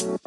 Oyun 0.00 0.18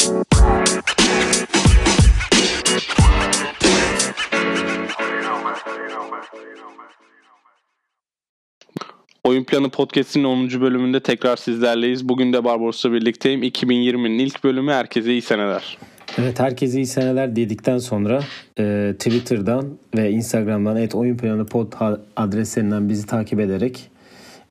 Planı 9.43 9.69
Podcast'in 9.69 10.23
10. 10.23 10.61
bölümünde 10.61 10.99
tekrar 10.99 11.35
sizlerleyiz. 11.35 12.09
Bugün 12.09 12.33
de 12.33 12.43
Barbaros'la 12.43 12.91
birlikteyim. 12.91 13.43
2020'nin 13.43 14.19
ilk 14.19 14.43
bölümü 14.43 14.71
herkese 14.71 15.11
iyi 15.11 15.21
seneler. 15.21 15.77
Evet 16.17 16.39
herkese 16.39 16.77
iyi 16.77 16.85
seneler 16.85 17.35
dedikten 17.35 17.77
sonra 17.77 18.23
e, 18.59 18.93
Twitter'dan 18.99 19.69
ve 19.95 20.11
Instagram'dan 20.11 20.77
et 20.77 20.95
oyun 20.95 21.17
planı 21.17 21.45
pod 21.45 21.73
adreslerinden 22.15 22.89
bizi 22.89 23.07
takip 23.07 23.39
ederek 23.39 23.89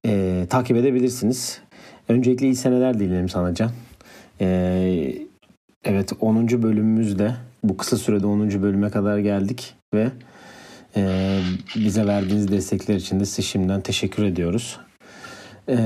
e, 0.06 0.46
takip 0.50 0.76
edebilirsiniz. 0.76 1.60
Öncelikle 2.08 2.46
iyi 2.46 2.54
seneler 2.54 2.98
dilerim 2.98 3.28
sana 3.28 3.54
Can. 3.54 3.70
E, 4.42 5.18
evet 5.84 6.12
10. 6.20 6.62
bölümümüzde 6.62 7.34
bu 7.64 7.76
kısa 7.76 7.96
sürede 7.96 8.26
10. 8.26 8.62
bölüme 8.62 8.90
kadar 8.90 9.18
geldik 9.18 9.74
ve 9.94 10.10
e, 10.96 11.38
bize 11.76 12.06
verdiğiniz 12.06 12.50
destekler 12.50 12.94
için 12.94 13.20
de 13.20 13.24
size 13.24 13.42
şimdiden 13.42 13.80
teşekkür 13.80 14.24
ediyoruz. 14.24 14.78
E, 15.68 15.78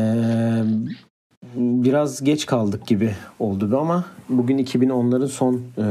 biraz 1.54 2.24
geç 2.24 2.46
kaldık 2.46 2.86
gibi 2.86 3.14
oldu 3.38 3.78
ama 3.78 4.04
bugün 4.28 4.58
2010'ların 4.58 5.28
son 5.28 5.54
e, 5.54 5.82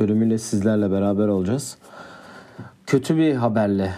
bölümüyle 0.00 0.38
sizlerle 0.38 0.90
beraber 0.90 1.28
olacağız. 1.28 1.78
Kötü 2.86 3.16
bir 3.16 3.34
haberle 3.34 3.94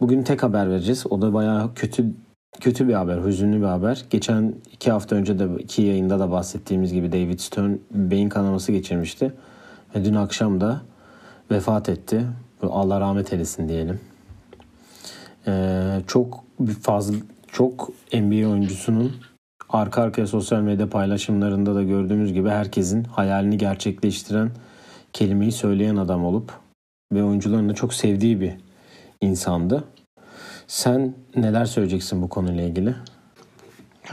bugün 0.00 0.22
tek 0.22 0.42
haber 0.42 0.70
vereceğiz. 0.70 1.04
O 1.10 1.22
da 1.22 1.34
bayağı 1.34 1.74
kötü 1.74 2.06
kötü 2.60 2.88
bir 2.88 2.94
haber, 2.94 3.24
hüzünlü 3.24 3.60
bir 3.60 3.66
haber. 3.66 4.04
Geçen 4.10 4.54
iki 4.72 4.90
hafta 4.90 5.16
önce 5.16 5.38
de 5.38 5.48
iki 5.58 5.82
yayında 5.82 6.18
da 6.18 6.30
bahsettiğimiz 6.30 6.92
gibi 6.92 7.12
David 7.12 7.38
Stern 7.38 7.72
beyin 7.90 8.28
kanaması 8.28 8.72
geçirmişti. 8.72 9.32
Ve 9.94 10.04
dün 10.04 10.14
akşam 10.14 10.60
da 10.60 10.80
vefat 11.50 11.88
etti. 11.88 12.26
Allah 12.62 13.00
rahmet 13.00 13.32
eylesin 13.32 13.68
diyelim. 13.68 14.00
Ee, 15.46 16.00
çok 16.06 16.44
fazla 16.82 17.14
çok 17.52 17.88
NBA 18.12 18.48
oyuncusunun 18.48 19.12
arka 19.68 20.02
arkaya 20.02 20.26
sosyal 20.26 20.60
medya 20.60 20.90
paylaşımlarında 20.90 21.74
da 21.74 21.82
gördüğümüz 21.82 22.32
gibi 22.32 22.48
herkesin 22.48 23.04
hayalini 23.04 23.58
gerçekleştiren 23.58 24.50
kelimeyi 25.12 25.52
söyleyen 25.52 25.96
adam 25.96 26.24
olup 26.24 26.52
ve 27.12 27.24
oyuncuların 27.24 27.68
da 27.68 27.74
çok 27.74 27.94
sevdiği 27.94 28.40
bir 28.40 28.52
insandı. 29.20 29.84
Sen 30.66 31.14
neler 31.36 31.64
söyleyeceksin 31.64 32.22
bu 32.22 32.28
konuyla 32.28 32.62
ilgili? 32.64 32.94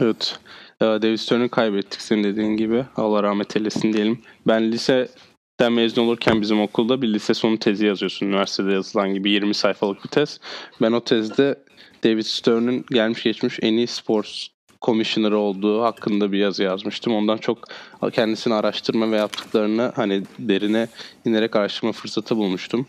Evet. 0.00 0.38
David 0.80 1.16
Stern'ı 1.16 1.48
kaybettik 1.48 2.00
senin 2.00 2.24
dediğin 2.24 2.56
gibi. 2.56 2.84
Allah 2.96 3.22
rahmet 3.22 3.56
eylesin 3.56 3.92
diyelim. 3.92 4.18
Ben 4.46 4.72
liseden 4.72 5.72
mezun 5.72 6.02
olurken 6.02 6.40
bizim 6.40 6.60
okulda 6.60 7.02
bir 7.02 7.08
lise 7.12 7.34
sonu 7.34 7.58
tezi 7.58 7.86
yazıyorsun. 7.86 8.26
Üniversitede 8.26 8.72
yazılan 8.72 9.14
gibi 9.14 9.30
20 9.30 9.54
sayfalık 9.54 10.04
bir 10.04 10.08
tez. 10.08 10.40
Ben 10.82 10.92
o 10.92 11.04
tezde 11.04 11.58
David 12.04 12.22
Stern'ın 12.22 12.84
gelmiş 12.90 13.22
geçmiş 13.22 13.58
en 13.62 13.72
iyi 13.72 13.86
sports 13.86 14.46
Commissioner 14.82 15.32
olduğu 15.32 15.82
hakkında 15.82 16.32
bir 16.32 16.38
yazı 16.38 16.62
yazmıştım. 16.62 17.14
Ondan 17.14 17.36
çok 17.36 17.58
kendisini 18.12 18.54
araştırma 18.54 19.10
ve 19.10 19.16
yaptıklarını 19.16 19.92
hani 19.96 20.22
derine 20.38 20.88
inerek 21.24 21.56
araştırma 21.56 21.92
fırsatı 21.92 22.36
bulmuştum. 22.36 22.86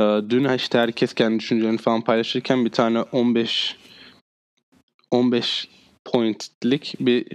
Ee, 0.00 0.20
dün 0.30 0.54
işte 0.54 0.78
herkes 0.78 1.14
kendi 1.14 1.38
düşüncelerini 1.38 1.78
falan 1.78 2.00
paylaşırken 2.00 2.64
bir 2.64 2.70
tane 2.70 3.02
15 3.02 3.76
15 5.10 5.68
pointlik 6.04 6.94
bir 7.00 7.26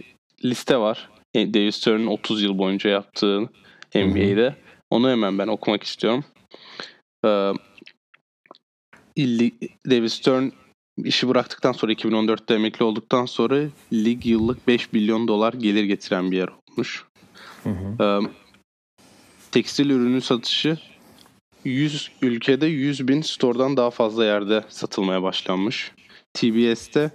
liste 0.46 0.78
var. 0.78 1.10
David 1.36 1.72
Stern'ın 1.72 2.08
30 2.08 2.44
yıl 2.44 2.58
boyunca 2.58 2.90
yaptığı 2.90 3.42
NBA'de. 3.96 4.56
Onu 4.90 5.10
hemen 5.10 5.38
ben 5.38 5.48
okumak 5.48 5.84
istiyorum. 5.84 6.26
Ee, 7.26 7.54
David 9.90 10.08
Stern 10.08 10.50
işi 10.98 11.28
bıraktıktan 11.28 11.72
sonra 11.72 11.92
2014'te 11.92 12.53
emekli 12.53 12.86
olduktan 12.86 13.25
sonra 13.25 13.59
lig 13.94 14.25
yıllık 14.25 14.68
5 14.68 14.94
milyon 14.94 15.28
dolar 15.28 15.53
gelir 15.53 15.84
getiren 15.84 16.31
bir 16.31 16.38
yer 16.38 16.50
olmuş. 16.72 17.06
Hı 17.64 17.69
hı. 17.69 18.03
Ee, 18.03 18.30
tekstil 19.52 19.90
ürünü 19.90 20.22
satışı 20.22 20.78
100 21.64 22.12
ülkede 22.22 22.66
100 22.66 23.08
bin 23.08 23.22
store'dan 23.22 23.78
daha 23.78 23.92
fazla 23.92 24.25
yerde 24.25 24.64
satılmaya 24.70 25.24
başlanmış. 25.24 25.92
TBS'te 26.34 27.12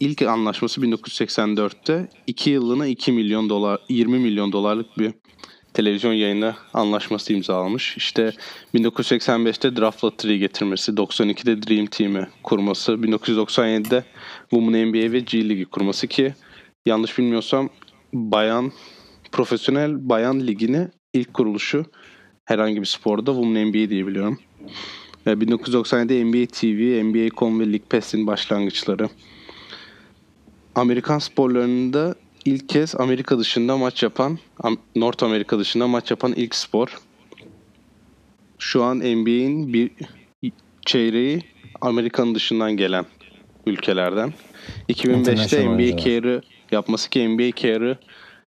ilk 0.00 0.22
anlaşması 0.22 0.80
1984'te 0.80 2.08
2 2.26 2.50
yıllığına 2.50 2.86
2 2.86 3.12
milyon 3.12 3.48
dolar 3.48 3.80
20 3.88 4.18
milyon 4.18 4.52
dolarlık 4.52 4.98
bir 4.98 5.12
televizyon 5.74 6.12
yayını 6.12 6.54
anlaşması 6.74 7.32
imzalamış. 7.32 7.96
İşte 7.96 8.32
1985'te 8.74 9.76
Draft 9.76 10.04
Lottery 10.04 10.38
getirmesi, 10.38 10.92
92'de 10.92 11.62
Dream 11.62 11.86
Team'i 11.86 12.28
kurması, 12.42 12.92
1997'de 12.92 14.04
Women 14.50 14.88
NBA 14.88 15.12
ve 15.12 15.20
G 15.20 15.48
Ligi 15.48 15.64
kurması 15.64 16.06
ki 16.06 16.34
yanlış 16.86 17.18
bilmiyorsam 17.18 17.70
bayan 18.12 18.72
profesyonel 19.32 20.08
bayan 20.08 20.46
ligini 20.46 20.88
ilk 21.14 21.34
kuruluşu 21.34 21.84
herhangi 22.44 22.80
bir 22.80 22.86
sporda 22.86 23.32
Women 23.32 23.68
NBA 23.68 23.90
diye 23.90 24.06
biliyorum. 24.06 24.38
1997'de 25.26 26.24
NBA 26.24 26.46
TV, 26.46 27.04
NBA.com 27.04 27.60
ve 27.60 27.64
League 27.64 27.86
Pass'in 27.90 28.26
başlangıçları. 28.26 29.08
Amerikan 30.74 31.18
sporlarında 31.18 32.14
ilk 32.44 32.68
kez 32.68 32.94
Amerika 32.94 33.38
dışında 33.38 33.76
maç 33.76 34.02
yapan, 34.02 34.38
North 34.96 35.22
Amerika 35.22 35.58
dışında 35.58 35.86
maç 35.86 36.10
yapan 36.10 36.32
ilk 36.36 36.54
spor. 36.54 37.00
Şu 38.58 38.82
an 38.84 38.98
NBA'in 38.98 39.72
bir 39.72 39.90
çeyreği 40.86 41.42
Amerika'nın 41.80 42.34
dışından 42.34 42.76
gelen 42.76 43.04
ülkelerden. 43.66 44.32
2005'te 44.88 45.68
NBA 45.68 45.96
Care'ı 45.96 46.42
yapması 46.70 47.10
ki 47.10 47.28
NBA 47.28 47.56
Care'ı 47.56 47.98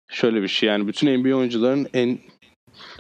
şöyle 0.09 0.43
bir 0.43 0.49
şey 0.49 0.69
yani 0.69 0.89
bütün 0.89 1.21
NBA 1.21 1.37
oyuncuların 1.37 1.87
en 1.95 2.19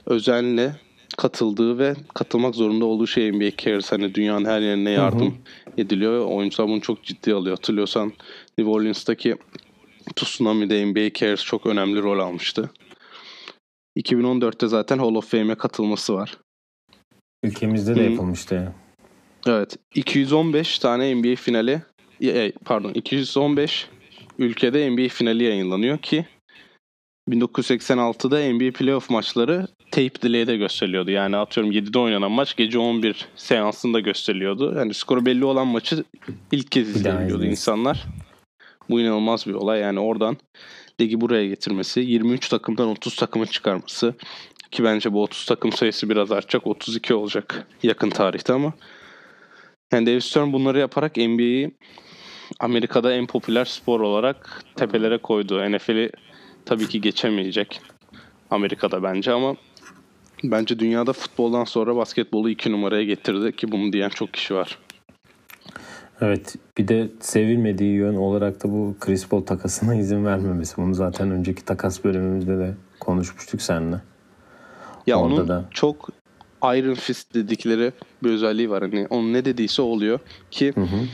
özenle 0.06 0.76
katıldığı 1.16 1.78
ve 1.78 1.94
katılmak 2.14 2.54
zorunda 2.54 2.84
olduğu 2.84 3.06
şey 3.06 3.32
NBA 3.32 3.56
Cares. 3.56 3.92
Hani 3.92 4.14
dünyanın 4.14 4.44
her 4.44 4.60
yerine 4.60 4.90
yardım 4.90 5.26
hı 5.26 5.30
hı. 5.30 5.72
ediliyor. 5.78 6.26
Oyuncular 6.26 6.68
bunu 6.68 6.80
çok 6.80 7.04
ciddi 7.04 7.34
alıyor. 7.34 7.56
Hatırlıyorsan 7.56 8.12
New 8.58 8.72
Orleans'taki 8.72 9.36
Tsunami'de 10.16 10.86
NBA 10.86 11.12
Cares 11.14 11.44
çok 11.44 11.66
önemli 11.66 12.02
rol 12.02 12.18
almıştı. 12.18 12.70
2014'te 13.96 14.66
zaten 14.68 14.98
Hall 14.98 15.14
of 15.14 15.30
Fame'e 15.30 15.54
katılması 15.54 16.14
var. 16.14 16.38
Ülkemizde 17.42 17.96
de 17.96 18.04
hmm. 18.04 18.10
yapılmıştı. 18.10 18.72
Evet. 19.46 19.76
215 19.94 20.78
tane 20.78 21.14
NBA 21.14 21.36
finali 21.36 21.82
pardon 22.64 22.92
215 22.92 23.88
ülkede 24.38 24.90
NBA 24.90 25.08
finali 25.08 25.44
yayınlanıyor 25.44 25.98
ki 25.98 26.26
1986'da 27.28 28.54
NBA 28.54 28.78
playoff 28.78 29.10
maçları 29.10 29.66
tape 29.90 30.22
delay'de 30.22 30.56
gösteriliyordu. 30.56 31.10
Yani 31.10 31.36
atıyorum 31.36 31.72
7'de 31.72 31.98
oynanan 31.98 32.30
maç 32.30 32.56
gece 32.56 32.78
11 32.78 33.28
seansında 33.36 34.00
gösteriliyordu. 34.00 34.74
Yani 34.78 34.94
skoru 34.94 35.26
belli 35.26 35.44
olan 35.44 35.66
maçı 35.66 36.04
ilk 36.52 36.70
kez 36.70 36.96
izleyebiliyordu 36.96 37.44
insanlar. 37.44 38.04
Bu 38.90 39.00
inanılmaz 39.00 39.46
bir 39.46 39.54
olay. 39.54 39.80
Yani 39.80 40.00
oradan 40.00 40.36
ligi 41.00 41.20
buraya 41.20 41.46
getirmesi, 41.46 42.00
23 42.00 42.48
takımdan 42.48 42.88
30 42.88 43.16
takımı 43.16 43.46
çıkarması 43.46 44.14
ki 44.70 44.84
bence 44.84 45.12
bu 45.12 45.22
30 45.22 45.46
takım 45.46 45.72
sayısı 45.72 46.10
biraz 46.10 46.32
artacak. 46.32 46.66
32 46.66 47.14
olacak 47.14 47.66
yakın 47.82 48.10
tarihte 48.10 48.52
ama 48.52 48.72
yani 49.92 50.06
David 50.06 50.20
Stern 50.20 50.52
bunları 50.52 50.78
yaparak 50.78 51.16
NBA'yi 51.16 51.70
Amerika'da 52.60 53.14
en 53.14 53.26
popüler 53.26 53.64
spor 53.64 54.00
olarak 54.00 54.62
tepelere 54.76 55.18
koydu. 55.18 55.72
NFL'i 55.72 56.10
tabii 56.66 56.88
ki 56.88 57.00
geçemeyecek 57.00 57.80
Amerika'da 58.50 59.02
bence 59.02 59.32
ama 59.32 59.56
bence 60.44 60.78
dünyada 60.78 61.12
futboldan 61.12 61.64
sonra 61.64 61.96
basketbolu 61.96 62.50
iki 62.50 62.72
numaraya 62.72 63.04
getirdi 63.04 63.56
ki 63.56 63.72
bunu 63.72 63.92
diyen 63.92 64.08
çok 64.08 64.34
kişi 64.34 64.54
var. 64.54 64.78
Evet 66.20 66.56
bir 66.78 66.88
de 66.88 67.08
sevilmediği 67.20 67.94
yön 67.94 68.14
olarak 68.14 68.64
da 68.64 68.70
bu 68.70 68.96
Chris 69.00 69.28
Paul 69.28 69.40
takasına 69.40 69.94
izin 70.00 70.24
vermemesi. 70.24 70.76
Bunu 70.76 70.94
zaten 70.94 71.30
önceki 71.30 71.64
takas 71.64 72.04
bölümümüzde 72.04 72.58
de 72.58 72.74
konuşmuştuk 73.00 73.62
seninle. 73.62 74.00
Ya 75.06 75.18
Orada 75.18 75.34
onun 75.34 75.48
da... 75.48 75.64
çok 75.70 76.08
Iron 76.64 76.94
Fist 76.94 77.34
dedikleri 77.34 77.92
bir 78.22 78.30
özelliği 78.30 78.70
var. 78.70 78.82
Hani 78.82 79.06
onun 79.10 79.32
ne 79.32 79.44
dediyse 79.44 79.82
oluyor 79.82 80.18
ki 80.50 80.72
hı 80.74 80.80
hı. 80.80 81.06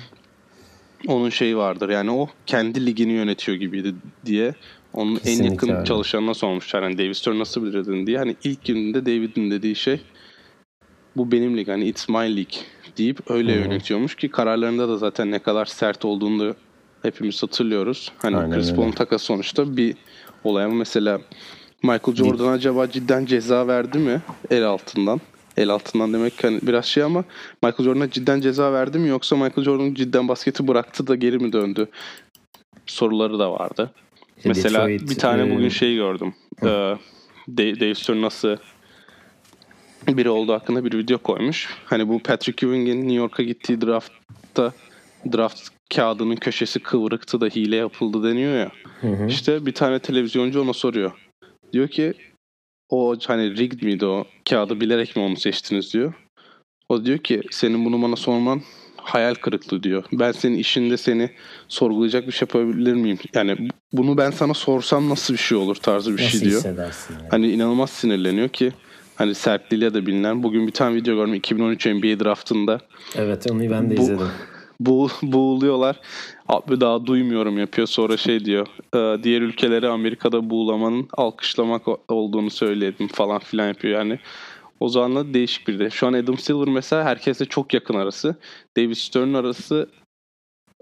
onun 1.07 1.31
şeyi 1.31 1.57
vardır. 1.57 1.89
Yani 1.89 2.11
o 2.11 2.29
kendi 2.47 2.87
ligini 2.87 3.13
yönetiyor 3.13 3.59
gibiydi 3.59 3.95
diye. 4.27 4.55
Onun 4.95 5.17
Kesinlikle 5.17 5.47
en 5.47 5.51
yakın 5.51 5.69
öyle. 5.69 5.85
çalışanına 5.85 6.35
sormuşlar. 6.35 6.83
Hani 6.83 6.99
David 6.99 7.15
Stern 7.15 7.39
nasıl 7.39 7.65
bilirdin 7.65 8.07
diye. 8.07 8.19
Hani 8.19 8.37
ilk 8.45 8.65
gününde 8.65 9.07
David'in 9.07 9.51
dediği 9.51 9.77
şey 9.77 10.01
bu 11.17 11.33
benim 11.33 11.57
lig 11.57 11.69
hani 11.69 11.85
it's 11.85 12.09
my 12.09 12.37
league 12.37 12.59
deyip 12.99 13.31
öyle 13.31 13.55
hmm. 13.55 13.63
yönetiyormuş 13.63 14.15
ki 14.15 14.29
kararlarında 14.29 14.89
da 14.89 14.97
zaten 14.97 15.31
ne 15.31 15.39
kadar 15.39 15.65
sert 15.65 16.05
olduğunu 16.05 16.55
hepimiz 17.03 17.43
hatırlıyoruz. 17.43 18.13
Hani 18.19 18.37
Aynen 18.37 18.53
Chris 18.53 18.75
Paul'un 18.75 18.91
takası 18.91 19.25
sonuçta 19.25 19.77
bir 19.77 19.97
olay 20.45 20.65
ama 20.65 20.75
mesela 20.75 21.21
Michael 21.83 22.17
Jordan 22.17 22.53
acaba 22.53 22.91
cidden 22.91 23.27
ceza 23.27 23.67
verdi 23.67 23.99
mi 23.99 24.23
el 24.51 24.65
altından? 24.65 25.21
El 25.57 25.69
altından 25.69 26.13
demek 26.13 26.45
hani 26.45 26.61
biraz 26.63 26.85
şey 26.85 27.03
ama 27.03 27.25
Michael 27.63 27.85
Jordan'a 27.85 28.11
cidden 28.11 28.41
ceza 28.41 28.73
verdi 28.73 28.99
mi 28.99 29.09
yoksa 29.09 29.37
Michael 29.37 29.65
Jordan 29.65 29.95
cidden 29.95 30.29
basketi 30.29 30.69
bıraktı 30.69 31.07
da 31.07 31.15
geri 31.15 31.39
mi 31.39 31.53
döndü? 31.53 31.89
Soruları 32.87 33.39
da 33.39 33.53
vardı. 33.53 33.91
İşte 34.41 34.49
Mesela 34.49 34.89
Detroit, 34.89 35.11
bir 35.11 35.19
tane 35.19 35.43
e, 35.43 35.57
bugün 35.57 35.69
şey 35.69 35.95
gördüm. 35.95 36.35
Ee, 36.63 36.97
Dave 37.49 37.95
Stern 37.95 38.23
nasıl 38.23 38.57
biri 40.09 40.31
olduğu 40.31 40.53
hakkında 40.53 40.85
bir 40.85 40.99
video 40.99 41.19
koymuş. 41.19 41.69
Hani 41.85 42.09
bu 42.09 42.19
Patrick 42.19 42.67
Ewing'in 42.67 43.01
New 43.01 43.15
York'a 43.15 43.43
gittiği 43.43 43.81
draftta 43.81 44.73
draft 45.33 45.69
kağıdının 45.95 46.37
köşesi 46.37 46.81
kıvrıktı 46.81 47.41
da 47.41 47.47
hile 47.47 47.77
yapıldı 47.77 48.31
deniyor 48.31 48.55
ya. 48.55 48.73
İşte 49.29 49.67
bir 49.67 49.73
tane 49.73 49.99
televizyoncu 49.99 50.63
ona 50.63 50.73
soruyor. 50.73 51.13
Diyor 51.73 51.89
ki 51.89 52.15
o 52.89 53.17
hani 53.27 53.57
rigged 53.57 53.83
miydi 53.83 54.07
o 54.07 54.27
kağıdı 54.51 54.81
bilerek 54.81 55.17
mi 55.17 55.23
onu 55.23 55.37
seçtiniz 55.37 55.95
diyor. 55.95 56.15
O 56.89 57.05
diyor 57.05 57.19
ki 57.19 57.43
senin 57.51 57.85
bunu 57.85 58.03
bana 58.03 58.17
sorman 58.17 58.63
hayal 59.03 59.35
kırıklığı 59.35 59.83
diyor. 59.83 60.05
Ben 60.13 60.33
senin 60.33 60.59
işinde 60.59 60.97
seni 60.97 61.31
sorgulayacak 61.69 62.27
bir 62.27 62.33
şey 62.33 62.49
yapabilir 62.53 62.95
miyim? 62.95 63.19
Yani 63.35 63.69
bunu 63.93 64.17
ben 64.17 64.31
sana 64.31 64.55
sorsam 64.55 65.09
nasıl 65.09 65.35
bir 65.35 65.39
şey 65.39 65.59
olur 65.59 65.77
tarzı 65.77 66.17
bir 66.17 66.23
Nasıl 66.23 66.39
şey 66.39 66.51
diyor. 66.51 66.63
Yani? 66.65 67.29
Hani 67.31 67.51
inanılmaz 67.51 67.91
sinirleniyor 67.91 68.49
ki 68.49 68.73
hani 69.17 69.35
sertliğiyle 69.35 69.95
de 69.95 70.07
bilinen. 70.07 70.43
Bugün 70.43 70.67
bir 70.67 70.73
tane 70.73 70.95
video 70.97 71.15
gördüm 71.15 71.35
2013 71.35 71.87
NBA 71.87 72.25
draftında. 72.25 72.81
Evet 73.17 73.47
onu 73.51 73.71
ben 73.71 73.91
de 73.91 73.97
Bu- 73.97 74.03
izledim. 74.03 74.27
Bu, 74.81 75.09
boğuluyorlar. 75.23 75.97
Abi 76.49 76.81
daha 76.81 77.07
duymuyorum 77.07 77.59
yapıyor. 77.59 77.87
Sonra 77.89 78.17
şey 78.17 78.45
diyor. 78.45 78.67
"Ee, 78.95 79.23
diğer 79.23 79.41
ülkeleri 79.43 79.89
Amerika'da 79.89 80.51
buğulamanın 80.51 81.09
alkışlamak 81.17 81.83
olduğunu 82.11 82.51
söyledim 82.51 83.09
falan 83.09 83.39
filan 83.39 83.69
yapıyor 83.69 83.99
yani. 83.99 84.19
O 84.81 84.89
zaman 84.89 85.17
da 85.17 85.35
değişik 85.35 85.69
bir 85.69 85.79
de. 85.79 85.91
Şu 85.91 86.07
an 86.07 86.13
Adam 86.13 86.39
Silver 86.39 86.69
mesela 86.69 87.05
herkesle 87.05 87.45
çok 87.45 87.75
yakın 87.75 87.95
arası. 87.95 88.37
David 88.77 88.95
Stern 88.95 89.35
arası 89.35 89.91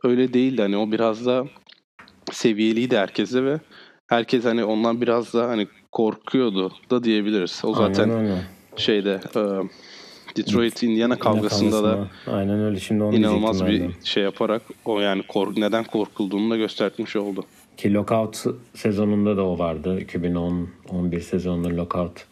öyle 0.05 0.33
değildi. 0.33 0.62
Hani 0.62 0.77
o 0.77 0.93
biraz 0.93 1.27
da 1.27 1.47
seviyeliydi 2.33 2.97
herkese 2.97 3.45
ve 3.45 3.61
herkes 4.09 4.45
hani 4.45 4.65
ondan 4.65 5.00
biraz 5.00 5.35
da 5.35 5.49
hani 5.49 5.69
korkuyordu 5.93 6.73
da 6.91 7.05
diyebiliriz. 7.05 7.62
O 7.65 7.75
zaten 7.75 8.11
Aynen 8.11 8.43
şeyde 8.77 9.21
e, 9.37 9.41
Detroit 10.37 10.83
Indiana 10.83 11.19
kavgasında 11.19 11.85
da. 11.85 12.09
Aynen 12.27 12.61
öyle. 12.61 12.81
Şimdi 12.81 13.03
onu 13.03 13.17
inanılmaz 13.17 13.67
bir 13.67 13.81
de. 13.81 13.89
şey 14.05 14.23
yaparak 14.23 14.62
o 14.85 15.01
yani 15.01 15.23
kork 15.29 15.56
neden 15.56 15.85
korkulduğunu 15.85 16.51
da 16.51 16.56
göstermiş 16.56 17.17
oldu. 17.17 17.44
Ki 17.77 17.94
lockout 17.94 18.44
sezonunda 18.75 19.37
da 19.37 19.43
o 19.43 19.59
vardı. 19.59 20.01
2010-11 20.01 21.21
sezonunun 21.21 21.77
lockout 21.77 22.27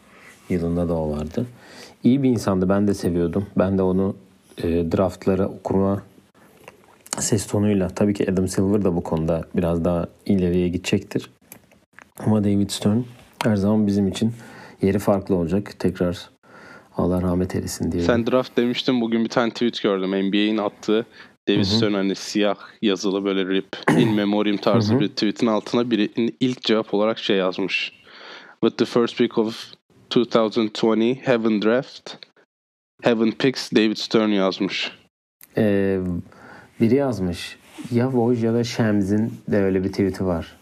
yılında 0.49 0.89
da 0.89 0.93
o 0.93 1.11
vardı. 1.11 1.45
İyi 2.03 2.23
bir 2.23 2.29
insandı. 2.29 2.69
Ben 2.69 2.87
de 2.87 2.93
seviyordum. 2.93 3.45
Ben 3.57 3.77
de 3.77 3.81
onu 3.81 4.15
e, 4.63 4.67
draftları 4.67 5.47
okuma 5.47 6.03
ses 7.19 7.47
tonuyla. 7.47 7.87
Tabii 7.89 8.13
ki 8.13 8.31
Adam 8.31 8.47
Silver 8.47 8.83
da 8.83 8.95
bu 8.95 9.03
konuda 9.03 9.45
biraz 9.55 9.85
daha 9.85 10.07
ileriye 10.25 10.67
gidecektir. 10.67 11.29
Ama 12.25 12.43
David 12.43 12.69
Stern 12.69 12.99
her 13.43 13.55
zaman 13.55 13.87
bizim 13.87 14.07
için 14.07 14.33
yeri 14.81 14.99
farklı 14.99 15.35
olacak. 15.35 15.75
Tekrar 15.79 16.29
Allah 16.97 17.21
rahmet 17.21 17.55
eylesin 17.55 17.91
diye. 17.91 18.03
Sen 18.03 18.27
draft 18.27 18.57
demiştin 18.57 19.01
bugün 19.01 19.23
bir 19.23 19.29
tane 19.29 19.51
tweet 19.51 19.81
gördüm 19.81 20.09
NBA'in 20.09 20.57
attığı 20.57 21.05
David 21.47 21.63
Stern 21.63 21.93
hani 21.93 22.15
siyah 22.15 22.57
yazılı 22.81 23.25
böyle 23.25 23.45
rip 23.45 23.77
in 23.97 24.13
memoriam 24.13 24.57
tarzı 24.57 24.99
bir 24.99 25.07
tweetin 25.07 25.47
altına 25.47 25.91
birinin 25.91 26.35
ilk 26.39 26.61
cevap 26.61 26.93
olarak 26.93 27.19
şey 27.19 27.37
yazmış. 27.37 27.93
With 28.61 28.77
the 28.77 28.85
first 28.85 29.17
pick 29.17 29.37
of 29.37 29.76
2020 30.09 31.15
Heaven 31.15 31.61
Draft 31.61 32.15
Heaven 33.03 33.31
Picks 33.31 33.71
David 33.71 33.97
Stern 33.97 34.29
yazmış. 34.29 34.91
Ee, 35.57 35.99
biri 36.81 36.95
yazmış. 36.95 37.57
Ya 37.91 38.05
Woj 38.05 38.43
ya 38.43 38.53
da 38.53 38.63
Shems'in 38.63 39.33
de 39.51 39.57
öyle 39.57 39.83
bir 39.83 39.89
tweet'i 39.89 40.25
var. 40.25 40.57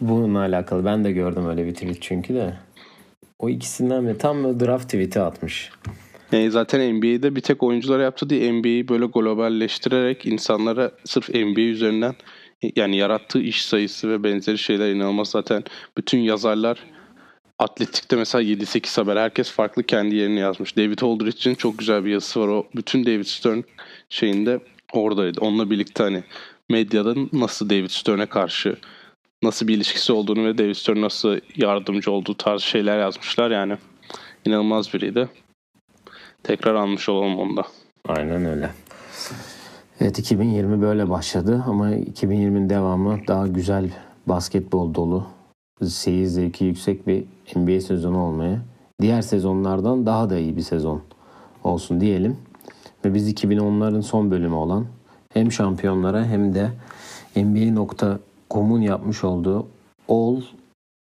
Bununla 0.00 0.38
alakalı. 0.38 0.84
Ben 0.84 1.04
de 1.04 1.12
gördüm 1.12 1.48
öyle 1.48 1.66
bir 1.66 1.74
tweet 1.74 2.02
çünkü 2.02 2.34
de. 2.34 2.54
O 3.38 3.48
ikisinden 3.48 4.04
mi? 4.04 4.18
Tam 4.18 4.60
draft 4.60 4.84
tweet'i 4.84 5.20
atmış. 5.20 5.70
Yani 6.32 6.50
zaten 6.50 6.94
NBA'de 6.94 7.36
bir 7.36 7.40
tek 7.40 7.62
oyunculara 7.62 8.02
yaptı 8.02 8.30
diye 8.30 8.52
NBA'yi 8.52 8.88
böyle 8.88 9.06
globalleştirerek 9.06 10.26
insanlara 10.26 10.90
sırf 11.04 11.28
NBA 11.28 11.60
üzerinden 11.60 12.14
yani 12.76 12.96
yarattığı 12.96 13.40
iş 13.40 13.64
sayısı 13.64 14.10
ve 14.10 14.24
benzeri 14.24 14.58
şeyler 14.58 14.90
inanılmaz 14.90 15.28
zaten 15.28 15.64
bütün 15.96 16.18
yazarlar 16.18 16.78
atletikte 17.64 18.16
mesela 18.16 18.42
7-8 18.42 19.00
haber 19.00 19.16
herkes 19.16 19.50
farklı 19.50 19.82
kendi 19.82 20.14
yerini 20.14 20.40
yazmış. 20.40 20.76
David 20.76 20.98
Aldridge'in 21.02 21.54
çok 21.54 21.78
güzel 21.78 22.04
bir 22.04 22.10
yazısı 22.10 22.40
var. 22.40 22.48
O 22.48 22.66
bütün 22.76 23.06
David 23.06 23.24
Stern 23.24 23.60
şeyinde 24.08 24.60
oradaydı. 24.92 25.40
Onunla 25.40 25.70
birlikte 25.70 26.02
hani 26.02 26.24
medyada 26.70 27.14
nasıl 27.32 27.70
David 27.70 27.90
Stern'e 27.90 28.26
karşı 28.26 28.76
nasıl 29.42 29.68
bir 29.68 29.76
ilişkisi 29.76 30.12
olduğunu 30.12 30.44
ve 30.44 30.58
David 30.58 30.74
Stern 30.74 31.00
nasıl 31.00 31.40
yardımcı 31.56 32.10
olduğu 32.10 32.36
tarz 32.36 32.62
şeyler 32.62 32.98
yazmışlar 32.98 33.50
yani. 33.50 33.76
inanılmaz 34.44 34.94
biriydi. 34.94 35.28
Tekrar 36.42 36.74
almış 36.74 37.08
olalım 37.08 37.38
onu 37.38 37.56
da. 37.56 37.64
Aynen 38.08 38.44
öyle. 38.44 38.70
Evet 40.00 40.18
2020 40.18 40.82
böyle 40.82 41.10
başladı 41.10 41.64
ama 41.66 41.90
2020'nin 41.90 42.70
devamı 42.70 43.20
daha 43.28 43.46
güzel 43.46 43.90
basketbol 44.26 44.94
dolu, 44.94 45.26
seyir 45.82 46.26
zevki 46.26 46.64
yüksek 46.64 47.06
bir 47.06 47.24
NBA 47.56 47.80
sezonu 47.80 48.18
olmaya, 48.18 48.62
diğer 49.00 49.22
sezonlardan 49.22 50.06
daha 50.06 50.30
da 50.30 50.38
iyi 50.38 50.56
bir 50.56 50.62
sezon 50.62 51.02
olsun 51.64 52.00
diyelim. 52.00 52.36
Ve 53.04 53.14
biz 53.14 53.32
2010'ların 53.32 54.02
son 54.02 54.30
bölümü 54.30 54.54
olan 54.54 54.86
hem 55.32 55.52
şampiyonlara 55.52 56.24
hem 56.24 56.54
de 56.54 56.70
NBA.com'un 57.36 58.80
yapmış 58.80 59.24
olduğu 59.24 59.66
All 60.08 60.40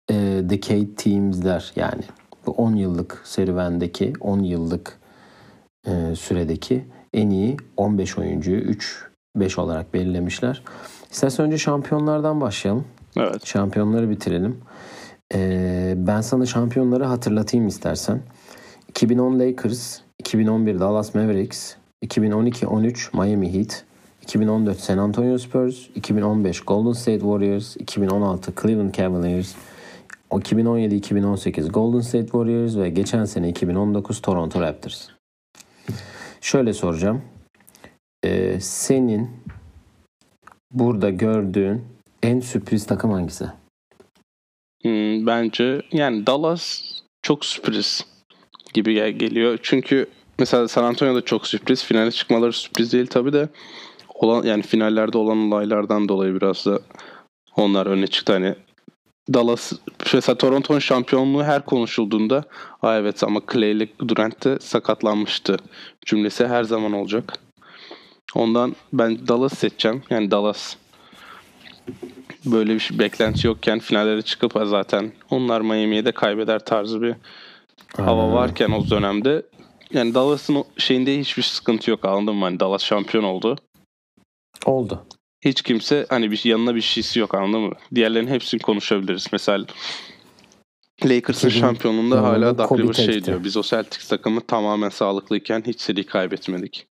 e, 0.09 0.15
Decade 0.49 0.95
Teams'ler 0.95 1.71
yani 1.75 2.03
bu 2.45 2.51
10 2.51 2.75
yıllık 2.75 3.21
serüvendeki 3.23 4.13
10 4.21 4.39
yıllık 4.39 4.99
e, 5.87 6.15
süredeki 6.15 6.85
en 7.13 7.29
iyi 7.29 7.57
15 7.77 8.17
oyuncuyu 8.17 8.75
3-5 9.37 9.59
olarak 9.61 9.93
belirlemişler. 9.93 10.63
İstersen 11.11 11.45
önce 11.45 11.57
şampiyonlardan 11.57 12.41
başlayalım. 12.41 12.85
Evet. 13.19 13.45
Şampiyonları 13.45 14.09
bitirelim. 14.09 14.61
E, 15.33 15.93
ben 15.97 16.21
sana 16.21 16.45
şampiyonları 16.45 17.05
hatırlatayım 17.05 17.67
istersen. 17.67 18.21
2010 18.89 19.39
Lakers, 19.39 19.99
2011 20.19 20.79
Dallas 20.79 21.15
Mavericks, 21.15 21.73
2012-13 22.05 23.17
Miami 23.17 23.53
Heat, 23.53 23.85
2014 24.21 24.79
San 24.79 24.97
Antonio 24.97 25.37
Spurs, 25.37 25.87
2015 25.95 26.61
Golden 26.61 26.91
State 26.91 27.19
Warriors, 27.19 27.77
2016 27.77 28.53
Cleveland 28.61 28.95
Cavaliers, 28.95 29.55
2017-2018 30.31 31.69
Golden 31.71 32.01
State 32.01 32.25
Warriors 32.25 32.77
ve 32.77 32.89
geçen 32.89 33.25
sene 33.25 33.49
2019 33.49 34.21
Toronto 34.21 34.61
Raptors. 34.61 35.07
Şöyle 36.41 36.73
soracağım. 36.73 37.21
Ee, 38.23 38.59
senin 38.59 39.29
burada 40.71 41.09
gördüğün 41.09 41.96
en 42.23 42.39
sürpriz 42.39 42.85
takım 42.85 43.11
hangisi? 43.11 43.45
Hmm, 44.81 45.27
bence 45.27 45.81
yani 45.91 46.25
Dallas 46.27 46.81
çok 47.21 47.45
sürpriz 47.45 48.05
gibi 48.73 48.93
gel- 48.93 49.11
geliyor. 49.11 49.59
Çünkü 49.63 50.09
mesela 50.39 50.67
San 50.67 50.83
Antonio 50.83 51.15
da 51.15 51.21
çok 51.21 51.47
sürpriz. 51.47 51.83
Finale 51.83 52.11
çıkmaları 52.11 52.53
sürpriz 52.53 52.93
değil 52.93 53.07
tabii 53.07 53.33
de 53.33 53.49
olan 54.13 54.43
yani 54.43 54.61
finallerde 54.61 55.17
olan 55.17 55.37
olaylardan 55.37 56.09
dolayı 56.09 56.35
biraz 56.35 56.65
da 56.65 56.79
onlar 57.55 57.85
öne 57.85 58.07
çıktı. 58.07 58.33
Hani 58.33 58.55
Dallas 59.33 59.73
mesela 60.13 60.37
Toronto'nun 60.37 60.79
şampiyonluğu 60.79 61.43
her 61.43 61.65
konuşulduğunda 61.65 62.43
Aa 62.81 62.97
evet 62.97 63.23
ama 63.23 63.41
Clay 63.53 63.71
ile 63.71 63.87
Durant 64.07 64.43
de 64.45 64.59
sakatlanmıştı 64.59 65.57
cümlesi 66.05 66.47
her 66.47 66.63
zaman 66.63 66.93
olacak. 66.93 67.33
Ondan 68.35 68.75
ben 68.93 69.27
Dallas 69.27 69.53
seçeceğim. 69.53 70.03
Yani 70.09 70.31
Dallas 70.31 70.75
böyle 72.45 72.73
bir 72.73 72.79
şey, 72.79 72.99
beklenti 72.99 73.47
yokken 73.47 73.79
finallere 73.79 74.21
çıkıp 74.21 74.53
zaten 74.65 75.11
onlar 75.29 75.61
Miami'ye 75.61 76.05
de 76.05 76.11
kaybeder 76.11 76.65
tarzı 76.65 77.01
bir 77.01 77.15
hava 77.97 78.21
Aynen. 78.21 78.33
varken 78.33 78.69
o 78.69 78.89
dönemde 78.89 79.43
yani 79.93 80.13
Dallas'ın 80.13 80.63
şeyinde 80.77 81.19
hiçbir 81.19 81.43
sıkıntı 81.43 81.91
yok 81.91 82.05
anladın 82.05 82.35
mı? 82.35 82.45
Hani 82.45 82.59
Dallas 82.59 82.83
şampiyon 82.83 83.23
oldu. 83.23 83.55
Oldu. 84.65 85.05
Hiç 85.45 85.61
kimse 85.61 86.05
hani 86.09 86.31
bir 86.31 86.45
yanına 86.45 86.75
bir 86.75 86.81
şeysi 86.81 87.19
yok 87.19 87.35
anladın 87.35 87.61
mı? 87.61 87.73
Diğerlerinin 87.95 88.31
hepsini 88.31 88.61
konuşabiliriz. 88.61 89.27
Mesela 89.31 89.65
Lakers'ın 91.05 91.47
2000 91.47 91.61
şampiyonluğunda 91.61 92.23
hala 92.23 92.57
Doug 92.57 92.79
Rivers 92.79 92.97
şey 92.97 93.23
diyor. 93.23 93.43
Biz 93.43 93.57
o 93.57 93.61
Celtics 93.61 94.07
takımı 94.07 94.41
tamamen 94.41 94.89
sağlıklıyken 94.89 95.63
hiç 95.67 95.81
seri 95.81 96.05
kaybetmedik. 96.05 96.87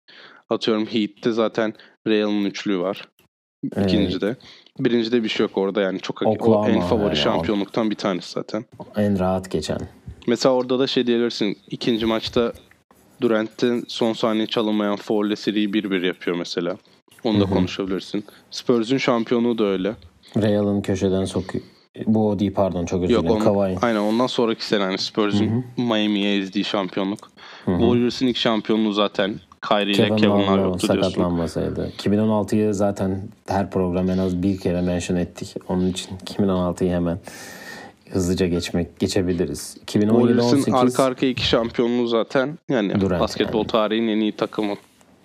Atıyorum 0.51 0.87
Heat'te 0.87 1.33
zaten 1.33 1.75
Real'ın 2.07 2.45
üçlüğü 2.45 2.79
var. 2.79 3.09
İkincide. 3.85 4.37
Birincide 4.79 5.25
bir 5.25 5.29
şey 5.29 5.45
yok 5.47 5.59
orada 5.59 5.81
yani 5.81 6.01
çok 6.01 6.23
o 6.23 6.67
en 6.69 6.81
favori 6.81 7.05
yani. 7.05 7.17
şampiyonluktan 7.17 7.91
bir 7.91 7.95
tanesi 7.95 8.33
zaten. 8.33 8.65
En 8.97 9.19
rahat 9.19 9.51
geçen. 9.51 9.79
Mesela 10.27 10.55
orada 10.55 10.79
da 10.79 10.87
şey 10.87 11.07
diyebilirsin. 11.07 11.59
ikinci 11.71 12.07
maçta 12.07 12.53
Durant'in 13.21 13.85
son 13.89 14.13
saniye 14.13 14.47
çalınmayan 14.47 14.97
foul 14.97 15.35
seriyi 15.35 15.69
1-1 15.69 16.07
yapıyor 16.07 16.37
mesela. 16.37 16.77
Onu 17.25 17.41
da 17.41 17.45
Hı-hı. 17.45 17.55
konuşabilirsin. 17.55 18.25
Spurs'un 18.51 18.97
şampiyonluğu 18.97 19.59
da 19.59 19.65
öyle. 19.65 19.95
Real'ın 20.37 20.81
köşeden 20.83 21.25
sokuyor. 21.25 21.65
Bu 22.07 22.29
o 22.29 22.39
değil 22.39 22.55
pardon 22.55 22.87
çok 22.87 23.03
özür 23.03 23.23
dilerim. 23.23 23.39
Kawhi. 23.39 23.77
Aynen 23.83 24.01
ondan 24.01 24.27
sonraki 24.27 24.65
sene 24.65 24.83
hani 24.83 24.99
Spurs'un 24.99 25.65
Miami'ye 25.77 26.39
ezdiği 26.39 26.65
şampiyonluk. 26.65 27.31
Hı-hı. 27.65 27.79
Warriors'ın 27.79 28.27
ilk 28.27 28.37
şampiyonluğu 28.37 28.93
zaten 28.93 29.35
Kyrie 29.69 29.93
ile 29.93 30.17
Kevin 30.17 30.47
Love 30.47 30.63
yoktu 30.63 30.87
sakatlanmasaydı. 30.87 31.93
2016'yı 31.99 32.75
zaten 32.75 33.29
her 33.49 33.71
program 33.71 34.11
en 34.11 34.19
az 34.19 34.43
bir 34.43 34.61
kere 34.61 34.83
mention 34.83 35.17
ettik. 35.17 35.55
Onun 35.69 35.87
için 35.87 36.17
2016'yı 36.19 36.91
hemen 36.93 37.19
hızlıca 38.11 38.47
geçmek 38.47 38.99
geçebiliriz. 38.99 39.77
2017-18 39.87 40.77
arka 40.77 41.05
arka 41.05 41.27
iki 41.27 41.47
şampiyonluğu 41.47 42.07
zaten 42.07 42.59
yani 42.69 43.01
Durant 43.01 43.21
basketbol 43.21 43.59
yani. 43.59 43.67
tarihinin 43.67 44.09
en 44.09 44.21
iyi 44.21 44.33
takımı 44.33 44.75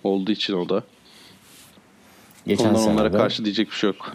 olduğu 0.04 0.32
için 0.32 0.54
o 0.54 0.68
da. 0.68 0.82
Geçen 2.46 2.68
Ondan 2.74 2.88
onlara 2.88 3.12
karşı 3.12 3.44
diyecek 3.44 3.70
bir 3.70 3.74
şey 3.74 3.90
yok. 3.90 4.12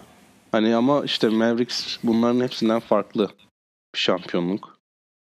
Hani 0.52 0.76
ama 0.76 1.04
işte 1.06 1.30
Mavericks 1.30 1.98
bunların 2.04 2.42
hepsinden 2.42 2.80
farklı 2.80 3.30
bir 3.96 4.00
şampiyonluk. 4.00 4.73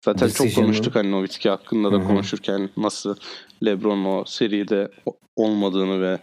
Zaten 0.05 0.29
çok 0.29 0.55
konuştuk 0.55 0.95
hani 0.95 1.11
Nowitzki 1.11 1.49
hakkında 1.49 1.93
da 1.93 1.97
Hı-hı. 1.97 2.07
konuşurken 2.07 2.71
nasıl 2.77 3.17
LeBron 3.65 4.05
o 4.05 4.25
seride 4.25 4.91
olmadığını 5.37 6.01
ve 6.01 6.19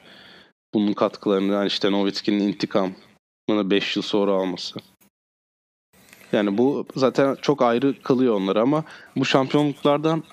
bunun 0.74 0.94
katkılarını 0.94 1.53
yani 1.53 1.67
işte 1.67 1.91
Nowitzki'nin 1.91 2.39
intikamını 2.39 2.96
5 3.50 3.96
yıl 3.96 4.03
sonra 4.03 4.32
alması. 4.32 4.79
Yani 6.32 6.58
bu 6.58 6.86
zaten 6.96 7.38
çok 7.41 7.62
ayrı 7.62 8.01
kılıyor 8.01 8.36
onları 8.36 8.62
ama 8.62 8.84
bu 9.15 9.25
şampiyonluklardan 9.25 10.24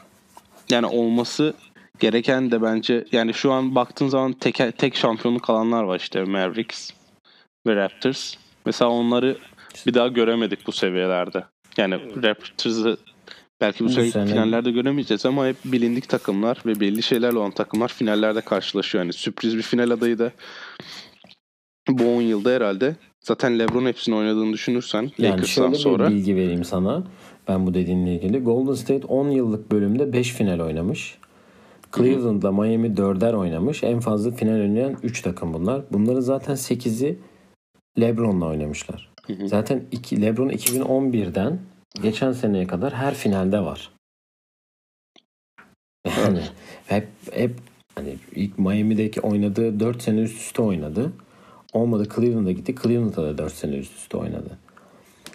yani 0.70 0.86
olması 0.86 1.54
gereken 1.98 2.50
de 2.50 2.62
bence 2.62 3.04
yani 3.12 3.34
şu 3.34 3.52
an 3.52 3.74
baktığın 3.74 4.08
zaman 4.08 4.32
tek, 4.32 4.78
tek 4.78 4.96
şampiyonluk 4.96 5.50
alanlar 5.50 5.82
var 5.82 6.00
işte 6.00 6.24
Mavericks 6.24 6.90
ve 7.66 7.76
Raptors. 7.76 8.34
Mesela 8.66 8.90
onları 8.90 9.38
bir 9.86 9.94
daha 9.94 10.08
göremedik 10.08 10.66
bu 10.66 10.72
seviyelerde. 10.72 11.44
Yani 11.76 12.22
Raptors'ı 12.22 12.98
belki 13.62 13.84
bu, 13.84 13.88
bu 13.88 13.92
sene 13.92 14.26
finallerde 14.26 14.70
göremeyeceğiz 14.70 15.26
ama 15.26 15.46
hep 15.46 15.56
bilindik 15.64 16.08
takımlar 16.08 16.58
ve 16.66 16.80
belli 16.80 17.02
şeylerle 17.02 17.38
olan 17.38 17.50
takımlar 17.50 17.88
finallerde 17.88 18.40
karşılaşıyor. 18.40 19.04
Yani 19.04 19.12
sürpriz 19.12 19.56
bir 19.56 19.62
final 19.62 19.90
adayı 19.90 20.18
da 20.18 20.32
bu 21.88 22.04
10 22.04 22.22
yılda 22.22 22.50
herhalde 22.50 22.96
zaten 23.20 23.58
LeBron 23.58 23.86
hepsini 23.86 24.14
oynadığını 24.14 24.52
düşünürsen 24.52 25.10
yani 25.18 25.32
Lakers'tan 25.32 25.72
sonra. 25.72 26.10
bir 26.10 26.14
bilgi 26.14 26.36
vereyim 26.36 26.64
sana. 26.64 27.04
Ben 27.48 27.66
bu 27.66 27.74
dediğinle 27.74 28.14
ilgili. 28.14 28.38
Golden 28.38 28.74
State 28.74 29.06
10 29.06 29.30
yıllık 29.30 29.72
bölümde 29.72 30.12
5 30.12 30.32
final 30.32 30.60
oynamış. 30.60 31.18
Cleveland'la 31.96 32.52
Miami 32.52 32.88
4'er 32.88 33.34
oynamış. 33.34 33.82
En 33.82 34.00
fazla 34.00 34.30
final 34.30 34.60
oynayan 34.60 34.96
3 35.02 35.22
takım 35.22 35.54
bunlar. 35.54 35.82
Bunların 35.92 36.20
zaten 36.20 36.54
8'i 36.54 37.18
LeBron'la 38.00 38.46
oynamışlar. 38.46 39.12
Hı 39.26 39.32
hı. 39.32 39.48
Zaten 39.48 39.84
iki, 39.92 40.22
LeBron 40.22 40.48
2011'den 40.48 41.58
geçen 42.02 42.32
seneye 42.32 42.66
kadar 42.66 42.92
her 42.92 43.14
finalde 43.14 43.60
var. 43.60 43.90
Yani 46.06 46.42
hep 46.86 47.08
hep 47.32 47.58
hani 47.94 48.16
ilk 48.34 48.58
Miami'deki 48.58 49.20
oynadığı 49.20 49.80
4 49.80 50.02
sene 50.02 50.20
üst 50.20 50.40
üste 50.40 50.62
oynadı. 50.62 51.12
Olmadı 51.72 52.08
Cleveland'a 52.16 52.52
gitti. 52.52 52.74
Cleveland'da 52.82 53.24
da 53.24 53.38
4 53.38 53.52
sene 53.52 53.76
üst 53.76 53.96
üste 53.96 54.16
oynadı. 54.16 54.58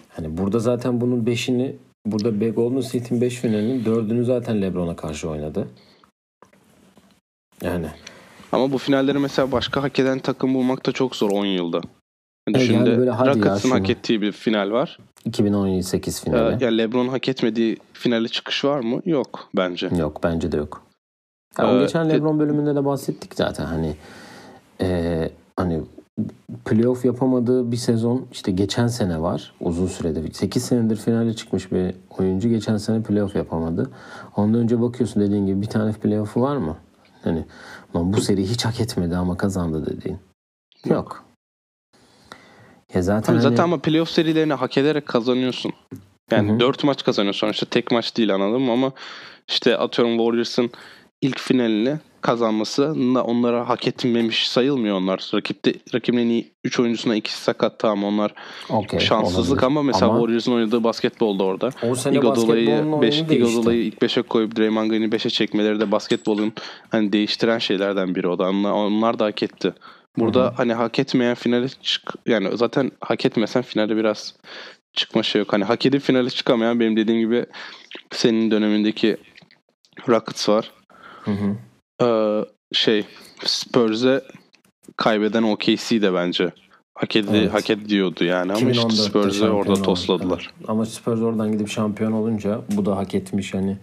Hani 0.08 0.36
burada 0.36 0.58
zaten 0.58 1.00
bunun 1.00 1.24
5'ini 1.24 1.72
burada 2.06 2.48
Golden 2.48 2.80
State'in 2.80 3.20
5 3.20 3.34
finalinin 3.34 3.84
4'ünü 3.84 4.24
zaten 4.24 4.62
LeBron'a 4.62 4.96
karşı 4.96 5.30
oynadı. 5.30 5.68
Yani 7.62 7.86
ama 8.52 8.72
bu 8.72 8.78
finalleri 8.78 9.18
mesela 9.18 9.52
başka 9.52 9.82
hak 9.82 9.98
eden 9.98 10.18
takım 10.18 10.54
bulmak 10.54 10.86
da 10.86 10.92
çok 10.92 11.16
zor 11.16 11.30
10 11.30 11.44
yılda. 11.44 11.80
Düşün 12.54 12.74
yani 12.74 12.98
böyle 12.98 13.10
Rockets'ın 13.10 13.70
hak 13.70 13.90
ettiği 13.90 14.22
bir 14.22 14.32
final 14.32 14.70
var. 14.70 14.98
2018 15.28 16.24
finali. 16.24 16.62
Ee, 16.62 16.64
yani 16.64 16.78
LeBron 16.78 17.08
hak 17.08 17.28
etmediği 17.28 17.76
finale 17.92 18.28
çıkış 18.28 18.64
var 18.64 18.80
mı? 18.80 19.00
Yok 19.04 19.48
bence. 19.56 19.90
Yok 19.98 20.20
bence 20.22 20.52
de 20.52 20.56
yok. 20.56 20.82
Ya 21.58 21.76
ee, 21.76 21.80
geçen 21.80 22.10
LeBron 22.10 22.38
bölümünde 22.38 22.74
de 22.74 22.84
bahsettik 22.84 23.34
zaten 23.34 23.64
hani 23.64 23.94
e, 24.80 25.30
hani 25.56 25.82
playoff 26.64 27.04
yapamadığı 27.04 27.72
bir 27.72 27.76
sezon 27.76 28.26
işte 28.32 28.52
geçen 28.52 28.86
sene 28.86 29.22
var. 29.22 29.52
Uzun 29.60 29.86
süredir. 29.86 30.32
8 30.32 30.64
senedir 30.64 30.96
finale 30.96 31.34
çıkmış 31.34 31.72
bir 31.72 31.94
oyuncu 32.18 32.48
geçen 32.48 32.76
sene 32.76 33.02
playoff 33.02 33.36
yapamadı. 33.36 33.90
Ondan 34.36 34.60
önce 34.60 34.80
bakıyorsun 34.80 35.22
dediğin 35.22 35.46
gibi 35.46 35.62
bir 35.62 35.66
tane 35.66 35.92
playoff'u 35.92 36.40
var 36.40 36.56
mı? 36.56 36.76
Hani 37.24 37.44
bu 37.94 38.20
seri 38.20 38.50
hiç 38.50 38.64
hak 38.64 38.80
etmedi 38.80 39.16
ama 39.16 39.36
kazandı 39.36 39.86
dediğin. 39.86 40.18
Yok. 40.84 41.27
Ya 42.94 43.02
zaten 43.02 43.32
hani... 43.32 43.42
zaten 43.42 43.62
ama 43.62 43.78
playoff 43.78 44.10
serilerini 44.10 44.54
hak 44.54 44.78
ederek 44.78 45.06
kazanıyorsun. 45.06 45.72
Yani 46.30 46.50
Hı-hı. 46.50 46.60
4 46.60 46.84
maç 46.84 47.04
kazanıyorsun. 47.04 47.48
İşte 47.48 47.66
tek 47.66 47.90
maç 47.90 48.16
değil 48.16 48.34
anladın 48.34 48.62
mı? 48.62 48.72
Ama 48.72 48.92
işte 49.48 49.76
atıyorum 49.76 50.16
Warriors'ın 50.16 50.70
ilk 51.22 51.38
finalini 51.38 51.98
kazanması 52.20 52.94
onlara 53.24 53.68
hak 53.68 53.86
etmemiş 53.86 54.48
sayılmıyor 54.48 54.96
onlar. 54.96 55.30
Rakipte 55.34 55.74
rakibin 55.94 56.18
en 56.18 56.26
iyi 56.26 56.52
3 56.64 56.80
oyuncusuna 56.80 57.16
ikisi 57.16 57.42
sakat 57.42 57.78
tamam 57.78 58.04
onlar 58.04 58.34
okay, 58.68 59.00
şanssızlık 59.00 59.50
olabilir. 59.50 59.66
ama 59.66 59.82
mesela 59.82 60.06
ama... 60.10 60.18
Warriors'ın 60.18 60.52
oynadığı 60.52 60.84
basketbolda 60.84 61.44
orada. 61.44 61.70
O 61.82 61.94
sene 61.94 62.16
Iguodala'yı 62.16 62.84
5 63.02 63.20
Iguodala'yı 63.20 63.84
ilk 63.84 64.02
5'e 64.02 64.22
koyup 64.22 64.56
Draymond 64.56 64.90
Green'i 64.90 65.06
5'e 65.06 65.30
çekmeleri 65.30 65.80
de 65.80 65.92
basketbolun 65.92 66.52
hani 66.90 67.12
değiştiren 67.12 67.58
şeylerden 67.58 68.14
biri 68.14 68.28
o 68.28 68.38
da. 68.38 68.48
Onlar, 68.48 68.72
onlar 68.72 69.18
da 69.18 69.24
hak 69.24 69.42
etti. 69.42 69.74
Burada 70.20 70.44
Hı-hı. 70.44 70.54
hani 70.56 70.74
hak 70.74 70.98
etmeyen 70.98 71.34
finale 71.34 71.68
çık 71.68 72.14
yani 72.26 72.56
zaten 72.56 72.90
hak 73.00 73.24
etmesen 73.24 73.62
finale 73.62 73.96
biraz 73.96 74.34
çıkma 74.92 75.22
şey 75.22 75.38
yok. 75.38 75.52
Hani 75.52 75.64
hak 75.64 75.86
edip 75.86 76.02
finale 76.02 76.30
çıkamayan 76.30 76.80
benim 76.80 76.96
dediğim 76.96 77.20
gibi 77.20 77.46
senin 78.10 78.50
dönemindeki 78.50 79.16
Rockets 80.08 80.48
var. 80.48 80.70
Hı 81.24 81.30
hı. 81.30 81.56
Ee, 82.02 82.44
şey 82.72 83.04
Spurs'e 83.44 84.24
kaybeden 84.96 85.42
OKC 85.42 86.02
de 86.02 86.14
bence 86.14 86.52
hak, 86.94 87.16
edi, 87.16 87.28
evet. 87.32 87.54
hak 87.54 87.70
ediyordu 87.70 88.24
yani 88.24 88.52
ama 88.52 88.70
işte 88.70 88.90
Spurs'e 88.90 89.50
orada 89.50 89.82
tosladılar. 89.82 90.50
Evet. 90.58 90.68
Ama 90.70 90.86
Spurs 90.86 91.20
oradan 91.20 91.52
gidip 91.52 91.68
şampiyon 91.68 92.12
olunca 92.12 92.60
bu 92.76 92.86
da 92.86 92.96
hak 92.96 93.14
etmiş 93.14 93.54
hani. 93.54 93.76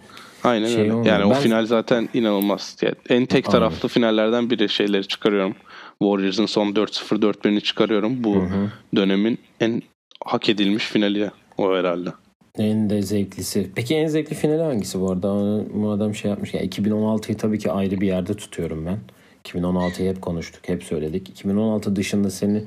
Aynen 0.44 0.66
şey 0.66 0.80
öyle. 0.80 0.94
Olmuyor. 0.94 1.12
Yani 1.12 1.30
ben... 1.30 1.36
o 1.36 1.40
final 1.40 1.66
zaten 1.66 2.08
inanılmaz. 2.14 2.76
Yani 2.82 2.94
en 3.08 3.26
tek 3.26 3.44
taraflı 3.44 3.76
Aynen. 3.76 3.88
finallerden 3.88 4.50
biri 4.50 4.68
şeyleri 4.68 5.08
çıkarıyorum. 5.08 5.54
Warriors'ın 5.98 6.46
son 6.46 6.66
4-0 6.66 7.20
4-1'ini 7.20 7.60
çıkarıyorum. 7.60 8.24
Bu 8.24 8.34
hı 8.34 8.40
hı. 8.40 8.70
dönemin 8.96 9.38
en 9.60 9.82
hak 10.24 10.48
edilmiş 10.48 10.84
finali 10.84 11.30
o 11.58 11.74
herhalde. 11.74 12.10
En 12.58 12.90
de 12.90 13.02
zevklisi. 13.02 13.70
Peki 13.74 13.94
en 13.94 14.06
zevkli 14.06 14.36
finali 14.36 14.62
hangisi 14.62 15.00
bu 15.00 15.10
arada? 15.10 15.28
Bu 15.74 15.90
adam 15.90 16.14
şey 16.14 16.30
yapmış. 16.30 16.54
Ya 16.54 16.64
2016'yı 16.64 17.36
tabii 17.36 17.58
ki 17.58 17.72
ayrı 17.72 18.00
bir 18.00 18.06
yerde 18.06 18.34
tutuyorum 18.34 18.86
ben. 18.86 18.98
2016'yı 19.44 20.10
hep 20.10 20.22
konuştuk, 20.22 20.68
hep 20.68 20.84
söyledik. 20.84 21.28
2016 21.28 21.96
dışında 21.96 22.30
seni 22.30 22.64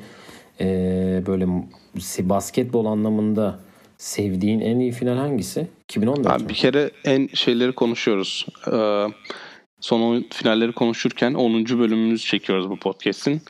e, 0.62 0.66
böyle 1.28 1.46
basketbol 2.20 2.86
anlamında 2.86 3.60
sevdiğin 3.98 4.60
en 4.60 4.80
iyi 4.80 4.92
final 4.92 5.18
hangisi? 5.18 5.68
2014 5.84 6.28
Abi 6.28 6.50
Bir 6.50 6.54
kere 6.54 6.92
en 7.06 7.28
şeyleri 7.28 7.72
konuşuyoruz. 7.72 8.46
Ee, 8.72 9.06
son 9.82 10.26
finalleri 10.32 10.72
konuşurken 10.72 11.34
10. 11.34 11.66
bölümümüzü 11.66 12.26
çekiyoruz 12.26 12.70
bu 12.70 12.78
podcast'in. 12.78 13.42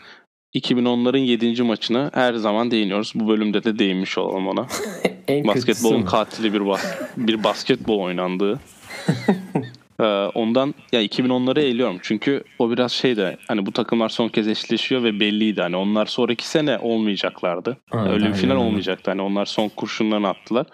2010'ların 0.55 1.17
7. 1.17 1.63
maçına 1.63 2.11
her 2.13 2.33
zaman 2.33 2.71
değiniyoruz. 2.71 3.11
Bu 3.15 3.27
bölümde 3.27 3.63
de 3.63 3.79
değinmiş 3.79 4.17
olalım 4.17 4.47
ona. 4.47 4.67
Basketbolun 5.47 6.03
katili 6.03 6.53
bir 6.53 6.67
bas 6.67 6.85
bir 7.17 7.43
basketbol 7.43 7.99
oynandığı. 7.99 8.59
ee, 9.99 10.03
ondan 10.33 10.75
ya 10.91 11.03
2010'ları 11.03 11.59
eğiliyorum. 11.59 11.97
Çünkü 12.01 12.43
o 12.59 12.71
biraz 12.71 12.91
şey 12.91 13.17
de 13.17 13.37
hani 13.47 13.65
bu 13.65 13.71
takımlar 13.71 14.09
son 14.09 14.29
kez 14.29 14.47
eşleşiyor 14.47 15.03
ve 15.03 15.19
belliydi. 15.19 15.61
Hani 15.61 15.75
onlar 15.75 16.05
sonraki 16.05 16.47
sene 16.47 16.77
olmayacaklardı. 16.77 17.77
Ha, 17.89 18.09
Öyle 18.11 18.27
bir 18.27 18.33
final 18.33 18.55
olmayacaktı. 18.55 19.11
Hani 19.11 19.21
onlar 19.21 19.45
son 19.45 19.69
kurşunlarını 19.69 20.27
attılar. 20.27 20.65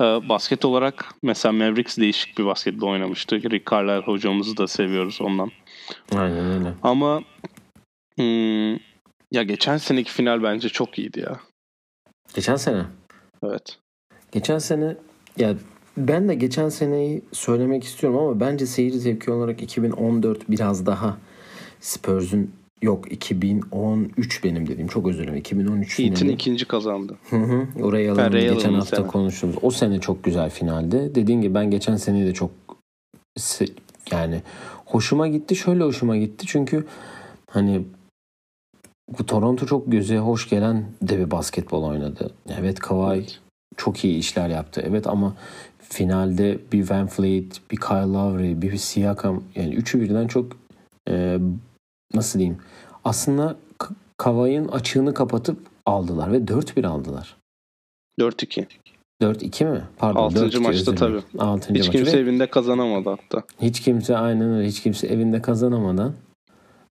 Ee, 0.00 0.28
basket 0.28 0.64
olarak 0.64 1.14
mesela 1.22 1.52
Mavericks 1.52 1.98
değişik 1.98 2.38
bir 2.38 2.46
basketbol 2.46 2.88
oynamıştı. 2.88 3.50
Rick 3.50 3.70
Carlisle 3.70 4.06
hocamızı 4.06 4.56
da 4.56 4.66
seviyoruz 4.66 5.18
ondan. 5.20 5.50
Aynen 6.16 6.46
öyle. 6.46 6.74
Ama 6.82 7.22
hmm, 8.16 8.72
ya 9.32 9.42
geçen 9.42 9.76
seneki 9.76 10.12
final 10.12 10.42
bence 10.42 10.68
çok 10.68 10.98
iyiydi 10.98 11.20
ya. 11.20 11.40
Geçen 12.34 12.56
sene? 12.56 12.82
Evet. 13.42 13.78
Geçen 14.32 14.58
sene 14.58 14.96
ya 15.36 15.54
ben 15.96 16.28
de 16.28 16.34
geçen 16.34 16.68
seneyi 16.68 17.22
söylemek 17.32 17.84
istiyorum 17.84 18.18
ama 18.18 18.40
bence 18.40 18.66
seyir 18.66 18.92
zevki 18.92 19.30
olarak 19.30 19.62
2014 19.62 20.50
biraz 20.50 20.86
daha 20.86 21.18
Spurs'un 21.80 22.52
Yok 22.82 23.12
2013 23.12 24.44
benim 24.44 24.68
dediğim. 24.68 24.88
Çok 24.88 25.08
özür 25.08 25.22
dilerim. 25.22 25.36
2013 25.36 25.98
Heat'in 25.98 26.28
ikinci 26.28 26.64
kazandı. 26.64 27.16
Hı 27.30 27.36
hı. 27.36 27.66
Oraya 27.82 28.12
alalım. 28.12 28.32
Geçen 28.32 28.56
Allen'ın 28.56 28.74
hafta 28.74 28.96
sene. 28.96 29.06
konuştuğumuz. 29.06 29.56
O 29.62 29.70
sene 29.70 30.00
çok 30.00 30.24
güzel 30.24 30.50
finalde. 30.50 31.14
Dediğim 31.14 31.42
gibi 31.42 31.54
ben 31.54 31.70
geçen 31.70 31.96
seneyi 31.96 32.26
de 32.26 32.34
çok 32.34 32.50
yani 34.12 34.42
hoşuma 34.86 35.28
gitti. 35.28 35.56
Şöyle 35.56 35.84
hoşuma 35.84 36.16
gitti. 36.16 36.46
Çünkü 36.48 36.86
hani 37.50 37.82
bu 39.18 39.26
Toronto 39.26 39.66
çok 39.66 39.92
göze 39.92 40.18
hoş 40.18 40.48
gelen 40.48 40.84
de 41.02 41.18
bir 41.18 41.30
basketbol 41.30 41.82
oynadı. 41.84 42.30
Evet 42.60 42.78
Kawhi 42.78 43.26
çok 43.76 44.04
iyi 44.04 44.18
işler 44.18 44.48
yaptı. 44.48 44.84
Evet 44.88 45.06
ama 45.06 45.36
finalde 45.78 46.58
bir 46.72 46.90
Van 46.90 47.06
Fleet, 47.06 47.60
bir 47.70 47.76
Kyle 47.76 48.12
Lowry, 48.12 48.62
bir 48.62 48.76
Siakam 48.76 49.42
yani 49.54 49.74
üçü 49.74 50.00
birden 50.00 50.26
çok 50.26 50.56
e, 51.10 51.38
nasıl 52.14 52.38
diyeyim 52.38 52.58
aslında 53.04 53.56
K- 53.78 53.94
Kawhi'nin 54.16 54.68
açığını 54.68 55.14
kapatıp 55.14 55.58
aldılar 55.86 56.32
ve 56.32 56.36
4-1 56.36 56.86
aldılar. 56.86 57.36
4-2. 58.20 58.66
4-2 59.22 59.64
mi? 59.70 59.82
Pardon. 59.98 60.20
Altıncı 60.20 60.58
4-2, 60.58 60.62
maçta 60.62 60.96
dilerim. 60.96 61.22
Altıncı 61.38 61.80
Hiç 61.80 61.86
maçı 61.88 61.98
kimse 61.98 62.16
ve 62.16 62.20
evinde 62.20 62.46
kazanamadı 62.50 63.10
hatta. 63.10 63.42
hiç 63.62 63.80
kimse 63.80 64.16
aynen 64.16 64.54
öyle 64.54 64.68
hiç 64.68 64.82
kimse 64.82 65.06
evinde 65.06 65.42
kazanamadan 65.42 66.12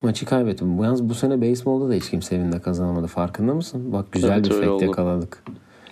maçı 0.04 0.26
kaybetti. 0.26 0.66
Bu 0.78 0.84
yalnız 0.84 1.10
bu 1.10 1.16
sene 1.16 1.42
baseball'da 1.42 1.90
da 1.90 1.94
hiç 1.94 2.10
kimse 2.10 2.36
evinde 2.36 2.62
kazanamadı. 2.62 3.08
Farkında 3.08 3.54
mısın? 3.54 3.94
Bak 3.94 4.12
güzel 4.12 4.30
Evet, 4.34 4.46
bir 4.62 4.68
oldu. 4.68 4.84
yakaladık. 4.86 5.44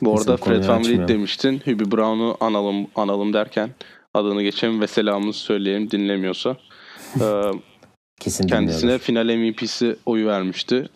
Bu 0.01 0.09
Neyse, 0.09 0.31
arada 0.31 0.37
Fred 0.37 0.55
VanVleet 0.63 0.69
açmayalım. 0.79 1.07
demiştin. 1.07 1.59
Hubie 1.59 1.91
Brown'u 1.91 2.37
analım 2.39 2.87
analım 2.95 3.33
derken 3.33 3.69
adını 4.13 4.41
geçelim 4.43 4.81
ve 4.81 4.87
selamımızı 4.87 5.39
söyleyelim 5.39 5.91
dinlemiyorsa. 5.91 6.57
Ee, 7.21 7.51
Kesin 8.19 8.47
kendisine 8.47 8.97
final 8.97 9.35
MVP'si 9.35 9.95
oyu 10.05 10.27
vermişti. 10.27 10.89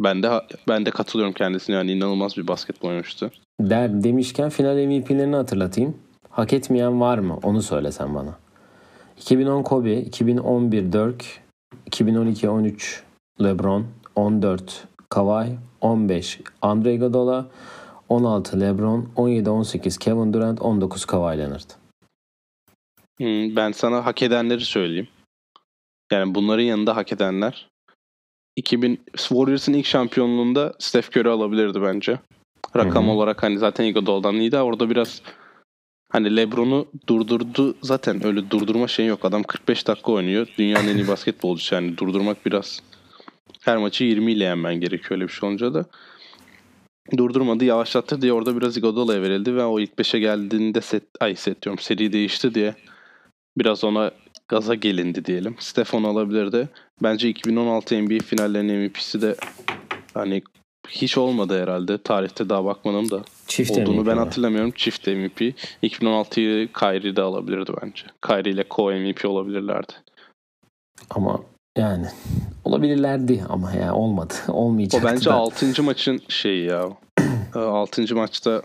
Ben 0.00 0.22
de 0.22 0.30
ben 0.68 0.86
de 0.86 0.90
katılıyorum 0.90 1.34
kendisine 1.34 1.76
yani 1.76 1.92
inanılmaz 1.92 2.36
bir 2.36 2.48
basketbol 2.48 2.88
oynamıştı. 2.88 3.30
Der, 3.60 4.04
demişken 4.04 4.48
final 4.50 4.86
MVP'lerini 4.86 5.36
hatırlatayım. 5.36 5.96
Hak 6.30 6.52
etmeyen 6.52 7.00
var 7.00 7.18
mı? 7.18 7.38
Onu 7.42 7.62
söylesen 7.62 8.14
bana. 8.14 8.38
2010 9.18 9.62
Kobe, 9.62 10.00
2011 10.00 10.92
Dirk, 10.92 11.24
2012-13 11.90 13.00
LeBron, 13.42 13.86
14 14.16 14.84
Kawhi, 15.08 15.58
15 15.80 16.40
Andre 16.62 16.94
Iguodala, 16.94 17.46
16 18.08 18.60
LeBron, 18.60 19.08
17-18 19.16 19.98
Kevin 19.98 20.32
Durant, 20.32 20.60
19 20.60 21.04
Kawhi 21.04 21.38
Leonard. 21.38 21.70
Hmm, 23.18 23.56
Ben 23.56 23.72
sana 23.72 24.04
hak 24.06 24.22
edenleri 24.22 24.64
söyleyeyim. 24.64 25.08
Yani 26.12 26.34
bunların 26.34 26.62
yanında 26.62 26.96
hak 26.96 27.12
edenler. 27.12 27.68
2000 28.56 29.00
Warriors'ın 29.16 29.72
ilk 29.72 29.86
şampiyonluğunda 29.86 30.74
Steph 30.78 31.16
Curry 31.16 31.28
alabilirdi 31.28 31.82
bence. 31.82 32.18
Rakam 32.76 33.04
Hı 33.04 33.08
hı. 33.08 33.12
olarak 33.12 33.42
hani 33.42 33.58
zaten 33.58 33.84
Iguodala'dan 33.84 34.34
iyiydi. 34.34 34.58
Orada 34.58 34.90
biraz 34.90 35.22
hani 36.10 36.36
LeBron'u 36.36 36.86
durdurdu. 37.08 37.74
Zaten 37.82 38.26
öyle 38.26 38.50
durdurma 38.50 38.88
şeyi 38.88 39.08
yok. 39.08 39.24
Adam 39.24 39.42
45 39.42 39.86
dakika 39.86 40.12
oynuyor. 40.12 40.46
Dünyanın 40.58 40.88
en 40.88 40.96
iyi 40.96 41.08
basketbolcusu 41.08 41.74
yani 41.74 41.98
durdurmak 41.98 42.46
biraz 42.46 42.82
her 43.60 43.76
maçı 43.76 44.04
20 44.04 44.32
ile 44.32 44.44
yenmen 44.44 44.74
gerekiyor 44.74 45.10
öyle 45.10 45.24
bir 45.24 45.32
şey 45.32 45.48
olunca 45.48 45.74
da. 45.74 45.84
Durdurmadı, 47.16 47.64
yavaşlattı 47.64 48.22
diye 48.22 48.32
orada 48.32 48.56
biraz 48.56 48.76
Iguodala'ya 48.76 49.22
verildi 49.22 49.56
ve 49.56 49.64
o 49.64 49.80
ilk 49.80 49.92
5'e 49.98 50.20
geldiğinde 50.20 50.80
set, 50.80 51.02
ay 51.20 51.34
set 51.34 51.62
diyorum 51.62 51.78
seri 51.78 52.12
değişti 52.12 52.54
diye 52.54 52.74
biraz 53.58 53.84
ona 53.84 54.10
gaza 54.52 54.74
gelindi 54.74 55.24
diyelim. 55.24 55.56
Stefan 55.58 56.02
alabilirdi. 56.02 56.68
Bence 57.02 57.28
2016 57.28 58.02
NBA 58.02 58.24
finallerinin 58.24 58.80
MVP'si 58.80 59.22
de 59.22 59.36
hani 60.14 60.42
hiç 60.88 61.18
olmadı 61.18 61.62
herhalde. 61.62 61.98
Tarihte 62.02 62.48
daha 62.48 62.64
bakmadım 62.64 63.10
da. 63.10 63.22
Çift 63.46 63.70
Olduğunu 63.70 64.00
MVP 64.00 64.06
ben 64.06 64.16
hatırlamıyorum. 64.16 64.70
Çift 64.76 65.06
MVP. 65.06 65.40
2016'yı 65.82 66.72
Kyrie 66.72 67.16
de 67.16 67.22
alabilirdi 67.22 67.72
bence. 67.82 68.04
Kyrie 68.26 68.52
ile 68.52 68.62
co-MVP 68.62 69.26
olabilirlerdi. 69.26 69.92
Ama 71.10 71.40
yani 71.78 72.06
olabilirlerdi 72.64 73.44
ama 73.48 73.72
ya 73.72 73.94
olmadı. 73.94 74.34
O 74.48 74.52
Olmayacaktı 74.52 75.08
bence 75.12 75.30
da. 75.30 75.34
6. 75.34 75.82
maçın 75.82 76.22
şeyi 76.28 76.66
ya. 76.66 76.88
6. 77.54 78.14
maçta 78.14 78.62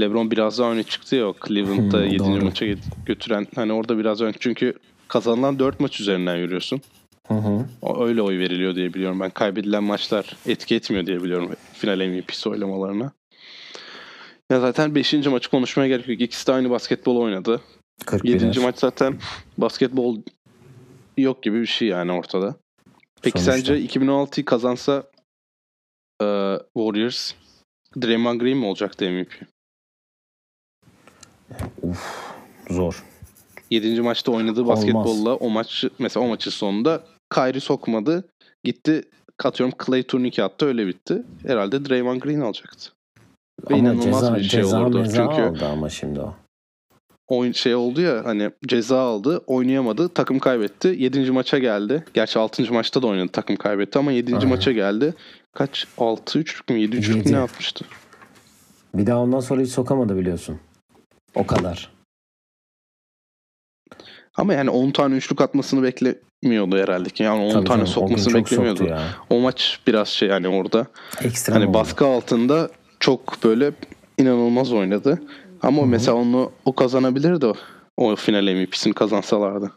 LeBron 0.00 0.30
biraz 0.30 0.58
daha 0.58 0.72
öne 0.72 0.82
çıktı 0.82 1.16
ya 1.16 1.34
Cleveland'da 1.48 1.98
Hmm, 1.98 2.04
7. 2.04 2.18
doğru. 2.18 2.44
maça 2.44 2.66
götüren 3.06 3.46
hani 3.54 3.72
orada 3.72 3.98
biraz 3.98 4.20
ön 4.20 4.34
çünkü 4.40 4.74
kazanılan 5.08 5.58
4 5.58 5.80
maç 5.80 6.00
üzerinden 6.00 6.36
yürüyorsun. 6.36 6.80
Hı 7.28 7.34
hı. 7.34 7.66
Öyle 8.00 8.22
oy 8.22 8.38
veriliyor 8.38 8.74
diye 8.74 8.94
biliyorum 8.94 9.20
ben. 9.20 9.30
Kaybedilen 9.30 9.84
maçlar 9.84 10.36
etki 10.46 10.74
etmiyor 10.74 11.06
diye 11.06 11.22
biliyorum 11.22 11.50
final 11.72 12.06
MVP'si 12.08 12.48
oylamalarına. 12.48 13.12
Ya 14.50 14.60
zaten 14.60 14.94
5. 14.94 15.12
maçı 15.26 15.50
konuşmaya 15.50 15.88
gerek 15.88 16.08
yok. 16.08 16.20
İkisi 16.20 16.46
de 16.46 16.52
aynı 16.52 16.70
basketbol 16.70 17.16
oynadı. 17.16 17.60
41'er. 18.04 18.28
7. 18.46 18.60
maç 18.60 18.78
zaten 18.78 19.18
basketbol 19.58 20.18
yok 21.18 21.42
gibi 21.42 21.60
bir 21.60 21.66
şey 21.66 21.88
yani 21.88 22.12
ortada. 22.12 22.56
Peki 23.22 23.42
Sonuçta. 23.42 23.74
sence 23.74 23.98
2016'yı 24.00 24.44
kazansa 24.44 25.04
e, 26.22 26.26
Warriors 26.76 27.32
Draymond 28.02 28.40
Green 28.40 28.56
mi 28.56 28.66
olacaktı 28.66 29.10
MVP? 29.10 29.32
Zor. 32.70 33.04
7. 33.70 34.00
maçta 34.00 34.32
oynadığı 34.32 34.62
Olmaz. 34.62 34.78
basketbolla 34.78 35.34
o 35.36 35.50
maç 35.50 35.84
mesela 35.98 36.26
o 36.26 36.28
maçın 36.28 36.50
sonunda 36.50 37.02
Kyrie 37.34 37.60
sokmadı. 37.60 38.28
Gitti 38.64 39.02
katıyorum 39.36 39.74
Clay 39.86 40.02
turnike 40.02 40.42
attı 40.44 40.66
öyle 40.66 40.86
bitti. 40.86 41.22
Herhalde 41.46 41.88
Draymond 41.88 42.20
Green 42.20 42.40
alacaktı. 42.40 42.90
Ve 43.70 43.74
Ama 43.74 43.76
inanılmaz 43.78 44.20
ceza, 44.20 44.34
bir 44.36 44.40
şey 44.40 44.48
ceza 44.62 44.80
olurdu. 44.82 45.04
Çünkü 45.04 45.20
aldı 45.42 45.66
ama 45.66 45.88
şimdi 45.88 46.20
o. 46.20 46.34
oyun 47.28 47.52
şey 47.52 47.74
oldu 47.74 48.00
ya 48.00 48.24
hani 48.24 48.50
ceza 48.68 49.00
aldı, 49.00 49.42
oynayamadı, 49.46 50.08
takım 50.08 50.38
kaybetti. 50.38 50.94
7. 50.98 51.30
maça 51.30 51.58
geldi. 51.58 52.04
Gerçi 52.14 52.38
6. 52.38 52.72
maçta 52.72 53.02
da 53.02 53.06
oynadı, 53.06 53.28
takım 53.32 53.56
kaybetti 53.56 53.98
ama 53.98 54.12
7. 54.12 54.34
Aynen. 54.36 54.48
maça 54.48 54.72
geldi. 54.72 55.14
Kaç? 55.54 55.86
6-3 55.98 56.72
mü 56.72 56.78
7-3 56.78 57.10
mü 57.12 57.16
Yedi. 57.18 57.32
ne 57.32 57.36
yapmıştı? 57.36 57.84
Bir 58.94 59.06
daha 59.06 59.18
ondan 59.18 59.40
sonra 59.40 59.60
hiç 59.62 59.70
sokamadı 59.70 60.16
biliyorsun. 60.16 60.58
O 61.34 61.46
kadar. 61.46 61.90
Ama 64.36 64.54
yani 64.54 64.70
10 64.70 64.90
tane 64.90 65.14
üçlük 65.14 65.40
atmasını 65.40 65.82
beklemiyordu 65.82 66.78
herhalde 66.78 67.08
ki. 67.10 67.22
Yani 67.22 67.42
10 67.44 67.52
Tabii 67.52 67.64
tane 67.64 67.78
canım, 67.78 67.86
sokmasını 67.86 68.34
beklemiyordu. 68.34 68.84
ya. 68.84 69.02
O 69.30 69.40
maç 69.40 69.80
biraz 69.86 70.08
şey 70.08 70.28
yani 70.28 70.48
orada 70.48 70.86
Ekstrem 71.20 71.54
hani 71.56 71.66
oldu. 71.68 71.74
baskı 71.74 72.06
altında 72.06 72.70
çok 73.00 73.44
böyle 73.44 73.72
inanılmaz 74.18 74.72
oynadı. 74.72 75.22
Ama 75.62 75.82
mesela 75.86 76.16
onu 76.16 76.52
o 76.64 76.72
kazanabilirdi 76.74 77.46
o, 77.46 77.54
o 77.96 78.16
final 78.16 78.54
MVP'sini 78.54 78.92
kazansalardı. 78.92 79.72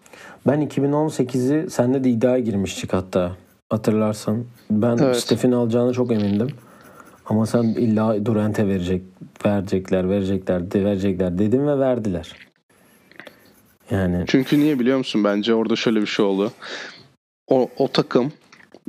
Ben 0.48 0.68
2018'i 0.68 1.70
sende 1.70 2.04
de 2.04 2.10
iddiaya 2.10 2.40
girmiştik 2.40 2.94
hatta. 2.94 3.32
Hatırlarsan. 3.70 4.46
Ben 4.70 4.98
Evet. 4.98 5.18
Steph'in 5.18 5.52
alacağını 5.52 5.94
çok 5.94 6.12
emindim. 6.12 6.48
Ama 7.26 7.46
sen 7.46 7.64
illa 7.64 8.26
Durant'e 8.26 8.68
verecek, 8.68 9.04
verecekler, 9.46 10.10
verecekler, 10.10 10.72
de 10.72 10.86
verecekler 10.86 11.38
dedim 11.38 11.68
ve 11.68 11.80
verdiler. 11.80 12.36
Yani 13.92 14.24
Çünkü 14.28 14.60
niye 14.60 14.80
biliyor 14.80 14.98
musun? 14.98 15.24
Bence 15.24 15.54
orada 15.54 15.76
şöyle 15.76 16.02
bir 16.02 16.08
şey 16.08 16.26
oldu. 16.26 16.52
O, 17.48 17.70
o 17.78 17.88
takım 17.88 18.32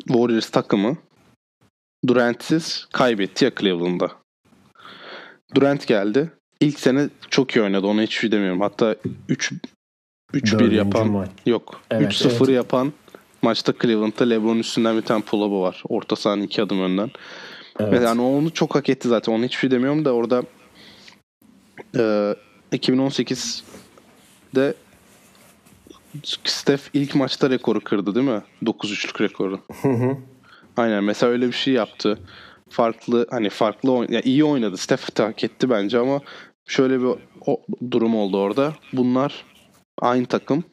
Warriors 0.07 0.51
takımı 0.51 0.97
Durant'siz 2.07 2.87
kaybetti 2.93 3.45
ya 3.45 3.51
Cleveland'da. 3.61 4.11
Durant 5.55 5.87
geldi. 5.87 6.31
İlk 6.61 6.81
sene 6.81 7.09
çok 7.31 7.57
iyi 7.57 7.63
oynadı. 7.63 7.87
Ona 7.87 8.03
hiçbir 8.03 8.21
şey 8.21 8.33
demiyorum. 8.33 8.61
Hatta 8.61 8.97
3 9.29 9.53
3-1 10.35 10.53
dördüncü 10.53 10.77
yapan 10.77 11.11
maç. 11.11 11.29
yok. 11.47 11.81
Evet, 11.91 12.13
3-0 12.13 12.37
evet. 12.37 12.49
yapan 12.49 12.93
maçta 13.43 13.73
Cleveland'da 13.83 14.25
LeBron'un 14.25 14.59
üstünden 14.59 14.97
bir 14.97 15.03
tane 15.03 15.23
pull-up'ı 15.23 15.61
var. 15.61 15.83
Orta 15.89 16.17
sahanın 16.17 16.43
iki 16.43 16.63
adım 16.63 16.81
önden. 16.83 17.11
Evet. 17.79 17.93
Ve 17.93 18.05
yani 18.05 18.21
onu 18.21 18.53
çok 18.53 18.75
hak 18.75 18.89
etti 18.89 19.09
zaten. 19.09 19.33
Onu 19.33 19.45
hiçbir 19.45 19.59
şey 19.59 19.71
demiyorum 19.71 20.05
da 20.05 20.13
orada 20.13 20.43
e, 21.97 22.35
2018'de 22.73 24.75
Steph 26.45 26.83
ilk 26.93 27.15
maçta 27.15 27.51
rekoru 27.51 27.81
kırdı 27.81 28.15
değil 28.15 28.27
mi? 28.27 28.43
9-3'lük 28.63 29.23
rekoru. 29.23 29.61
Hı 29.83 29.89
hı. 29.89 30.17
Aynen 30.77 31.05
mesela 31.05 31.33
öyle 31.33 31.47
bir 31.47 31.53
şey 31.53 31.75
yaptı. 31.75 32.19
Farklı 32.71 33.27
hani 33.31 33.51
farklı 33.51 33.93
oyn 33.93 34.13
ya 34.13 34.21
iyi 34.21 34.45
oynadı. 34.45 34.77
Steph 34.77 35.21
hak 35.21 35.45
etti 35.45 35.71
bence 35.71 35.99
ama 35.99 36.21
şöyle 36.67 37.01
bir 37.01 37.07
o, 37.47 37.61
durum 37.91 38.15
oldu 38.15 38.39
orada. 38.39 38.75
Bunlar 38.93 39.45
aynı 40.01 40.27
takım. 40.27 40.65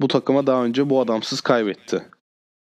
Bu 0.00 0.08
takıma 0.08 0.46
daha 0.46 0.64
önce 0.64 0.90
bu 0.90 1.00
adamsız 1.00 1.40
kaybetti. 1.40 2.02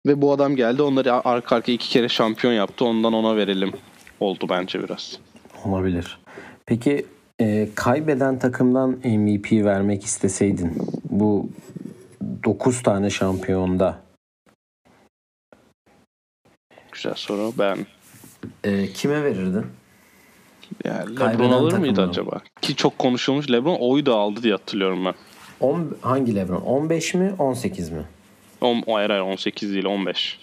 Ve 0.07 0.23
bu 0.23 0.33
adam 0.33 0.57
geldi 0.57 0.83
onları 0.83 1.13
arka 1.29 1.57
arka 1.57 1.73
iki 1.73 1.89
kere 1.89 2.09
şampiyon 2.09 2.53
yaptı. 2.53 2.85
Ondan 2.85 3.13
ona 3.13 3.37
verelim 3.37 3.73
oldu 4.21 4.47
bence 4.51 4.83
biraz. 4.83 5.19
Olabilir. 5.65 6.19
Peki 6.67 7.07
e, 7.41 7.69
kaybeden 7.75 8.39
takımdan 8.39 8.91
MVP 8.91 9.53
vermek 9.53 10.05
isteseydin 10.05 10.79
bu 11.11 11.49
9 12.45 12.83
tane 12.83 13.11
şampiyonda 13.11 13.99
güzel 16.93 17.15
soru. 17.15 17.53
Ben 17.59 17.79
Ee, 18.65 18.87
kime 18.93 19.25
verirdin? 19.25 19.67
yani 20.85 21.21
LeBron 21.21 21.53
alır 21.53 21.79
mıydı 21.79 22.03
acaba? 22.03 22.41
Ki 22.61 22.77
çok 22.77 22.99
konuşulmuş. 22.99 23.51
LeBron 23.51 23.77
oyu 23.81 24.07
da 24.07 24.15
aldı 24.15 24.43
diye 24.43 24.53
hatırlıyorum 24.55 25.05
ben. 25.05 25.15
10, 25.61 25.97
hangi 26.01 26.35
Lebron? 26.37 26.61
15 26.61 27.15
mi 27.15 27.35
18 27.39 27.91
mi? 27.91 28.05
On, 28.65 28.83
o 28.87 28.95
hayır 28.95 29.11
hayır 29.11 29.23
18 29.23 29.73
değil 29.73 29.85
15. 29.85 30.39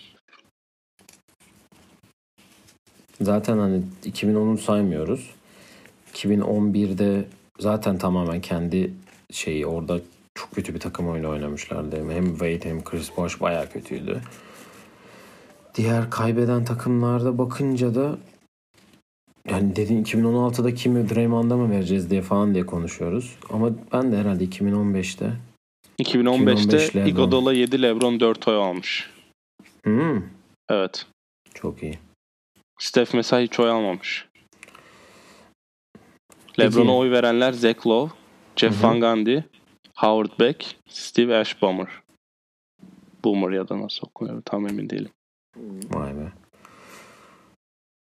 Zaten 3.22 3.58
hani 3.58 3.82
2010'u 4.06 4.58
saymıyoruz. 4.58 5.30
2011'de 6.14 7.26
zaten 7.60 7.98
tamamen 7.98 8.42
kendi 8.42 8.94
şeyi 9.32 9.66
orada 9.66 10.00
çok 10.36 10.52
kötü 10.52 10.74
bir 10.74 10.80
takım 10.80 11.10
oyunu 11.10 11.30
oynamışlardı. 11.30 12.12
Hem 12.12 12.30
Wade 12.30 12.70
hem 12.70 12.84
Chris 12.84 13.18
Bosh 13.18 13.42
bayağı 13.42 13.70
kötüydü. 13.70 14.22
Diğer 15.76 16.10
kaybeden 16.10 16.66
takımlarda 16.66 17.38
bakınca 17.38 17.96
da 17.96 18.18
yani 19.50 19.76
dediğin 19.76 20.04
2016'da 20.04 20.74
kimi 20.74 21.10
Draymond'a 21.10 21.58
mı 21.58 21.72
vereceğiz 21.72 22.10
diye 22.10 22.22
falan 22.22 22.54
diye 22.54 22.66
konuşuyoruz. 22.66 23.36
Ama 23.50 23.70
ben 23.94 24.12
de 24.12 24.18
herhalde 24.18 24.46
2015'te 24.46 25.34
2015'te 26.02 26.86
2015 26.86 26.96
LeBron. 26.96 27.06
Iguodala 27.10 27.54
7 27.54 27.82
LeBron 27.82 28.20
4 28.20 28.48
oy 28.48 28.56
almış. 28.56 29.10
hmm, 29.84 30.24
Evet. 30.70 31.06
çok 31.54 31.84
iyi. 31.84 32.00
Steph 32.80 33.14
mesela 33.14 33.42
hiç 33.42 33.60
oy 33.60 33.70
almamış. 33.70 34.28
LeBron'a 36.60 36.98
oy 36.98 37.12
verenler 37.12 37.52
Zach 37.52 37.88
Lowe, 37.88 38.14
Jeff 38.56 38.84
Hı 38.84 38.88
hı. 38.88 38.88
Van 38.88 39.00
Gundy, 39.00 39.42
Howard 39.96 40.40
Beck, 40.40 40.76
Steve 40.90 41.38
Ashboomer. 41.38 41.88
Boomer 43.26 43.50
ya 43.52 43.70
da 43.70 43.82
nasıl 43.82 44.08
okunuyor 44.08 44.42
tam 44.46 44.68
emin 44.68 44.90
değilim. 44.90 45.12
Vay 45.94 46.16
be. 46.16 46.32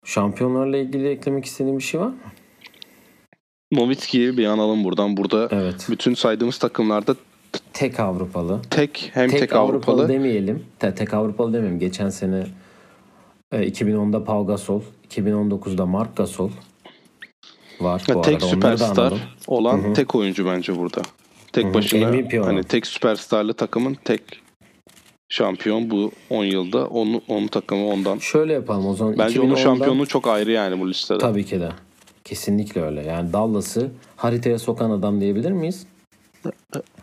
Şampiyonlarla 0.05 0.77
ilgili 0.77 1.07
eklemek 1.09 1.45
istediğin 1.45 1.77
bir 1.77 1.83
şey 1.83 1.99
var 1.99 2.07
mı? 2.07 2.17
Nowitzki'yi 3.71 4.37
bir 4.37 4.45
analım 4.45 4.83
buradan. 4.83 5.17
Burada 5.17 5.47
Evet. 5.51 5.87
bütün 5.89 6.13
saydığımız 6.13 6.57
takımlarda 6.57 7.15
Tek 7.73 7.99
Avrupalı. 7.99 8.61
tek 8.69 9.11
hem 9.13 9.29
tek, 9.29 9.39
tek, 9.39 9.53
Avrupalı, 9.53 9.95
Avrupalı, 9.95 10.09
demeyelim. 10.09 10.63
Te- 10.79 10.95
tek 10.95 11.13
Avrupalı 11.13 11.53
demeyelim. 11.53 11.79
Geçen 11.79 12.09
sene 12.09 12.47
e, 13.51 13.67
2010'da 13.67 14.23
Pau 14.23 14.47
Gasol, 14.47 14.81
2019'da 15.09 15.85
Mark 15.85 16.15
Gasol 16.15 16.49
var 17.81 18.03
bu 18.07 18.11
Ya 18.11 18.21
tek 18.21 18.35
arada. 18.35 18.45
Süperstar 18.45 19.13
olan 19.47 19.77
Hı 19.83 19.87
hı. 19.89 19.93
tek 19.93 20.15
oyuncu 20.15 20.45
bence 20.45 20.77
burada. 20.77 21.01
Tek 21.53 21.65
Hı 21.65 21.69
hı. 21.69 21.73
başına 21.73 22.07
MVP 22.09 22.33
olan. 22.33 22.43
hani 22.43 22.63
tek 22.63 22.87
süperstarlı 22.87 23.53
takımın 23.53 23.97
tek 24.05 24.21
şampiyon 25.29 25.89
bu 25.91 26.11
10 26.29 26.43
yılda. 26.45 26.87
Onu 26.87 27.21
onun 27.27 27.47
takımı 27.47 27.87
ondan. 27.87 28.17
Şöyle 28.17 28.53
yapalım 28.53 28.87
o 28.87 28.93
zaman. 28.95 29.17
Bence 29.17 29.41
onun 29.41 29.49
2010'dan 29.49 29.63
şampiyonluğu 29.63 30.05
çok 30.07 30.27
ayrı 30.27 30.51
yani 30.51 30.79
bu 30.79 30.89
listede. 30.89 31.17
Tabii 31.17 31.45
ki 31.45 31.59
de. 31.59 31.69
Kesinlikle 32.23 32.81
öyle. 32.81 33.03
Yani 33.03 33.33
Dallas'ı 33.33 33.91
haritaya 34.15 34.59
sokan 34.59 34.89
adam 34.91 35.21
diyebilir 35.21 35.51
miyiz? 35.51 35.87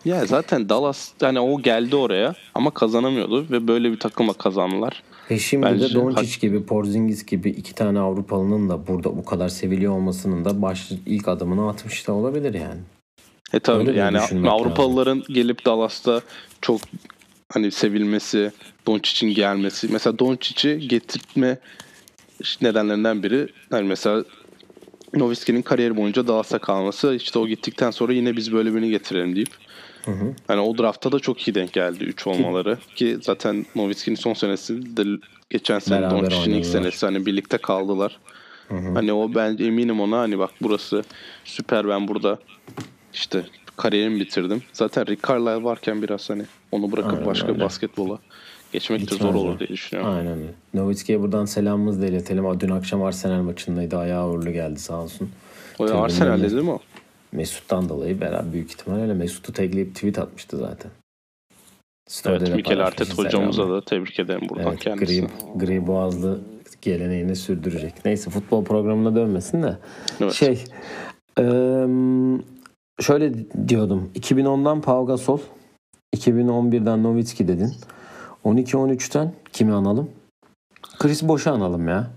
Ya 0.04 0.26
zaten 0.26 0.68
Dallas 0.68 1.10
yani 1.22 1.40
o 1.40 1.62
geldi 1.62 1.96
oraya 1.96 2.34
ama 2.54 2.70
kazanamıyordu 2.70 3.46
ve 3.50 3.68
böyle 3.68 3.92
bir 3.92 3.98
takıma 3.98 4.32
kazandılar. 4.32 5.02
Ve 5.30 5.38
şimdi 5.38 5.66
Bence 5.66 5.90
de 5.90 5.94
Doncic 5.94 6.40
gibi, 6.40 6.64
Porzingis 6.66 7.26
gibi 7.26 7.50
iki 7.50 7.74
tane 7.74 7.98
Avrupalının 7.98 8.68
da 8.68 8.86
burada 8.86 9.16
bu 9.16 9.24
kadar 9.24 9.48
seviliyor 9.48 9.92
olmasının 9.92 10.44
da 10.44 10.62
baş 10.62 10.90
ilk 11.06 11.28
adımını 11.28 11.68
atmış 11.68 12.08
da 12.08 12.12
olabilir 12.12 12.54
yani. 12.54 12.80
E 13.52 13.60
tabii 13.60 13.88
Öyle 13.88 13.98
yani 13.98 14.18
Avrupalıların 14.50 15.22
gelip 15.28 15.66
Dallas'ta 15.66 16.20
çok 16.60 16.80
hani 17.52 17.70
sevilmesi, 17.70 18.52
Doncic'in 18.86 19.34
gelmesi. 19.34 19.88
Mesela 19.92 20.18
Doncic'i 20.18 20.88
getirtme 20.88 21.58
nedenlerinden 22.60 23.22
biri 23.22 23.48
hani 23.70 23.88
mesela 23.88 24.24
Nowitzki'nin 25.14 25.62
kariyeri 25.62 25.96
boyunca 25.96 26.26
Dallas'ta 26.26 26.58
kalması. 26.58 27.14
işte 27.14 27.38
o 27.38 27.46
gittikten 27.46 27.90
sonra 27.90 28.12
yine 28.12 28.36
biz 28.36 28.52
böyle 28.52 28.74
birini 28.74 28.90
getirelim 28.90 29.36
deyip 29.36 29.50
Hı 30.04 30.10
hı. 30.10 30.34
Hani 30.46 30.60
o 30.60 30.78
draftta 30.78 31.12
da 31.12 31.18
çok 31.20 31.48
iyi 31.48 31.54
denk 31.54 31.72
geldi 31.72 32.04
3 32.04 32.26
olmaları. 32.26 32.78
Ki 32.96 33.18
zaten 33.22 33.66
Nowitzki'nin 33.76 34.16
son 34.16 34.34
senesi 34.34 34.96
de 34.96 35.04
geçen 35.50 35.78
sene 35.78 36.10
Doncic'in 36.10 36.54
ilk 36.54 36.66
senesi 36.66 37.06
hani 37.06 37.26
birlikte 37.26 37.58
kaldılar. 37.58 38.18
Hani 38.68 39.12
o 39.12 39.34
ben 39.34 39.56
eminim 39.60 40.00
ona 40.00 40.18
hani 40.18 40.38
bak 40.38 40.50
burası 40.62 41.04
süper 41.44 41.88
ben 41.88 42.08
burada 42.08 42.38
işte 43.14 43.42
kariyerimi 43.76 44.20
bitirdim. 44.20 44.62
Zaten 44.72 45.06
Rick 45.06 45.28
Carlisle 45.28 45.64
varken 45.64 46.02
biraz 46.02 46.30
hani 46.30 46.42
onu 46.72 46.92
bırakıp 46.92 47.12
Aynen 47.12 47.26
başka 47.26 47.48
öyle. 47.48 47.60
basketbola 47.60 48.18
geçmek 48.72 49.00
de 49.00 49.04
Gitmez 49.04 49.20
zor 49.20 49.34
o. 49.34 49.38
olur 49.38 49.58
diye 49.58 49.68
düşünüyorum. 49.68 50.14
Aynen 50.14 50.38
öyle. 50.38 50.50
Nowitzki'ye 50.74 51.20
buradan 51.20 51.44
selamımızı 51.44 52.02
da 52.02 52.06
iletelim. 52.06 52.60
Dün 52.60 52.70
akşam 52.70 53.02
Arsenal 53.02 53.42
maçındaydı. 53.42 53.98
Ayağı 53.98 54.28
uğurlu 54.30 54.50
geldi 54.50 54.80
sağ 54.80 55.02
olsun. 55.02 55.30
O 55.78 55.84
Tribünlerine- 55.86 56.00
Arsenal'de 56.00 56.50
değil 56.50 56.62
mi 56.62 56.70
o? 56.70 56.78
Mesut'tan 57.32 57.88
dolayı 57.88 58.20
beraber 58.20 58.52
büyük 58.52 58.70
ihtimal 58.70 59.00
öyle. 59.00 59.14
Mesut'u 59.14 59.52
tagleyip 59.52 59.94
tweet 59.94 60.18
atmıştı 60.18 60.56
zaten. 60.56 60.90
Story'de 62.08 62.36
Evet 62.38 62.48
de 62.52 62.56
Mikel 62.56 62.86
Arteta 62.86 63.14
hocamıza 63.14 63.70
da 63.70 63.84
tebrik 63.84 64.18
ederim 64.20 64.48
buradan 64.48 64.66
Evet, 64.70 64.80
kendisine. 64.80 65.26
gri, 65.56 65.66
gri 65.66 65.86
boğazlı 65.86 66.40
geleneğini 66.82 67.36
sürdürecek. 67.36 67.92
Neyse 68.04 68.30
futbol 68.30 68.64
programına 68.64 69.14
dönmesin 69.16 69.62
de. 69.62 69.76
Evet. 70.20 70.32
Şey, 70.32 70.64
eee, 71.38 71.86
şöyle 73.00 73.32
diyordum. 73.68 74.10
2010'dan 74.14 74.80
Pau 74.80 75.06
Gasol, 75.06 75.38
2011'den 76.16 77.02
Nowitzki 77.02 77.48
dedin. 77.48 77.72
12-13'ten 78.44 79.34
kimi 79.52 79.72
analım? 79.72 80.10
Chris 80.98 81.22
Bosh'u 81.22 81.50
analım 81.50 81.88
ya. 81.88 82.10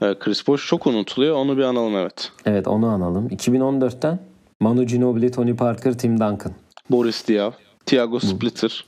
Evet, 0.00 0.18
Chris 0.20 0.46
Bosh 0.46 0.66
çok 0.66 0.86
unutuluyor 0.86 1.36
onu 1.36 1.56
bir 1.56 1.62
analım 1.62 1.96
evet. 1.96 2.32
Evet 2.44 2.68
onu 2.68 2.86
analım. 2.86 3.28
2014'ten 3.28 4.18
Manu 4.60 4.84
Ginobili, 4.86 5.30
Tony 5.30 5.56
Parker, 5.56 5.98
Tim 5.98 6.20
Duncan. 6.20 6.52
Boris 6.90 7.28
Diaw, 7.28 7.58
Thiago 7.86 8.20
Splitter. 8.20 8.84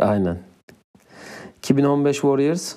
Aynen. 0.00 0.38
2015 1.58 2.14
Warriors. 2.16 2.74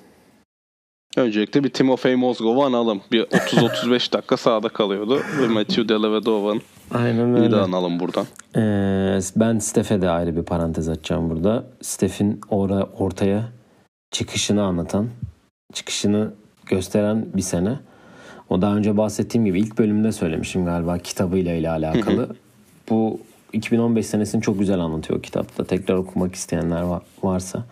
Öncelikle 1.18 1.64
bir 1.64 1.70
Timofey 1.70 2.16
Mozgov'u 2.16 2.64
analım. 2.64 3.02
Bir 3.12 3.22
30-35 3.24 4.14
dakika 4.14 4.38
sahada 4.38 4.70
kalıyordu. 4.70 5.20
Ve 5.42 5.48
Matthew 5.48 5.90
Dellavedouva'nın 5.90 6.62
Aynen 6.94 7.36
bir 7.36 7.40
öyle. 7.42 7.52
de 7.52 7.56
analım 7.56 8.00
buradan. 8.00 8.26
Ee, 8.56 9.20
ben 9.36 9.60
Steph'e 9.60 10.02
de 10.02 10.10
ayrı 10.10 10.36
bir 10.36 10.44
parantez 10.44 10.90
açacağım 10.90 11.30
burada. 11.30 11.64
Steph'in 11.82 12.42
ora, 12.50 12.84
ortaya 12.84 13.50
çıkışını 14.12 14.64
anlatan, 14.64 15.08
çıkışını 15.74 16.34
gösteren 16.66 17.26
bir 17.36 17.42
sene. 17.42 17.80
O 18.50 18.62
daha 18.62 18.76
önce 18.76 18.98
bahsettiğim 18.98 19.46
gibi 19.46 19.60
ilk 19.60 19.78
bölümde 19.78 20.12
söylemişim 20.12 20.66
galiba 20.66 20.98
kitabıyla 20.98 21.54
ile 21.54 21.70
alakalı. 21.70 22.36
Bu 22.90 23.20
2015 23.54 24.06
senesini 24.06 24.42
çok 24.42 24.60
güzel 24.60 24.80
anlatıyor 24.80 25.24
kitapta. 25.24 25.64
Tekrar 25.64 25.96
okumak 25.96 26.36
isteyenler 26.36 26.82
var- 26.82 27.02
varsa 27.24 27.64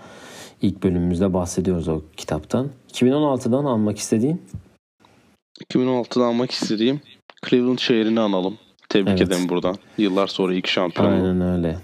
ilk 0.62 0.84
bölümümüzde 0.84 1.34
bahsediyoruz 1.34 1.88
o 1.88 2.02
kitaptan. 2.18 2.68
2016'dan 2.94 3.66
almak 3.66 3.98
istediğin 3.98 4.42
2016'da 5.74 6.26
almak 6.26 6.52
istediğim 6.52 7.02
Cleveland 7.50 7.80
şehrini 7.80 8.20
analım. 8.20 8.58
Tebrik 8.90 9.10
Evet. 9.10 9.22
ederim 9.22 9.50
buradan. 9.50 9.76
Yıllar 9.98 10.28
sonra 10.28 10.54
ilk 10.54 10.68
şampiyon. 10.68 11.12
aynen 11.12 11.42
öyle. 11.42 11.78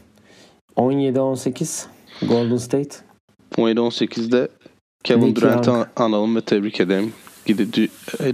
17-18 0.75 1.85
Golden 2.21 2.57
State 2.57 2.89
17-18'de 3.57 4.47
Kevin 5.03 5.35
Durant'ı 5.35 5.69
Young. 5.69 5.87
analım 5.95 6.35
ve 6.35 6.41
tebrik 6.41 6.79
ederim. 6.79 7.13
Gidip, 7.45 7.75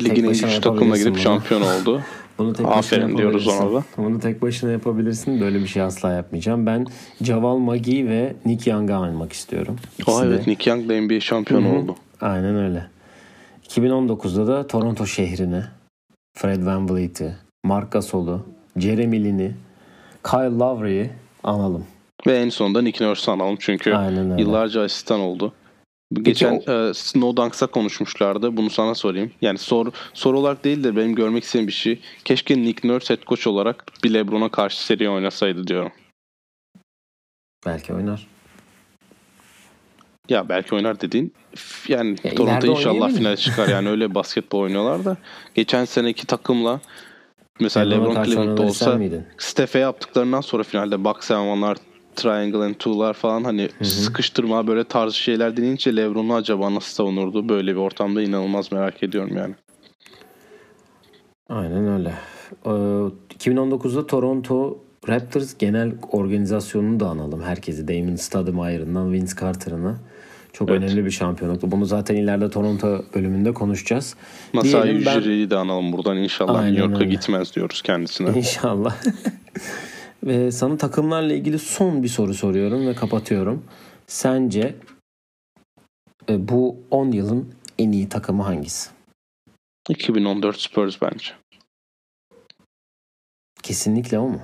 ligin 0.04 0.24
en 0.24 0.30
güçlü 0.32 0.62
takımına 0.62 0.98
gidip 0.98 1.14
bunu. 1.14 1.20
şampiyon 1.22 1.62
oldu. 1.62 2.02
Bunu 2.38 2.54
tek 2.54 2.66
Aferin 2.68 3.18
diyoruz 3.18 3.48
ona 3.48 3.74
da. 3.74 3.84
Bunu 3.98 4.20
tek 4.20 4.42
başına 4.42 4.72
yapabilirsin. 4.72 5.42
Böyle 5.42 5.60
bir 5.60 5.68
şey 5.68 5.82
asla 5.82 6.12
yapmayacağım. 6.12 6.66
Ben 6.66 6.86
Javal 7.22 7.58
Magi 7.58 8.08
ve 8.10 8.36
Nick 8.46 8.72
Young'ı 8.72 8.96
almak 8.96 9.34
istiyorum. 9.34 9.76
Aa 9.84 10.02
İkisi 10.02 10.22
de- 10.22 10.28
evet 10.28 10.48
Nick 10.48 10.70
Young 10.70 10.90
da 10.90 11.02
NBA 11.02 11.20
şampiyonu 11.20 11.80
oldu. 11.80 11.96
Aynen 12.22 12.56
öyle. 12.56 12.88
2019'da 13.68 14.48
da 14.48 14.68
Toronto 14.68 15.06
şehrini, 15.06 15.64
Fred 16.38 16.66
VanVleet'i, 16.66 17.36
Marc 17.64 17.88
Gasol'u, 17.92 18.46
Jeremy 18.78 19.24
Lin'i, 19.24 19.56
Kyle 20.24 20.58
Lowry'i 20.60 21.10
analım. 21.44 21.86
Ve 22.28 22.38
en 22.38 22.50
sonunda 22.50 22.82
Nick 22.82 23.06
Nurse'u 23.06 23.34
analım 23.34 23.56
çünkü 23.60 23.94
yıllarca 24.40 24.82
asistan 24.84 25.20
oldu. 25.20 25.54
Geçen 26.14 26.62
o- 26.68 26.72
e, 26.90 26.94
Snow 26.94 27.44
Dunks'a 27.44 27.68
konuşmuşlardı. 27.68 28.58
Bunu 28.58 28.70
sana 28.70 28.96
sorayım. 28.96 29.32
Yani 29.42 29.58
soru, 29.58 29.92
soru 30.14 30.40
olarak 30.40 30.64
değil 30.64 30.84
de 30.84 30.96
benim 30.96 31.16
görmek 31.16 31.44
istediğim 31.44 31.68
bir 31.68 31.74
şey. 31.74 32.00
Keşke 32.26 32.58
Nick 32.62 32.88
Nurse 32.88 33.14
head 33.14 33.24
coach 33.28 33.48
olarak 33.48 33.86
bir 34.04 34.14
LeBron'a 34.14 34.50
karşı 34.50 34.86
seri 34.86 35.10
oynasaydı 35.10 35.68
diyorum. 35.68 35.92
Belki 37.66 37.94
oynar. 37.94 38.28
Ya 40.30 40.50
belki 40.50 40.76
oynar 40.76 41.02
dediğin 41.02 41.34
yani 41.88 42.16
Ya 42.24 42.36
Toronto 42.36 42.68
inşallah 42.68 43.12
finale 43.12 43.38
çıkar 43.38 43.68
yani 43.68 43.90
öyle 43.90 44.16
basketbol 44.16 44.60
oynuyorlar 44.60 45.06
da 45.06 45.18
geçen 45.56 45.86
seneki 45.86 46.28
takımla 46.28 46.80
mesela 47.60 47.90
LeBron 47.90 48.14
karşı 48.14 48.32
Cleveland'da 48.32 48.62
olsa? 48.62 49.00
Steph'e 49.38 49.80
yaptıklarından 49.80 50.42
sonra 50.42 50.64
finalde 50.64 51.04
Bucks 51.04 51.32
and 51.32 51.76
triangle 52.16 52.58
and 52.58 52.74
two'lar 52.74 53.14
falan 53.14 53.44
hani 53.44 53.70
sıkıştırma 53.84 54.68
böyle 54.68 54.84
tarz 54.84 55.14
şeyler 55.14 55.58
deneyince 55.58 55.96
LeBron'u 55.96 56.36
acaba 56.36 56.76
nasıl 56.76 56.94
savunurdu? 56.94 57.50
Böyle 57.50 57.72
bir 57.72 57.80
ortamda 57.80 58.22
inanılmaz 58.22 58.72
merak 58.72 59.04
ediyorum 59.04 59.38
yani. 59.38 59.56
Aynen 61.50 61.88
öyle. 61.88 62.14
Ee, 62.66 62.70
2019'da 62.70 64.08
Toronto 64.08 64.80
Raptors 65.10 65.58
genel 65.58 65.94
organizasyonunu 66.12 67.00
da 67.00 67.10
analım. 67.10 67.42
Herkesi 67.42 67.88
Damon 67.88 68.16
Stoudemire'ından 68.16 69.14
Vince 69.14 69.36
Carter'ına. 69.42 69.98
Çok 70.54 70.70
Evet. 70.70 70.82
önemli 70.84 71.06
bir 71.06 71.12
şampiyonluktu. 71.12 71.72
Bunu 71.72 71.86
zaten 71.86 72.16
ileride 72.16 72.50
Toronto 72.50 73.06
bölümünde 73.16 73.54
konuşacağız. 73.54 74.16
Masai 74.54 74.84
Diyelim 74.84 75.06
ben- 75.06 75.18
Ujiri'yi 75.18 75.50
de 75.50 75.56
analım 75.58 75.94
buradan 75.94 76.18
inşallah 76.18 76.60
Aynen 76.60 76.72
New 76.74 76.86
York'a 76.86 77.00
öyle. 77.00 77.10
gitmez 77.10 77.56
diyoruz 77.56 77.82
kendisine. 77.82 78.38
İnşallah. 78.38 78.96
ve 80.24 80.52
sana 80.52 80.78
takımlarla 80.78 81.34
ilgili 81.34 81.60
son 81.60 82.04
bir 82.04 82.08
soru 82.08 82.34
soruyorum 82.34 82.88
ve 82.88 82.94
kapatıyorum. 82.96 83.64
Sence 84.08 84.76
e, 86.30 86.48
bu 86.48 86.78
10 86.92 87.12
yılın 87.12 87.54
en 87.80 87.92
iyi 87.92 88.10
takımı 88.10 88.44
hangisi? 88.44 88.90
2014 89.90 90.60
Spurs 90.60 91.02
bence. 91.02 91.26
Kesinlikle 93.64 94.20
o 94.20 94.28
mu? 94.30 94.42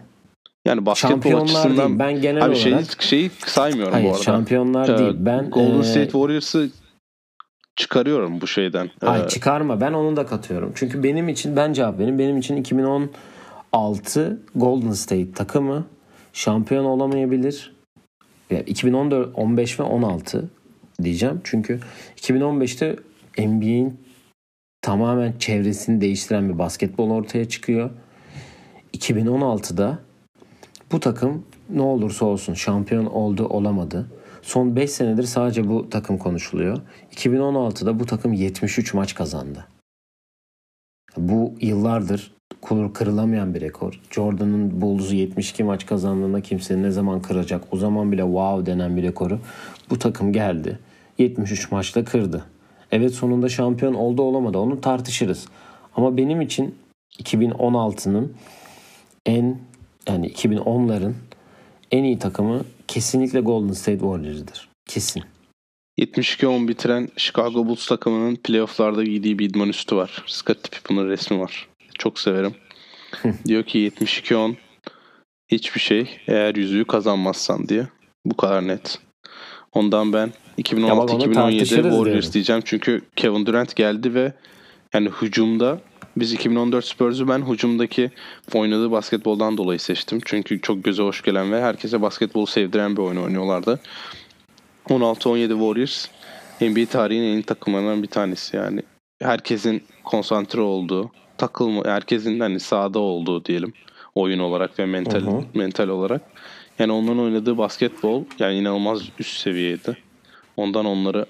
Yani 0.68 0.86
basketbol 0.86 1.42
açısından 1.42 1.88
değil. 1.88 2.00
Ben 2.00 2.22
genel 2.22 2.46
Abi 2.46 2.56
olarak 2.56 2.58
şeyi, 2.58 2.86
şeyi 3.00 3.32
saymıyorum 3.46 3.94
hayır 3.94 4.06
bu 4.06 4.12
arada. 4.12 4.24
şampiyonlar 4.24 4.90
Ee, 4.90 4.98
değil. 4.98 5.16
Ben 5.18 5.50
Golden 5.50 5.80
e, 5.80 5.84
State 5.84 6.06
Warriors'ı 6.12 6.70
çıkarıyorum 7.76 8.42
bu 8.42 8.48
şeyden. 8.48 8.90
Ay 9.02 9.22
Ee, 9.22 9.28
çıkarma 9.28 9.82
ben 9.82 9.94
onu 9.94 10.16
da 10.16 10.26
katıyorum. 10.26 10.72
Çünkü 10.76 11.04
benim 11.04 11.30
için 11.30 11.56
ben 11.56 11.74
cevap 11.74 12.00
vereyim. 12.00 12.20
Benim 12.20 12.38
için 12.38 12.56
2016 12.56 14.42
Golden 14.56 14.92
State 14.92 15.32
takımı 15.32 15.86
şampiyon 16.34 16.86
olamayabilir. 16.86 17.76
Ya 18.50 18.60
2014, 18.62 19.30
15 19.36 19.80
ve 19.80 19.84
16 19.84 20.50
diyeceğim. 21.04 21.42
Çünkü 21.44 21.80
2015'te 22.18 22.96
NBA'in 23.48 24.00
tamamen 24.82 25.34
çevresini 25.40 26.02
değiştiren 26.02 26.50
bir 26.50 26.60
basketbol 26.60 27.10
ortaya 27.12 27.46
çıkıyor. 27.50 27.90
2016'da 28.94 30.00
bu 30.92 31.00
takım 31.00 31.46
ne 31.70 31.82
olursa 31.82 32.26
olsun 32.26 32.54
şampiyon 32.54 33.06
oldu 33.06 33.48
olamadı. 33.48 34.08
Son 34.42 34.76
5 34.76 34.92
senedir 34.92 35.24
sadece 35.24 35.70
bu 35.70 35.90
takım 35.90 36.18
konuşuluyor. 36.18 36.78
2016'da 37.12 38.00
bu 38.00 38.06
takım 38.06 38.34
73 38.34 38.94
maç 38.94 39.16
kazandı. 39.16 39.66
Bu 41.18 41.54
yıllardır 41.62 42.32
kur- 42.62 42.94
kırılamayan 42.94 43.54
bir 43.54 43.62
rekor. 43.62 44.02
Jordan'ın 44.12 44.82
Bulls'u 44.82 45.16
72 45.16 45.64
maç 45.64 45.86
kazandığında 45.86 46.42
kimse 46.42 46.82
ne 46.82 46.92
zaman 46.92 47.22
kıracak? 47.22 47.64
O 47.72 47.78
zaman 47.78 48.12
bile 48.12 48.22
wow 48.22 48.66
denen 48.66 48.98
bir 48.98 49.04
rekoru 49.04 49.40
bu 49.90 50.00
takım 50.00 50.34
geldi. 50.34 50.80
73 51.18 51.72
maçta 51.72 52.04
kırdı. 52.04 52.46
Evet 52.92 53.14
sonunda 53.14 53.50
şampiyon 53.50 53.94
oldu 53.94 54.22
olamadı 54.22 54.58
onu 54.58 54.82
tartışırız. 54.82 55.48
Ama 55.96 56.18
benim 56.18 56.42
için 56.42 56.76
2016'nın 57.20 58.34
en 59.26 59.58
yani 60.08 60.28
2010'ların 60.28 61.14
en 61.92 62.04
iyi 62.04 62.20
takımı 62.20 62.66
kesinlikle 62.88 63.40
Golden 63.40 63.74
State 63.74 64.00
Warriors'dır. 64.00 64.70
Kesin. 64.86 65.24
72-10 66.00 66.68
bitiren 66.68 67.10
Chicago 67.18 67.66
Bulls 67.66 67.88
takımının 67.88 68.36
playofflarda 68.36 69.04
giydiği 69.04 69.40
bir 69.40 69.50
idman 69.50 69.70
üstü 69.70 69.96
var. 69.96 70.24
Scottie 70.28 70.72
Pippen'ın 70.72 71.10
resmi 71.10 71.40
var. 71.40 71.68
Çok 72.00 72.20
severim. 72.20 72.56
Diyor 73.48 73.64
ki 73.64 73.92
72-10 74.00 74.56
hiçbir 75.48 75.80
şey 75.80 76.10
eğer 76.28 76.56
yüzüğü 76.56 76.86
kazanmazsan 76.86 77.70
diye. 77.70 77.88
Bu 78.26 78.38
kadar 78.38 78.68
net. 78.68 79.00
Ondan 79.74 80.14
ben 80.14 80.32
Ya 80.72 80.98
bak 80.98 81.14
onu 81.14 81.24
2016-2017 81.24 81.34
tartışırız 81.34 81.72
Warriors 81.72 82.06
diyorum. 82.06 82.34
diyeceğim. 82.34 82.62
Çünkü 82.66 83.02
Kevin 83.16 83.46
Durant 83.46 83.76
geldi 83.76 84.14
ve 84.14 84.34
yani 84.94 85.10
hücumda 85.22 85.80
biz 86.20 86.34
2014 86.34 86.86
Spurs'u 86.86 87.28
ben 87.28 87.50
hücumdaki 87.50 88.12
oynadığı 88.54 88.92
basketboldan 88.92 89.58
dolayı 89.58 89.80
seçtim. 89.80 90.20
Çünkü 90.26 90.62
çok 90.62 90.84
göze 90.84 91.04
hoş 91.04 91.22
gelen 91.22 91.52
ve 91.52 91.62
herkese 91.62 92.02
basketbolu 92.02 92.48
sevdiren 92.48 92.98
bir 92.98 93.02
oyun 93.02 93.18
oynuyorlardı. 93.18 93.80
16-17 94.90 95.50
Warriors 95.50 96.08
NBA 96.62 96.86
tarihinin 96.86 97.28
en 97.28 97.34
iyi 97.34 97.44
takımlarından 97.44 98.04
bir 98.04 98.08
tanesi 98.08 98.58
yani. 98.58 98.82
Herkesin 99.22 99.84
konsantre 100.04 100.62
olduğu, 100.62 101.12
takılma, 101.38 101.86
herkesin 101.86 102.40
hani 102.40 102.60
sahada 102.60 103.00
olduğu 103.00 103.46
diyelim 103.46 103.74
oyun 104.16 104.40
olarak 104.40 104.80
ve 104.80 104.86
mental 104.86 105.22
hı. 105.22 105.44
mental 105.54 105.88
olarak. 105.88 106.22
Yani 106.80 106.92
onların 106.92 107.20
oynadığı 107.20 107.58
basketbol 107.58 108.24
yani 108.40 108.58
inanılmaz 108.58 109.02
üst 109.20 109.38
seviyeydi. 109.38 109.98
Ondan 110.58 110.86
onları 110.86 111.26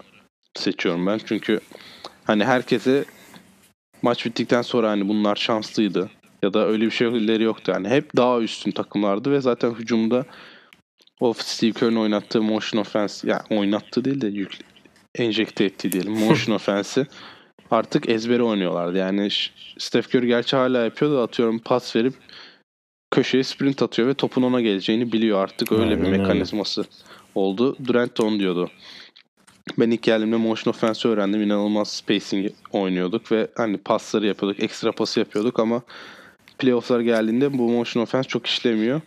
seçiyorum 0.56 1.08
ben. 1.08 1.19
Çünkü 1.26 1.60
hani 2.23 2.45
herkese 2.45 3.06
maç 4.01 4.25
bittikten 4.25 4.62
sonra 4.62 4.89
hani 4.89 5.07
bunlar 5.07 5.36
şanslıydı 5.36 6.10
ya 6.43 6.53
da 6.53 6.67
öyle 6.67 6.86
bir 6.86 6.91
şeyleri 6.91 7.43
yoktu. 7.43 7.71
Yani 7.71 7.89
hep 7.89 8.15
daha 8.17 8.39
üstün 8.39 8.71
takımlardı 8.71 9.31
ve 9.31 9.41
zaten 9.41 9.71
hücumda 9.71 10.25
o 11.19 11.33
Steve 11.33 11.71
Kerr'ın 11.71 11.95
oynattığı 11.95 12.41
motion 12.41 12.81
offense 12.81 13.27
yani 13.27 13.41
oynattığı 13.49 14.05
değil 14.05 14.21
de 14.21 14.27
yük, 14.27 14.57
enjekte 15.15 15.65
ettiği 15.65 15.91
diyelim 15.91 16.12
motion 16.27 16.55
offense'i 16.55 17.05
artık 17.71 18.10
ezbere 18.10 18.43
oynuyorlardı. 18.43 18.97
Yani 18.97 19.29
Steph 19.77 20.15
Curry 20.15 20.27
gerçi 20.27 20.55
hala 20.55 20.83
yapıyor 20.83 21.12
da 21.12 21.23
atıyorum 21.23 21.60
pas 21.60 21.95
verip 21.95 22.13
köşeye 23.12 23.43
sprint 23.43 23.81
atıyor 23.81 24.07
ve 24.07 24.13
topun 24.13 24.43
ona 24.43 24.62
geleceğini 24.62 25.12
biliyor 25.12 25.43
artık 25.43 25.71
öyle 25.71 25.83
Aynen 25.83 26.01
bir 26.01 26.07
öyle. 26.07 26.17
mekanizması 26.17 26.86
oldu. 27.36 27.75
Durant 27.88 28.19
onu 28.19 28.39
diyordu. 28.39 28.69
Ben 29.80 29.91
ilk 29.91 30.03
geldiğimde 30.03 30.36
motion 30.36 30.71
offense 30.73 31.08
öğrendim. 31.08 31.41
İnanılmaz 31.41 31.88
spacing 31.89 32.51
oynuyorduk 32.71 33.32
ve 33.32 33.47
hani 33.56 33.77
pasları 33.77 34.25
yapıyorduk. 34.27 34.63
Ekstra 34.63 34.91
pası 34.91 35.19
yapıyorduk 35.19 35.60
ama 35.60 35.82
playoff'lar 36.58 36.99
geldiğinde 36.99 37.58
bu 37.58 37.69
motion 37.71 38.03
offense 38.03 38.27
çok 38.27 38.45
işlemiyor. 38.47 39.01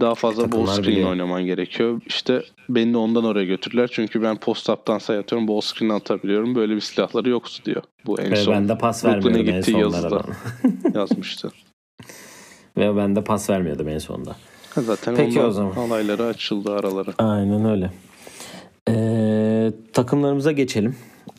Daha 0.00 0.14
fazla 0.14 0.42
ball 0.42 0.50
Takımlar 0.50 0.72
screen 0.74 0.86
biliyor. 0.92 1.10
oynaman 1.10 1.42
gerekiyor. 1.46 2.00
İşte 2.06 2.42
beni 2.68 2.92
de 2.92 2.96
ondan 2.96 3.24
oraya 3.24 3.44
götürdüler. 3.44 3.88
Çünkü 3.92 4.22
ben 4.22 4.36
post 4.36 4.70
up'tan 4.70 4.98
sayı 4.98 5.20
atıyorum. 5.20 5.48
Ball 5.48 5.60
screen 5.60 5.88
atabiliyorum. 5.88 6.54
Böyle 6.54 6.74
bir 6.74 6.80
silahları 6.80 7.28
yoktu 7.28 7.62
diyor. 7.64 7.82
Bu 8.06 8.20
en 8.20 8.30
Ve 8.30 8.36
son 8.36 8.54
ben 8.54 8.68
de 8.68 8.78
pas 8.78 9.04
vermiyordum 9.04 9.40
en 9.48 9.56
gittiği 9.56 9.72
sonlara. 9.82 10.22
yazmıştı. 10.94 11.52
Ve 12.76 12.96
ben 12.96 13.16
de 13.16 13.24
pas 13.24 13.50
vermiyordum 13.50 13.88
en 13.88 13.98
sonunda. 13.98 14.36
Zaten 14.76 15.14
Peki 15.16 15.40
o 15.40 15.50
zaman. 15.50 15.72
alayları 15.76 16.24
açıldı 16.24 16.72
araları. 16.74 17.10
Aynen 17.18 17.64
öyle. 17.70 17.90
Takımlarımıza 20.06 20.52
geçelim. 20.52 20.96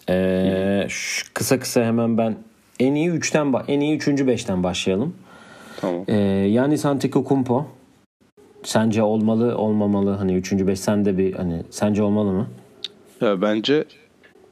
Ee, 0.10 0.86
şu- 0.90 1.34
kısa 1.34 1.60
kısa 1.60 1.84
hemen 1.84 2.18
ben 2.18 2.36
en 2.80 2.96
iyi 2.96 3.10
3'ten 3.10 3.48
ba- 3.48 3.64
en 3.68 3.80
iyi 3.80 3.96
3. 3.96 4.08
5'ten 4.28 4.64
başlayalım. 4.64 5.14
Tamam. 5.82 6.04
Ee, 6.08 6.16
Yanis 6.50 6.86
Antetokounmpo 6.86 7.66
sence 8.64 9.04
olmalı 9.04 9.58
olmamalı 9.58 10.12
hani 10.12 10.34
3. 10.36 10.68
5 10.68 10.80
sende 10.80 11.18
bir 11.18 11.34
hani 11.34 11.62
sence 11.70 12.04
olmalı 12.04 12.32
mı? 12.32 12.48
Ya 13.22 13.42
bence 13.42 13.74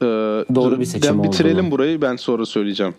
e, 0.02 0.06
Doğru 0.56 0.80
bir 0.80 0.86
seçim 0.86 1.18
ben 1.18 1.24
bitirelim 1.24 1.58
olduğunu. 1.58 1.72
burayı 1.72 2.02
ben 2.02 2.16
sonra 2.16 2.46
söyleyeceğim. 2.46 2.96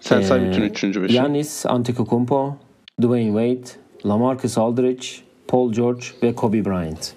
Sen 0.00 0.20
say 0.20 0.44
Ee, 0.44 0.50
bütün 0.50 0.62
üçüncü 0.62 1.02
beşi. 1.02 1.14
Yanis 1.14 1.66
Antetokounmpo, 1.66 2.56
Dwayne 3.02 3.56
Wade, 3.56 3.78
LaMarcus 4.08 4.58
Aldridge, 4.58 5.06
Paul 5.48 5.72
George 5.72 6.04
ve 6.22 6.34
Kobe 6.34 6.64
Bryant. 6.64 7.12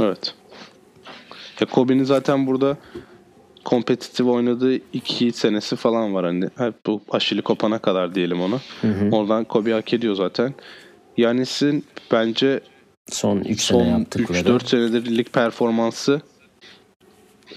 Evet. 0.00 0.34
Ya 1.60 1.66
Kobe'nin 1.66 2.04
zaten 2.04 2.46
burada 2.46 2.76
kompetitif 3.64 4.26
oynadığı 4.26 4.74
iki 4.76 5.32
senesi 5.32 5.76
falan 5.76 6.14
var 6.14 6.24
hani. 6.24 6.44
Hep 6.56 6.74
bu 6.86 7.00
aşili 7.10 7.42
kopana 7.42 7.78
kadar 7.78 8.14
diyelim 8.14 8.40
ona. 8.40 8.60
Oradan 9.12 9.44
Kobe 9.44 9.72
hak 9.72 9.94
ediyor 9.94 10.14
zaten. 10.14 10.54
Yanis'in 11.16 11.84
bence 12.12 12.60
Son 13.06 13.38
3 13.38 13.44
sene 13.44 13.54
son 13.78 13.84
yaptıkları. 13.84 14.48
3-4 14.48 14.68
senedir 14.68 15.16
lig 15.16 15.26
performansı 15.26 16.20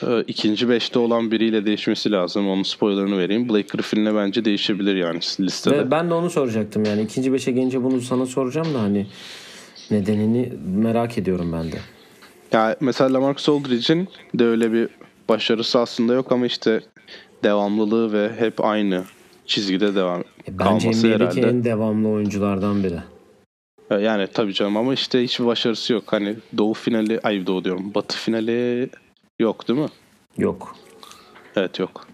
e, 0.02 0.22
ikinci 0.28 0.70
beşte 0.70 1.00
olan 1.00 1.32
biriyle 1.32 1.66
değişmesi 1.66 2.12
lazım. 2.12 2.50
Onun 2.50 2.64
spoilerını 2.64 3.18
vereyim. 3.18 3.50
Blake 3.50 3.68
Griffin'le 3.68 4.16
bence 4.16 4.46
değişebilir 4.46 4.96
yani 4.96 5.20
listede. 5.40 5.78
Ve 5.78 5.92
ben 5.92 6.10
de 6.10 6.14
onu 6.14 6.30
soracaktım 6.30 6.86
yani 6.86 7.02
ikinci 7.02 7.34
beşe 7.34 7.52
gelince 7.52 7.84
bunu 7.84 8.02
sana 8.02 8.26
soracağım 8.26 8.74
da 8.74 8.82
hani 8.82 9.08
nedenini 9.92 10.54
merak 10.76 11.18
ediyorum 11.18 11.54
ben 11.54 11.72
de. 11.72 11.78
Ya 12.54 12.76
mesela 12.80 13.14
Lamarcus 13.14 13.50
Aldridge'in 13.50 14.08
de 14.34 14.46
öyle 14.46 14.74
bir 14.74 14.90
başarısı 15.30 15.80
aslında 15.80 16.14
yok 16.14 16.32
ama 16.32 16.46
işte 16.46 16.82
devamlılığı 17.44 18.14
ve 18.14 18.32
hep 18.40 18.66
aynı 18.66 19.04
çizgide 19.46 19.96
devam 19.96 20.20
E, 20.22 20.24
Bence 20.48 20.58
kalması 20.64 21.08
NBA'deki 21.08 21.24
herhalde. 21.24 21.48
en 21.58 21.64
devamlı 21.64 22.08
oyunculardan 22.10 22.84
biri. 22.84 23.00
E, 23.92 23.96
Yani 23.96 24.28
tabii 24.34 24.54
canım 24.54 24.78
ama 24.78 24.94
işte 24.94 25.24
hiçbir 25.24 25.46
başarısı 25.46 25.94
yok. 25.94 26.04
Hani 26.06 26.36
Doğu 26.58 26.74
finali, 26.74 27.20
ay 27.24 27.48
Doğu 27.48 27.64
diyorum. 27.64 27.92
Batı 27.96 28.18
finali 28.18 28.90
yok 29.40 29.68
değil 29.68 29.80
mi? 29.80 29.90
Yok. 30.38 30.76
Evet 31.56 31.80
yok. 31.80 32.08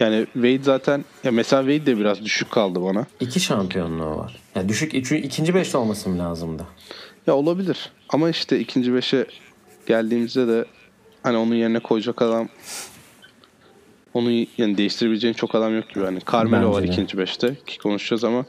Yani 0.00 0.26
Wade 0.32 0.62
zaten 0.62 1.04
ya 1.24 1.32
mesela 1.32 1.62
Wade 1.72 1.86
de 1.86 1.98
biraz 2.00 2.24
düşük 2.24 2.50
kaldı 2.50 2.82
bana. 2.82 3.06
İki 3.20 3.40
şampiyonluğu 3.40 4.16
var. 4.18 4.36
Ya 4.54 4.68
düşük 4.68 4.92
çünkü 4.92 5.16
ikinci 5.16 5.54
beşte 5.54 5.78
olması 5.78 6.08
mı 6.10 6.18
lazımdı? 6.18 6.66
Ya 7.26 7.34
olabilir. 7.34 7.90
Ama 8.08 8.30
işte 8.30 8.58
ikinci 8.58 8.94
beşe 8.94 9.26
geldiğimizde 9.86 10.48
de 10.48 10.64
hani 11.22 11.36
onun 11.36 11.54
yerine 11.54 11.78
koyacak 11.78 12.22
adam 12.22 12.48
onu 14.14 14.30
yani 14.58 14.78
değiştirebileceğin 14.78 15.34
çok 15.34 15.54
adam 15.54 15.76
yok 15.76 15.88
gibi. 15.94 16.04
Hani 16.04 16.18
Carmelo 16.32 16.62
Bence 16.62 16.76
var 16.76 16.82
de. 16.82 16.86
ikinci 16.86 17.18
beşte 17.18 17.54
ki 17.66 17.78
konuşacağız 17.78 18.24
ama 18.24 18.44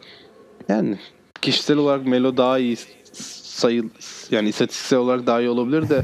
yani 0.70 0.98
kişisel 1.42 1.78
olarak 1.78 2.06
Melo 2.06 2.38
daha 2.38 2.60
iyi 2.60 2.78
sayıl 3.14 3.90
yani 4.32 4.50
istatistiksel 4.50 5.00
olarak 5.00 5.28
daha 5.28 5.42
iyi 5.42 5.50
olabilir 5.50 5.90
de 5.90 6.04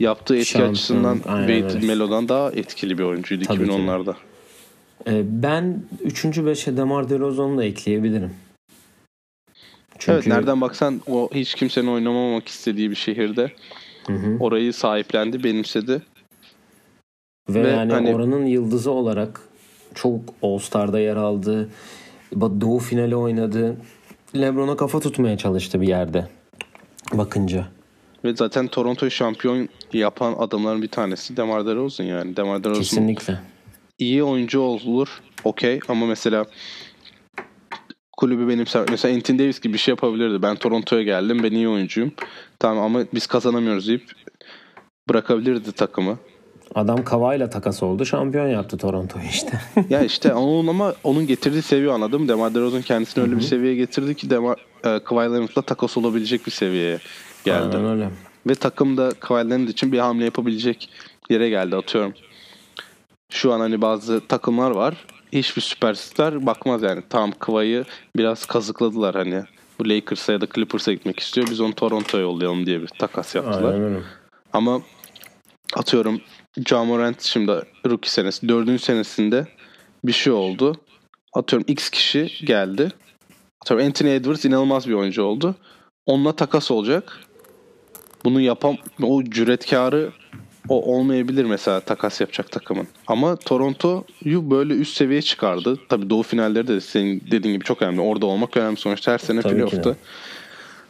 yaptığı 0.00 0.36
etki 0.36 0.50
Şampiyon, 0.50 0.72
açısından 0.72 1.14
Wade. 1.16 1.86
Melo'dan 1.86 2.28
daha 2.28 2.50
etkili 2.50 2.98
bir 2.98 3.02
oyuncuydu 3.02 3.44
Tabii 3.44 3.58
ki 3.58 3.68
de. 3.68 3.72
2010'larda. 3.72 4.14
Ee, 5.06 5.22
ben 5.24 5.82
üçüncü 6.00 6.46
beşe 6.46 6.76
Demar 6.76 7.10
DeRozan'ı 7.10 7.58
da 7.58 7.64
ekleyebilirim. 7.64 8.30
Çünkü 9.98 10.12
Evet 10.12 10.26
nereden 10.26 10.60
baksan 10.60 11.00
o 11.06 11.30
hiç 11.34 11.54
kimsenin 11.54 11.86
oynamamak 11.86 12.48
istediği 12.48 12.90
bir 12.90 12.96
şehirde 12.96 13.52
Hı 14.10 14.26
hı. 14.26 14.36
orayı 14.40 14.72
sahiplendi, 14.72 15.44
benimsedi. 15.44 16.02
Ve, 17.48 17.64
Ve 17.64 17.68
yani 17.70 17.92
hani- 17.92 18.14
oranın 18.14 18.46
yıldızı 18.46 18.90
olarak 18.90 19.40
çok 19.94 20.20
All-Star'da 20.42 21.00
yer 21.00 21.16
aldı. 21.16 21.68
Doğu 22.40 22.78
finali 22.78 23.16
oynadı. 23.16 23.76
LeBron'a 24.36 24.76
kafa 24.76 25.00
tutmaya 25.00 25.38
çalıştı 25.38 25.80
bir 25.80 25.88
yerde. 25.88 26.26
Bakınca. 27.12 27.68
Ve 28.24 28.36
zaten 28.36 28.66
Toronto'yu 28.66 29.10
şampiyon 29.10 29.68
yapan 29.92 30.34
adamların 30.38 30.82
bir 30.82 30.88
tanesi 30.88 31.36
Demar 31.36 31.66
DeRozan 31.66 32.04
yani. 32.04 32.36
Demar 32.36 32.64
DeRozan 32.64 32.82
Kesinlikle. 32.82 33.38
iyi 33.98 34.22
oyuncu 34.22 34.60
olur. 34.60 35.22
Okey 35.44 35.80
ama 35.88 36.06
mesela 36.06 36.46
kulübü 38.12 38.48
benim 38.48 38.64
mesela 38.90 39.14
Anthony 39.14 39.38
Davis 39.38 39.60
gibi 39.60 39.72
bir 39.72 39.78
şey 39.78 39.92
yapabilirdi. 39.92 40.42
Ben 40.42 40.56
Toronto'ya 40.56 41.02
geldim. 41.02 41.42
Ben 41.42 41.52
iyi 41.52 41.68
oyuncuyum. 41.68 42.12
Tamam 42.60 42.84
ama 42.84 43.04
biz 43.14 43.26
kazanamıyoruz 43.26 43.88
deyip 43.88 44.12
bırakabilirdi 45.08 45.72
takımı. 45.72 46.18
Adam 46.74 47.04
Kavay'la 47.04 47.50
takas 47.50 47.82
oldu. 47.82 48.04
Şampiyon 48.04 48.46
yaptı 48.46 48.76
Toronto'yu 48.76 49.24
işte. 49.24 49.60
ya 49.90 50.00
işte 50.00 50.34
onun 50.34 50.66
ama 50.66 50.94
onun 51.04 51.26
getirdiği 51.26 51.62
seviye 51.62 51.92
anladım. 51.92 52.28
Demar 52.28 52.54
DeRozan 52.54 52.82
kendisini 52.82 53.24
öyle 53.24 53.36
bir 53.36 53.40
seviyeye 53.40 53.76
getirdi 53.76 54.14
ki 54.14 54.30
Demar 54.30 54.56
e, 54.84 54.98
Kawhi 55.04 55.32
Leonard'la 55.32 55.62
takas 55.62 55.96
olabilecek 55.96 56.46
bir 56.46 56.50
seviyeye 56.50 56.98
geldi. 57.44 57.76
Aynen 57.76 57.90
öyle. 57.90 58.10
Ve 58.46 58.54
takım 58.54 58.96
da 58.96 59.10
Kawhi 59.20 59.50
Leonard 59.50 59.68
için 59.68 59.92
bir 59.92 59.98
hamle 59.98 60.24
yapabilecek 60.24 60.90
yere 61.30 61.48
geldi 61.48 61.76
atıyorum. 61.76 62.14
Şu 63.30 63.52
an 63.52 63.60
hani 63.60 63.82
bazı 63.82 64.26
takımlar 64.26 64.70
var. 64.70 64.94
Hiçbir 65.32 65.62
süperstar 65.62 66.46
bakmaz 66.46 66.82
yani. 66.82 67.02
Tamam 67.10 67.32
Kawhi'yi 67.38 67.84
biraz 68.16 68.46
kazıkladılar 68.46 69.14
hani. 69.14 69.44
Bu 69.80 69.88
Lakers'a 69.88 70.32
ya 70.32 70.40
da 70.40 70.46
Clippers'a 70.54 70.92
gitmek 70.92 71.20
istiyor. 71.20 71.48
Biz 71.50 71.60
onu 71.60 71.74
Toronto'ya 71.74 72.22
yollayalım 72.22 72.66
diye 72.66 72.82
bir 72.82 72.88
takas 72.88 73.34
yaptılar. 73.34 73.74
Aynen. 73.74 74.02
Ama 74.52 74.82
atıyorum 75.76 76.20
Ja 76.68 76.84
Morant 76.84 77.22
şimdi 77.22 77.52
rookie 77.86 78.10
senesi, 78.10 78.48
dördüncü 78.48 78.82
senesinde 78.82 79.46
bir 80.04 80.12
şey 80.12 80.32
oldu. 80.32 80.76
Atıyorum 81.32 81.64
X 81.68 81.90
kişi 81.90 82.30
geldi. 82.44 82.92
Atıyorum 83.62 83.86
Anthony 83.86 84.14
Edwards 84.14 84.44
inanılmaz 84.44 84.88
bir 84.88 84.94
oyuncu 84.94 85.22
oldu. 85.22 85.54
Onunla 86.06 86.36
takas 86.36 86.70
olacak. 86.70 87.20
Bunu 88.24 88.40
yapam 88.40 88.76
o 89.02 89.24
cüretkarı 89.24 90.12
o 90.68 90.94
olmayabilir 90.94 91.44
mesela 91.44 91.80
takas 91.80 92.20
yapacak 92.20 92.52
takımın. 92.52 92.88
Ama 93.06 93.36
Toronto'yu 93.36 94.50
böyle 94.50 94.74
üst 94.74 94.96
seviyeye 94.96 95.22
çıkardı. 95.22 95.78
Tabii 95.88 96.10
Doğu 96.10 96.22
finalleri 96.22 96.68
de 96.68 96.80
senin 96.80 97.22
dediğin 97.30 97.54
gibi 97.54 97.64
çok 97.64 97.82
önemli. 97.82 98.00
Orada 98.00 98.26
olmak 98.26 98.56
önemli 98.56 98.76
sonuçta 98.76 99.12
her 99.12 99.18
sene 99.18 99.40
Tabii 99.40 99.54
playoff'ta 99.54 99.96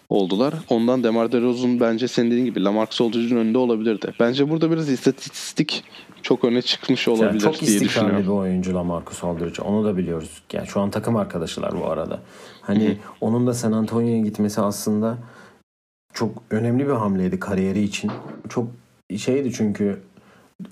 oldular. 0.08 0.54
Ondan 0.68 1.04
Demar 1.04 1.32
DeRozan 1.32 1.80
bence 1.80 2.08
senin 2.08 2.30
dediğin 2.30 2.44
gibi 2.44 2.64
Lamarcus 2.64 3.00
Aldridge'in 3.00 3.36
önünde 3.36 3.58
olabilirdi. 3.58 4.14
Bence 4.20 4.50
burada 4.50 4.70
biraz 4.70 4.88
istatistik 4.88 5.84
çok 6.22 6.44
öne 6.44 6.62
çıkmış 6.62 7.06
Yani 7.06 7.18
olabilir 7.18 7.40
çok 7.40 7.60
diye 7.60 7.70
istikrarlı 7.70 8.08
düşünüyorum. 8.08 8.22
bir 8.22 8.28
oyuncu 8.28 8.74
Lamarcus 8.74 9.24
Aldridge. 9.24 9.62
Onu 9.62 9.84
da 9.84 9.96
biliyoruz. 9.96 10.42
Yani 10.52 10.66
şu 10.66 10.80
an 10.80 10.90
takım 10.90 11.16
arkadaşılar 11.16 11.80
bu 11.80 11.86
arada. 11.86 12.20
Hani 12.60 12.98
onun 13.20 13.46
da 13.46 13.54
San 13.54 13.72
Antonio'ya 13.72 14.20
gitmesi 14.20 14.60
aslında 14.60 15.18
çok 16.12 16.42
önemli 16.50 16.86
bir 16.86 16.92
hamleydi 16.92 17.40
kariyeri 17.40 17.82
için. 17.82 18.10
Çok 18.48 18.68
şeydi 19.18 19.52
çünkü 19.52 19.98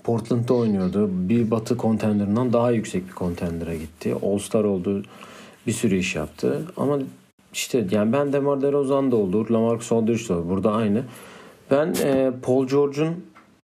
Portland'da 0.03 0.53
oynuyordu. 0.53 1.09
Bir 1.11 1.51
batı 1.51 1.77
kontenderından 1.77 2.53
daha 2.53 2.71
yüksek 2.71 3.07
bir 3.07 3.13
kontendere 3.13 3.77
gitti. 3.77 4.15
All-Star 4.23 4.63
oldu. 4.63 5.03
Bir 5.67 5.71
sürü 5.71 5.97
iş 5.97 6.15
yaptı. 6.15 6.61
Ama 6.77 6.99
işte 7.53 7.87
yani 7.91 8.13
ben 8.13 8.33
Demar 8.33 8.61
DeRozan 8.61 9.11
da 9.11 9.15
olur. 9.15 9.49
Lamarcus 9.49 9.91
Aldridge 9.91 10.27
de 10.29 10.33
olur. 10.33 10.49
Burada 10.49 10.71
aynı. 10.71 11.03
Ben 11.71 11.95
e, 12.03 12.31
Paul 12.41 12.67
George'un 12.67 13.25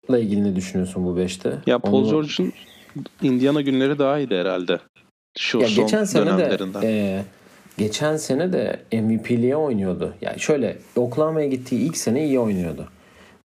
ile 0.10 0.22
ilgili 0.22 0.44
ne 0.44 0.56
düşünüyorsun 0.56 1.06
bu 1.06 1.18
beşte? 1.18 1.58
Ya 1.66 1.80
Paul 1.80 1.94
Onu- 2.04 2.10
George'un 2.10 2.54
Indiana 3.22 3.62
günleri 3.62 4.00
daha 4.00 4.20
iyiydi 4.20 4.36
herhalde. 4.36 4.80
Şu 5.38 5.60
Ya 5.60 5.68
son 5.68 5.86
geçen 5.86 6.04
sene 6.04 6.38
de 6.38 6.58
e, 6.84 7.24
geçen 7.78 8.18
sene 8.18 8.54
de 8.54 8.80
MVP'liğe 8.94 9.56
oynuyordu. 9.56 10.14
Yani 10.22 10.40
şöyle 10.40 10.78
Oklahoma'ya 10.96 11.48
gittiği 11.48 11.76
ilk 11.82 11.98
sene 11.98 12.26
iyi 12.26 12.40
oynuyordu. 12.40 12.88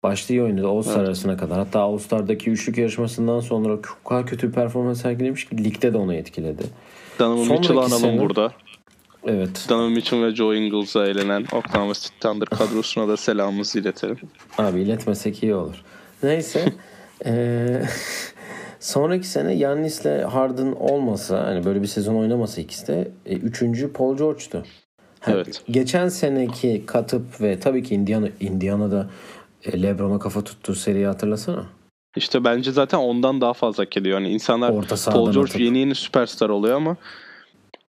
Başta 0.03 0.35
iyi 0.35 0.43
oynadı 0.43 0.69
All-Star 0.69 0.97
Evet. 0.99 1.09
arasına 1.09 1.37
kadar. 1.37 1.59
Hatta 1.59 1.81
All-Star'daki 1.81 2.51
üçlük 2.51 2.79
yarışmasından 2.79 3.41
sonra 3.41 3.83
çok 3.83 4.05
kadar 4.05 4.27
kötü 4.27 4.49
bir 4.49 4.53
performans 4.53 5.03
sergilemiş 5.03 5.49
ki 5.49 5.65
ligde 5.65 5.93
de 5.93 5.99
onu 5.99 6.15
etkiledi. 6.15 6.63
Donovan 7.19 7.37
sonraki 7.45 7.53
Mitchell 7.61 7.77
analım 7.77 7.99
sene- 7.99 8.21
burada. 8.21 8.53
Evet. 9.27 9.67
Donovan 9.69 9.93
Mitchell 9.93 10.23
ve 10.23 10.35
Joe 10.35 10.55
Ingles'a 10.55 11.07
elenen 11.07 11.45
Oklahoma 11.53 11.95
City 11.95 12.15
Thunder 12.21 12.49
kadrosuna 12.49 13.09
da 13.09 13.17
selamımızı 13.17 13.79
iletelim. 13.79 14.19
Abi 14.59 14.81
iletmesek 14.81 15.43
iyi 15.43 15.55
olur. 15.55 15.83
Neyse. 16.23 16.65
eee, 17.27 17.83
sonraki 18.81 19.27
sene 19.27 19.53
Yannis'le 19.55 20.25
Harden 20.31 20.73
olmasa 20.73 21.47
hani 21.47 21.65
böyle 21.65 21.83
bir 21.83 21.87
sezon 21.87 22.15
oynamasa 22.15 22.61
ikisi 22.61 22.87
de 22.87 23.11
e, 23.27 23.35
üçüncü 23.37 23.93
Paul 23.93 24.17
George'tu. 24.17 24.65
Ha, 25.21 25.33
Evet. 25.35 25.63
Geçen 25.71 26.09
seneki 26.09 26.83
katıp 26.87 27.41
ve 27.41 27.61
tabii 27.61 27.83
ki 27.83 27.95
Indiana 27.95 28.29
Indiana'da 28.41 29.11
e, 29.65 29.83
LeBron'a 29.83 30.19
kafa 30.19 30.45
tuttuğu 30.45 30.75
seriyi 30.75 31.07
hatırlasana. 31.07 31.65
İşte 32.17 32.45
bence 32.45 32.73
zaten 32.73 32.99
ondan 32.99 33.41
daha 33.41 33.53
fazla 33.53 33.85
hak 33.85 33.97
ediyor. 33.97 34.21
Yani 34.21 34.33
insanlar 34.33 34.71
Orta 34.71 35.11
Paul 35.13 35.33
George 35.33 35.51
atıp. 35.51 35.61
yeni 35.61 35.79
yeni 35.79 35.95
süperstar 35.95 36.49
oluyor 36.49 36.77
ama 36.77 36.97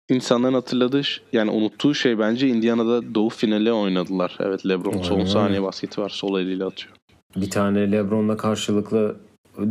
insanların 0.09 0.55
hatırladığı 0.55 1.03
yani 1.33 1.51
unuttuğu 1.51 1.95
şey 1.95 2.19
bence 2.19 2.49
Indiana'da 2.49 3.15
doğu 3.15 3.29
finali 3.29 3.73
oynadılar. 3.73 4.37
Evet 4.41 4.67
LeBron 4.67 5.03
son 5.03 5.17
Aynen 5.17 5.27
saniye 5.27 5.63
basketi 5.63 6.01
var. 6.01 6.09
Sol 6.09 6.41
eliyle 6.41 6.65
atıyor. 6.65 6.95
Bir 7.37 7.51
tane 7.51 7.93
LeBron'la 7.93 8.37
karşılıklı 8.37 9.17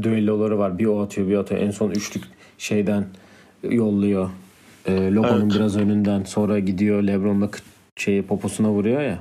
düelloları 0.01 0.59
var. 0.59 0.79
Bir 0.79 0.85
o 0.85 1.01
atıyor 1.01 1.27
bir 1.27 1.37
atıyor. 1.37 1.61
En 1.61 1.71
son 1.71 1.91
üçlük 1.91 2.23
şeyden 2.57 3.05
yolluyor. 3.63 4.29
E, 4.85 5.11
logonun 5.11 5.41
Evet. 5.41 5.55
biraz 5.55 5.77
önünden 5.77 6.23
sonra 6.23 6.59
gidiyor 6.59 7.03
LeBron'la 7.03 7.49
şeyi 7.97 8.23
poposuna 8.23 8.69
vuruyor 8.69 9.01
ya. 9.01 9.19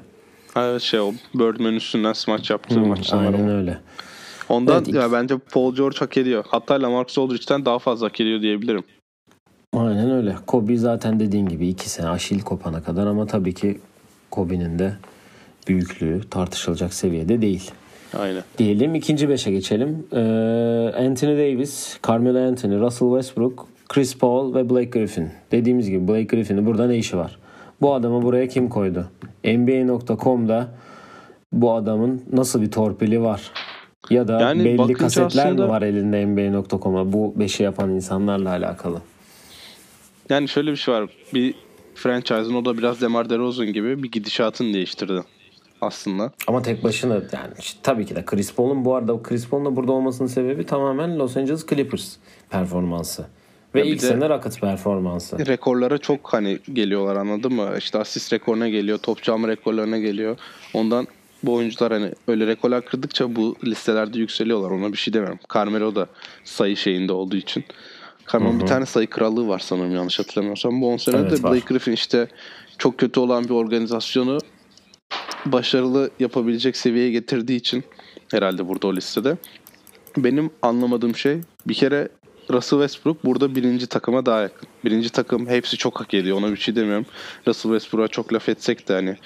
Evet 0.57 0.83
şey 0.83 1.01
o 1.01 1.13
Birdman 1.35 1.75
üstünden 1.75 2.13
smaç 2.13 2.51
yaptığı 2.51 2.81
Hı, 2.81 2.87
maç 2.87 3.07
sanırım. 3.07 3.35
aynen 3.35 3.51
öyle. 3.51 3.79
Ondan 4.49 4.85
Evet, 4.85 4.95
ya 4.95 5.13
bence 5.13 5.39
Paul 5.39 5.75
George 5.75 5.97
hak 5.99 6.17
ediyor. 6.17 6.45
Hatta 6.49 6.83
Lamarcus 6.83 7.19
Aldridge'den 7.19 7.65
daha 7.65 7.79
fazla 7.79 8.07
hak 8.07 8.21
ediyor 8.21 8.43
diyebilirim. 8.43 8.83
Aynen 9.77 10.11
öyle. 10.11 10.37
Kobe 10.47 10.77
zaten 10.77 11.21
dediğin 11.21 11.47
gibi 11.47 11.69
iki 11.69 11.91
sene 11.91 12.09
Aşil 12.09 12.41
kopana 12.41 12.83
kadar 12.83 13.07
ama 13.07 13.27
tabii 13.27 13.55
ki 13.55 13.79
Kobe'nin 14.31 14.79
de 14.79 14.93
büyüklüğü 15.69 16.21
tartışılacak 16.31 16.95
seviyede 16.95 17.43
değil. 17.43 17.71
Aynen. 18.19 18.43
Diyelim 18.59 18.95
ikinci 18.95 19.29
beşe 19.29 19.51
geçelim. 19.51 20.07
Ee, 20.13 20.19
Anthony 20.99 21.33
Davis, 21.39 21.99
Carmelo 22.09 22.49
Anthony, 22.49 22.81
Russell 22.81 23.09
Westbrook, 23.09 23.67
Chris 23.89 24.19
Paul 24.19 24.55
ve 24.55 24.71
Blake 24.71 24.91
Griffin. 24.91 25.29
Dediğimiz 25.53 25.91
gibi 25.91 26.09
Blake 26.09 26.25
Griffin'in 26.25 26.67
burada 26.67 26.87
ne 26.87 26.97
işi 26.99 27.17
var? 27.17 27.39
Bu 27.81 27.95
adamı 27.95 28.23
buraya 28.23 28.49
kim 28.49 28.69
koydu? 28.69 29.07
NBA.com'da 29.45 30.69
bu 31.53 31.73
adamın 31.73 32.23
nasıl 32.33 32.63
bir 32.63 32.71
torpili 32.71 33.23
var? 33.23 33.51
Ya 34.11 34.29
da 34.29 34.41
Yani 34.41 34.65
belli 34.65 34.93
kasetler 34.93 35.27
aslında- 35.27 35.65
mi 35.65 35.69
var 35.69 35.83
elinde 35.83 36.27
NBA.com'a 36.27 37.13
bu 37.13 37.35
beşi 37.37 37.63
yapan 37.63 37.91
insanlarla 37.91 38.51
alakalı? 38.51 39.01
Yani 40.29 40.49
şöyle 40.49 40.71
bir 40.71 40.77
şey 40.77 40.95
var. 40.95 41.11
Bir 41.35 41.55
franchise'ın 41.95 42.55
o 42.55 42.65
da 42.65 42.79
biraz 42.79 43.01
Demar 43.01 43.31
DeRozan 43.31 43.67
gibi 43.67 44.03
bir 44.03 44.11
gidişatını 44.13 44.75
değiştirdi 44.75 45.23
aslında. 45.81 46.33
Ama 46.49 46.63
tek 46.63 46.85
başına 46.85 47.15
yani 47.15 47.53
işte 47.59 47.81
tabii 47.83 48.07
ki 48.07 48.17
de 48.17 48.25
Chris 48.25 48.55
Paul'un 48.55 48.85
bu 48.85 48.95
arada 48.95 49.23
Chris 49.23 49.49
Paul'un 49.49 49.67
da 49.67 49.77
burada 49.77 49.93
olmasının 49.93 50.29
sebebi 50.29 50.67
tamamen 50.67 51.19
Los 51.19 51.37
Angeles 51.37 51.67
Clippers 51.67 52.17
performansı. 52.51 53.27
Ve 53.75 53.79
Ya 53.79 53.85
ilk 53.85 54.01
sene 54.01 54.29
Rockets 54.29 54.59
performansı. 54.59 55.47
Rekorlara 55.47 55.99
çok 55.99 56.33
hani 56.33 56.59
geliyorlar 56.73 57.17
anladın 57.17 57.53
mı? 57.53 57.71
İşte 57.79 57.99
asist 57.99 58.33
rekoruna 58.33 58.69
geliyor, 58.69 58.99
top 58.99 59.23
çalma 59.23 59.49
rekorlarına 59.49 59.99
geliyor. 59.99 60.39
Ondan 60.75 61.07
bu 61.43 61.55
oyuncular 61.55 61.93
hani 61.93 62.13
öyle 62.29 62.47
rekorlar 62.47 62.85
kırdıkça 62.85 63.37
bu 63.37 63.57
listelerde 63.65 64.19
yükseliyorlar. 64.19 64.71
Ona 64.71 64.93
bir 64.93 64.99
şey 64.99 65.15
demiyorum. 65.15 65.39
Carmelo 65.55 65.95
da 65.95 66.07
sayı 66.45 66.77
şeyinde 66.77 67.13
olduğu 67.13 67.37
için. 67.37 67.65
Carmelo'nun 68.33 68.61
bir 68.61 68.67
tane 68.67 68.87
sayı 68.87 69.07
krallığı 69.11 69.49
var 69.49 69.59
sanırım 69.59 69.95
yanlış 69.95 70.19
hatırlamıyorsam. 70.19 70.81
Bu 70.81 70.93
10 70.93 70.97
senede 70.97 71.21
Evet, 71.21 71.39
de 71.39 71.43
var. 71.43 71.53
Blake 71.53 71.67
Griffin 71.67 71.93
işte 71.93 72.29
çok 72.79 72.99
kötü 72.99 73.21
olan 73.21 73.45
bir 73.45 73.51
organizasyonu 73.51 74.39
başarılı 75.47 76.11
yapabilecek 76.21 76.77
seviyeye 76.77 77.11
getirdiği 77.11 77.57
için 77.57 77.85
herhalde 78.31 78.69
burada 78.69 78.87
o 78.87 78.97
listede. 78.97 79.37
Benim 80.17 80.51
anlamadığım 80.63 81.17
şey 81.17 81.41
bir 81.67 81.75
kere 81.75 82.09
Russell 82.53 82.79
Westbrook 82.79 83.25
burada 83.25 83.55
birinci 83.55 83.87
takıma 83.87 84.27
daha 84.27 84.41
yakın. 84.41 84.69
Birinci 84.85 85.11
takım 85.11 85.47
hepsi 85.47 85.77
çok 85.77 86.01
hak 86.01 86.15
ediyor 86.15 86.39
ona 86.39 86.53
bir 86.53 86.57
şey 86.57 86.77
demiyorum. 86.77 87.07
Russell 87.47 87.73
Westbrook'a 87.73 88.09
çok 88.09 88.33
laf 88.33 88.49
etsek 88.49 88.89
de 88.89 88.95
hani 88.95 89.17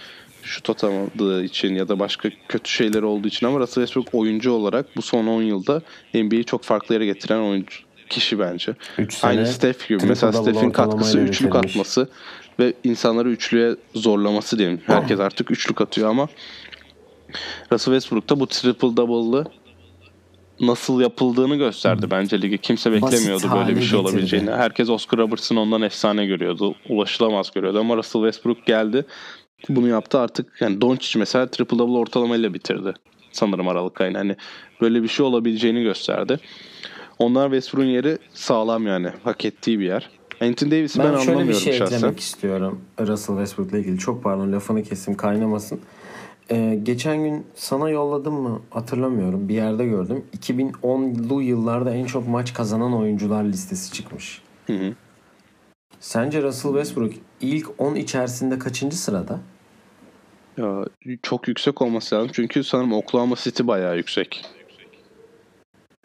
şut 0.43 0.71
atamadığı 0.71 1.45
için 1.45 1.75
ya 1.75 1.89
da 1.89 1.99
başka 1.99 2.31
kötü 2.49 2.71
şeyleri 2.71 3.05
olduğu 3.05 3.29
için 3.29 3.47
ama 3.47 3.59
Russell 3.59 3.87
Westbrook 3.87 4.15
oyuncu 4.15 4.53
olarak 4.53 4.97
bu 4.97 5.03
son 5.03 5.27
10 5.27 5.43
yılda 5.43 5.83
NBA'yi 6.15 6.45
çok 6.45 6.63
farklı 6.63 6.95
yere 6.95 7.07
getiren 7.07 7.39
oyuncu 7.39 7.79
kişi 8.09 8.39
bence. 8.39 8.75
Aynı 9.23 9.47
Steph 9.47 9.89
gibi. 9.89 10.07
Mesela 10.07 10.33
Steph'in 10.33 10.71
katkısı 10.71 11.19
üçlük 11.19 11.49
bitirmiş. 11.51 11.71
atması 11.71 12.09
ve 12.59 12.75
insanları 12.85 13.31
üçlüye 13.31 13.77
zorlaması 13.95 14.59
diyelim. 14.59 14.81
Herkes 14.87 15.21
artık 15.21 15.51
üçlük 15.51 15.81
atıyor 15.81 16.09
ama 16.09 16.29
Russell 17.73 17.95
Westbrook 17.95 18.31
da 18.31 18.41
bu 18.41 18.47
triple 18.47 18.97
double'lı 18.97 19.45
nasıl 20.61 21.01
yapıldığını 21.01 21.57
gösterdi 21.57 22.07
bence 22.11 22.43
ligi. 22.43 22.59
Kimse 22.59 22.93
beklemiyordu 22.93 23.49
hale 23.49 23.61
böyle 23.61 23.77
bir 23.77 23.83
şey 23.83 23.91
getirdi. 23.91 23.97
olabileceğini. 23.97 24.51
Herkes 24.51 24.91
Oscar 24.91 25.21
Robertson 25.21 25.57
ondan 25.57 25.83
efsane 25.83 26.27
görüyordu. 26.27 26.75
Ulaşılamaz 26.89 27.51
görüyordu 27.55 27.81
ama 27.81 27.97
Russell 27.97 28.23
Westbrook 28.23 28.67
geldi. 28.67 29.05
Bunu 29.69 29.89
yaptı 29.89 30.19
artık. 30.19 30.61
Yani 30.61 30.81
Doncic 30.81 31.19
mesela 31.19 31.47
triple 31.47 31.79
double 31.79 31.99
ortalamayla 31.99 32.55
bitirdi. 32.55 32.95
Sanırım 33.33 33.69
Aralık 33.69 34.01
ayında. 34.01 34.19
Hani 34.19 34.37
böyle 34.81 35.03
bir 35.03 35.09
şey 35.09 35.27
olabileceğini 35.27 35.83
gösterdi. 35.83 36.39
Onlar 37.19 37.47
Westbrook'un 37.47 37.89
yeri 37.89 38.19
sağlam 38.35 38.87
yani. 38.87 39.09
Hak 39.25 39.45
ettiği 39.45 39.79
bir 39.79 39.85
yer. 39.85 40.11
Anthony 40.41 40.71
Davis'i 40.71 40.99
ben, 40.99 41.07
Ben, 41.07 41.11
şöyle 41.13 41.27
bir 41.27 41.33
anlamıyorum 41.33 41.61
şey 41.61 41.73
şahsen. 41.73 41.97
eklemek 41.97 42.21
istiyorum 42.21 42.81
Russell 43.01 43.37
Westbrook'la 43.37 43.79
ilgili. 43.79 43.99
Çok 43.99 44.23
pardon 44.25 44.53
lafını 44.53 44.83
kesim 44.83 45.17
kaynamasın. 45.17 45.81
Ee, 46.51 46.81
geçen 46.83 47.25
gün 47.25 47.47
sana 47.55 47.91
yolladım 47.91 48.35
mı 48.35 48.63
hatırlamıyorum. 48.71 49.49
Bir 49.49 49.55
yerde 49.55 49.87
gördüm. 49.87 50.25
2010'lu 50.39 51.43
yıllarda 51.43 51.95
en 51.95 52.05
çok 52.07 52.29
maç 52.29 52.55
kazanan 52.55 52.95
oyuncular 52.95 53.45
listesi 53.45 53.93
çıkmış. 53.93 54.43
Hı 54.67 54.73
hı. 54.73 54.95
Sence 56.01 56.43
Russell 56.43 56.73
Westbrook 56.73 57.13
ilk 57.41 57.67
10 57.79 57.95
içerisinde 57.95 58.59
kaçıncı 58.59 58.97
sırada? 58.99 59.41
Ya, 60.57 60.85
çok 61.23 61.49
yüksek 61.49 61.83
olması 61.83 62.15
lazım. 62.15 62.31
Çünkü 62.33 62.65
sanırım 62.65 62.93
Oklahoma 62.93 63.37
City 63.37 63.67
bayağı 63.67 63.97
yüksek. 63.97 64.45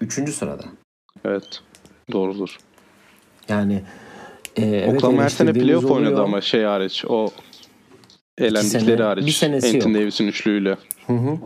Üçüncü 0.02 0.32
sırada. 0.32 0.64
Evet. 1.26 1.62
Doğrudur. 2.12 2.58
Yani 3.50 3.84
e, 4.56 4.66
evet 4.66 4.96
Oklahoma 4.96 5.24
her 5.24 5.30
sene 5.30 5.54
playoff 5.54 5.86
oynadı 5.86 6.12
oluyor. 6.14 6.24
ama 6.24 6.42
şey 6.42 6.64
hariç. 6.64 7.06
O 7.08 7.30
elendikleri 8.40 8.86
sene- 8.86 9.02
hariç. 9.04 9.26
bir 9.26 9.32
senesi 9.32 9.68
Anthony 9.78 9.94
yok. 9.94 10.02
Davis'in 10.02 10.28
üçlüğüyle. 10.28 10.78
Hı 11.08 11.14
hı. 11.14 11.38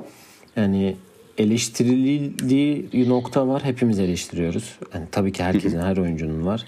Yani 0.56 0.96
eleştirildiği 1.38 3.10
nokta 3.10 3.48
var. 3.48 3.64
Hepimiz 3.64 4.00
eleştiriyoruz. 4.00 4.80
Yani 4.94 5.06
tabii 5.12 5.32
ki 5.32 5.44
herkesin, 5.44 5.80
her 5.80 5.98
oyuncunun 5.98 6.46
var. 6.46 6.66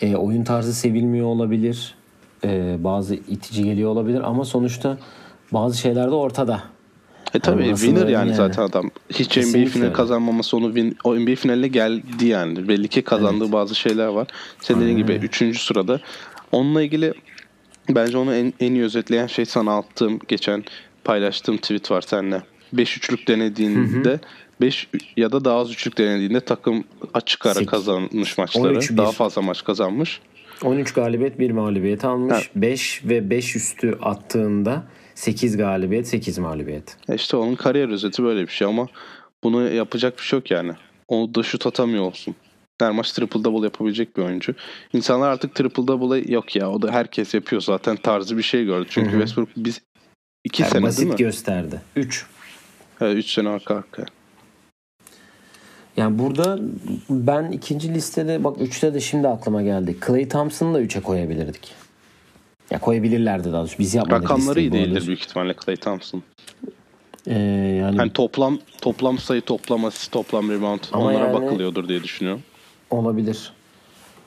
E, 0.00 0.16
oyun 0.16 0.44
tarzı 0.44 0.74
sevilmiyor 0.74 1.26
olabilir. 1.26 1.94
E, 2.44 2.76
bazı 2.84 3.14
itici 3.14 3.64
geliyor 3.64 3.90
olabilir 3.90 4.20
ama 4.20 4.44
sonuçta 4.44 4.98
bazı 5.52 5.78
şeyler 5.78 6.06
de 6.06 6.14
ortada. 6.14 6.62
E 7.34 7.38
tabii 7.38 7.66
Yani 7.66 7.76
winner 7.76 8.00
yani, 8.00 8.12
yani? 8.12 8.34
zaten 8.34 8.62
adam. 8.62 8.90
Hiç 9.10 9.28
Kesinlikle 9.28 9.60
NBA 9.60 9.70
finali 9.70 9.92
kazanmaması 9.92 10.56
onu 10.56 10.66
win, 10.66 10.96
o 11.04 11.16
NBA 11.16 11.34
finaline 11.34 11.68
geldi 11.68 12.26
yani. 12.26 12.68
Belli 12.68 12.88
ki 12.88 13.02
kazandığı 13.02 13.52
bazı 13.52 13.74
şeyler 13.74 14.06
var. 14.06 14.26
Senin 14.60 14.80
dediğin 14.80 14.96
gibi 14.96 15.12
3. 15.12 15.60
sırada. 15.60 16.00
Onunla 16.52 16.82
ilgili 16.82 17.14
bence 17.88 18.18
onu 18.18 18.34
en, 18.34 18.52
en 18.60 18.74
iyi 18.74 18.84
özetleyen 18.84 19.26
şey 19.26 19.44
sana 19.44 19.78
attığım 19.78 20.18
geçen 20.28 20.64
paylaştığım 21.04 21.56
tweet 21.56 21.90
var 21.90 22.00
seninle. 22.00 22.42
5 22.72 22.96
üçlük 22.96 23.28
denediğinde 23.28 24.20
5 24.60 24.88
ya 25.16 25.32
da 25.32 25.44
daha 25.44 25.58
az 25.58 25.70
üçlük 25.70 25.98
denediğinde 25.98 26.40
takım 26.40 26.84
açık 27.14 27.46
ara 27.46 27.54
Sek- 27.54 27.68
kazanmış 27.68 28.38
maçları. 28.38 28.74
13-1. 28.74 28.96
Daha 28.96 29.12
fazla 29.12 29.42
maç 29.42 29.64
kazanmış. 29.64 30.20
13 30.64 30.92
galibiyet 30.92 31.38
1 31.38 31.50
mağlubiyet 31.50 32.04
almış. 32.04 32.50
5 32.56 33.04
ve 33.04 33.30
5 33.30 33.56
üstü 33.56 33.98
attığında 34.02 34.84
8 35.14 35.56
galibiyet 35.56 36.08
8 36.08 36.38
mağlubiyet. 36.38 36.96
E 37.08 37.14
İşte 37.14 37.36
onun 37.36 37.54
kariyer 37.54 37.88
özeti 37.88 38.22
böyle 38.24 38.42
bir 38.42 38.52
şey 38.52 38.66
ama 38.66 38.86
bunu 39.44 39.70
yapacak 39.72 40.18
bir 40.18 40.22
şey 40.22 40.38
yok 40.38 40.50
yani. 40.50 40.72
O 41.08 41.34
da 41.34 41.42
şut 41.42 41.66
atamıyor 41.66 42.04
olsun. 42.04 42.34
Her 42.80 42.90
maç 42.90 43.12
triple 43.12 43.44
double 43.44 43.64
yapabilecek 43.64 44.16
bir 44.16 44.22
oyuncu. 44.22 44.54
İnsanlar 44.92 45.30
artık 45.30 45.54
triple 45.54 45.86
double'ı 45.86 46.32
yok 46.32 46.56
ya 46.56 46.70
o 46.70 46.82
da 46.82 46.92
herkes 46.92 47.34
yapıyor 47.34 47.62
zaten 47.62 47.96
tarzı 47.96 48.36
bir 48.38 48.42
şey 48.42 48.64
gördü. 48.64 48.86
Çünkü 48.90 49.08
Hı 49.12 49.16
hı. 49.16 49.18
Westbrook 49.20 49.48
biz 49.56 49.80
2 50.44 50.62
Yani 50.62 50.70
sene 50.72 50.82
değil 50.82 50.88
basit 50.92 51.08
mi? 51.08 51.16
gösterdi. 51.16 51.80
3. 51.96 52.26
3 53.00 53.26
sene 53.32 53.48
arka 53.48 53.74
arkaya. 53.74 54.06
Yani 55.96 56.18
burada 56.18 56.58
ben 57.10 57.52
ikinci 57.52 57.94
listede 57.94 58.44
bak 58.44 58.56
3'te 58.56 58.94
de 58.94 59.00
şimdi 59.00 59.28
aklıma 59.28 59.62
geldi. 59.62 59.96
Clay 60.06 60.28
Thompson'ı 60.28 60.74
da 60.74 60.82
3'e 60.82 61.00
koyabilirdik. 61.02 61.74
Ya 62.70 62.78
koyabilirlerdi 62.80 63.52
daha 63.52 63.60
doğrusu. 63.60 63.78
Biz 63.78 63.94
yapmadık 63.94 64.24
Rakamları 64.30 64.60
iyi 64.60 64.72
değildir 64.72 65.06
büyük 65.06 65.20
ihtimalle 65.20 65.54
Clay 65.64 65.76
Thompson. 65.76 66.22
Ee, 67.26 67.38
yani 67.80 67.96
Hani 67.96 68.12
toplam 68.12 68.58
toplam 68.80 69.18
sayı, 69.18 69.40
toplam 69.40 69.84
asist, 69.84 70.12
toplam 70.12 70.50
rebound 70.50 70.80
Ama 70.92 71.04
onlara 71.04 71.24
yani- 71.24 71.34
bakılıyordur 71.34 71.88
diye 71.88 72.02
düşünüyorum. 72.02 72.42
Olabilir. 72.96 73.52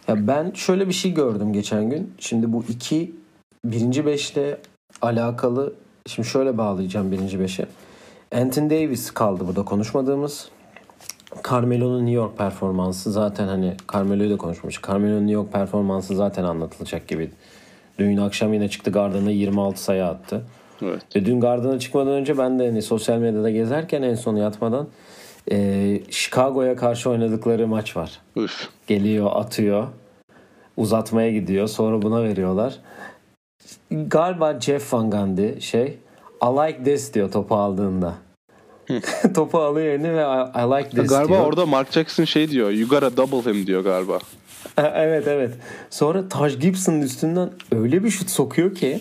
Ya 0.08 0.28
ben 0.28 0.52
şöyle 0.52 0.88
bir 0.88 0.94
şey 0.94 1.14
gördüm 1.14 1.54
geçen 1.54 1.90
gün. 1.90 2.14
Şimdi 2.20 2.54
bu 2.54 2.64
iki 2.70 3.12
birinci 3.66 4.06
beşle 4.06 4.58
alakalı 5.02 5.74
şimdi 6.08 6.28
şöyle 6.28 6.58
bağlayacağım 6.58 7.12
birinci 7.12 7.40
beşe. 7.40 7.66
Anthony 8.36 8.70
Davis 8.70 9.12
kaldı 9.12 9.48
burada 9.48 9.66
konuşmadığımız. 9.66 10.50
Carmelo'nun 11.50 12.00
New 12.00 12.16
York 12.16 12.38
performansı 12.38 13.12
zaten 13.12 13.48
hani 13.48 13.74
Carmelo'yu 13.94 14.30
da 14.30 14.38
konuşmuş. 14.38 14.82
Carmelo'nun 14.88 15.20
New 15.20 15.34
York 15.34 15.52
performansı 15.52 16.16
zaten 16.16 16.44
anlatılacak 16.44 17.08
gibi. 17.08 17.32
Dün 18.00 18.18
akşam 18.18 18.54
yine 18.54 18.70
çıktı 18.70 18.92
Garden'a 18.92 19.32
26 19.32 19.84
sayı 19.84 20.06
attı. 20.06 20.46
Evet. 20.82 21.16
Ve 21.16 21.26
dün 21.26 21.40
Garden'a 21.40 21.80
çıkmadan 21.80 22.14
önce 22.14 22.38
ben 22.38 22.60
de 22.60 22.68
hani 22.68 22.82
sosyal 22.82 23.18
medyada 23.18 23.50
gezerken 23.50 24.02
en 24.02 24.16
son 24.16 24.36
yatmadan 24.36 24.88
e, 25.52 26.02
Chicago'ya 26.10 26.76
karşı 26.76 27.10
oynadıkları 27.10 27.68
maç 27.68 27.98
var. 27.98 28.20
Üf. 28.36 28.70
Geliyor 28.88 29.32
atıyor. 29.34 29.88
Uzatmaya 30.78 31.32
gidiyor. 31.32 31.68
Sonra 31.68 32.02
buna 32.02 32.24
veriyorlar. 32.24 32.80
Galiba 33.92 34.60
Jeff 34.60 34.94
Van 34.94 35.12
Gundy 35.12 35.60
şey 35.62 35.98
I 36.44 36.46
like 36.46 36.84
this 36.84 37.14
diyor 37.14 37.32
topu 37.32 37.56
aldığında. 37.56 38.16
topu 39.36 39.60
alıyor 39.60 39.88
eline 39.88 40.14
ve 40.14 40.22
I, 40.22 40.60
I 40.66 40.78
like 40.78 40.90
this 40.90 41.08
Galiba 41.10 41.30
diyor. 41.34 41.46
orada 41.46 41.66
Mark 41.66 41.92
Jackson 41.92 42.24
şey 42.24 42.50
diyor. 42.50 42.70
You 42.72 42.90
gotta 42.90 43.18
double 43.18 43.52
him 43.52 43.68
diyor 43.68 43.84
galiba. 43.84 44.20
evet 44.78 45.28
evet. 45.28 45.54
Sonra 45.90 46.30
Taj 46.30 46.60
Gibson'ın 46.60 47.02
üstünden 47.02 47.50
öyle 47.72 48.04
bir 48.04 48.10
şut 48.10 48.30
sokuyor 48.30 48.76
ki 48.76 49.00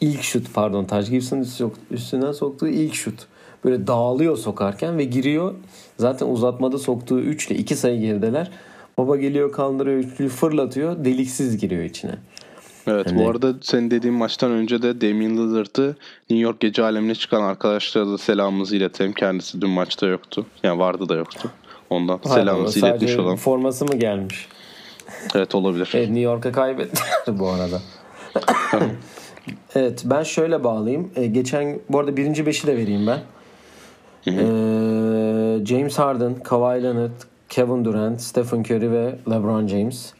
ilk 0.00 0.22
şut 0.22 0.54
pardon 0.54 0.84
Taj 0.84 1.10
Gibson'ın 1.10 1.42
üst- 1.42 1.62
üstünden 1.90 2.32
soktuğu 2.32 2.68
ilk 2.68 2.94
şut. 2.94 3.26
Böyle 3.64 3.86
dağılıyor 3.86 4.36
sokarken 4.36 4.98
ve 4.98 5.04
giriyor. 5.04 5.54
Zaten 5.96 6.26
uzatmada 6.26 6.78
soktuğu 6.78 7.20
üçle 7.20 7.54
iki 7.54 7.76
sayı 7.76 8.00
gerideler. 8.00 8.50
Baba 8.98 9.16
geliyor 9.16 9.52
kaldırıyor 9.52 9.98
üçlüyü 9.98 10.30
fırlatıyor. 10.30 11.04
Deliksiz 11.04 11.58
giriyor 11.58 11.82
içine. 11.82 12.14
Evet 12.86 13.06
Hani- 13.06 13.18
bu 13.18 13.30
arada 13.30 13.54
senin 13.62 13.90
dediğin 13.90 14.14
maçtan 14.14 14.50
önce 14.50 14.82
de 14.82 15.00
Damian 15.00 15.36
Lillard'ı 15.36 15.96
New 16.30 16.44
York 16.44 16.60
gece 16.60 16.82
alemine 16.82 17.14
çıkan 17.14 17.42
arkadaşlara 17.42 18.06
da 18.06 18.18
selamımızı 18.18 18.76
iletelim. 18.76 19.12
Kendisi 19.12 19.60
dün 19.60 19.70
maçta 19.70 20.06
yoktu. 20.06 20.46
Yani 20.62 20.78
vardı 20.78 21.08
da 21.08 21.14
yoktu. 21.14 21.50
Ondan 21.90 22.20
selamımızı 22.24 22.80
Sadece 22.80 22.96
iletmiş 22.96 23.24
olalım. 23.24 23.36
Forması 23.36 23.84
mı 23.84 23.96
gelmiş? 23.96 24.48
Evet 25.34 25.54
olabilir. 25.54 25.90
Evet 25.94 26.08
New 26.08 26.20
York'a 26.20 26.52
kaybettiler 26.52 27.38
bu 27.38 27.48
arada. 27.48 27.80
evet 29.74 30.02
ben 30.04 30.22
şöyle 30.22 30.64
bağlayayım. 30.64 31.10
Ee, 31.16 31.26
geçen 31.26 31.80
bu 31.88 31.98
arada 31.98 32.16
birinci 32.16 32.46
beşi 32.46 32.66
de 32.66 32.76
vereyim 32.76 33.06
ben. 33.06 33.20
Ee, 34.26 34.32
James 35.66 35.98
Harden, 35.98 36.34
Kawhi 36.44 36.82
Leonard, 36.82 37.10
Kevin 37.48 37.84
Durant, 37.84 38.20
Stephen 38.20 38.60
Curry 38.62 38.90
ve 38.92 39.14
LeBron 39.30 39.66
James. 39.66 40.12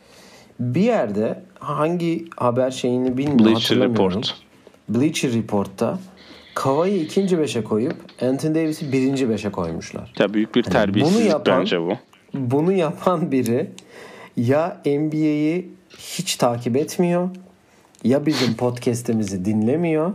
Bir 0.61 0.80
yerde 0.80 1.42
hangi 1.59 2.24
haber 2.36 2.70
şeyini 2.70 3.16
bilmiyorum 3.18 3.44
Bleacher. 3.46 3.78
Report. 3.80 4.34
Bleacher 4.88 5.32
Report'ta 5.32 5.98
Kawhi'yi 6.55 7.05
ikinci 7.05 7.38
beşe 7.38 7.64
koyup 7.64 7.96
Anthony 8.22 8.55
Davis'i 8.55 8.92
birinci 8.92 9.28
beşe 9.28 9.51
koymuşlar. 9.51 10.12
Ya 10.18 10.34
büyük 10.34 10.55
bir 10.55 10.62
terbiyesizlik 10.62 11.20
Hani 11.22 11.30
yapan- 11.32 11.61
bence 11.61 11.80
bu. 11.80 11.92
Bunu 12.34 12.72
yapan 12.72 13.32
biri 13.32 13.70
ya 14.36 14.80
NBA'yi 14.86 15.68
hiç 15.98 16.36
takip 16.36 16.76
etmiyor 16.76 17.28
ya 18.05 18.26
bizim 18.26 18.55
podcast'imizi 18.55 19.44
dinlemiyor. 19.44 20.12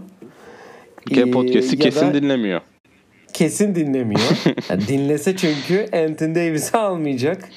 Ee, 1.11 1.31
podcast'i 1.31 1.75
ya 1.75 1.81
kesin 1.81 2.07
da 2.07 2.13
dinlemiyor. 2.13 2.61
Kesin 3.35 3.75
dinlemiyor. 3.75 4.21
Yani 4.69 4.87
dinlese 4.87 5.35
çünkü 5.35 5.85
Anthony 5.93 6.35
Davis'i 6.35 6.77
almayacak. 6.77 7.49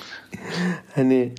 Hani 0.95 1.33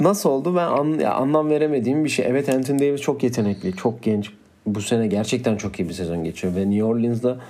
nasıl 0.00 0.30
oldu 0.30 0.56
ben 0.56 0.66
an, 0.66 0.98
ya 0.98 1.14
anlam 1.14 1.50
veremediğim 1.50 2.04
bir 2.04 2.08
şey. 2.08 2.26
Evet 2.28 2.48
Anthony 2.48 2.78
Davis 2.78 3.00
çok 3.00 3.22
yetenekli, 3.22 3.76
çok 3.76 4.02
genç. 4.02 4.30
Bu 4.66 4.80
sene 4.80 5.06
gerçekten 5.06 5.56
çok 5.56 5.80
iyi 5.80 5.88
bir 5.88 5.94
sezon 5.94 6.24
geçiyor 6.24 6.56
ve 6.56 6.70
New 6.70 6.84
Orleans'da 6.84 7.40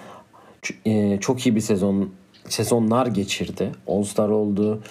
e, 0.86 1.18
çok 1.20 1.46
iyi 1.46 1.56
bir 1.56 1.60
sezon 1.60 2.10
sezonlar 2.48 3.06
geçirdi. 3.06 3.72
All-Star 3.86 4.28
oldu. 4.28 4.82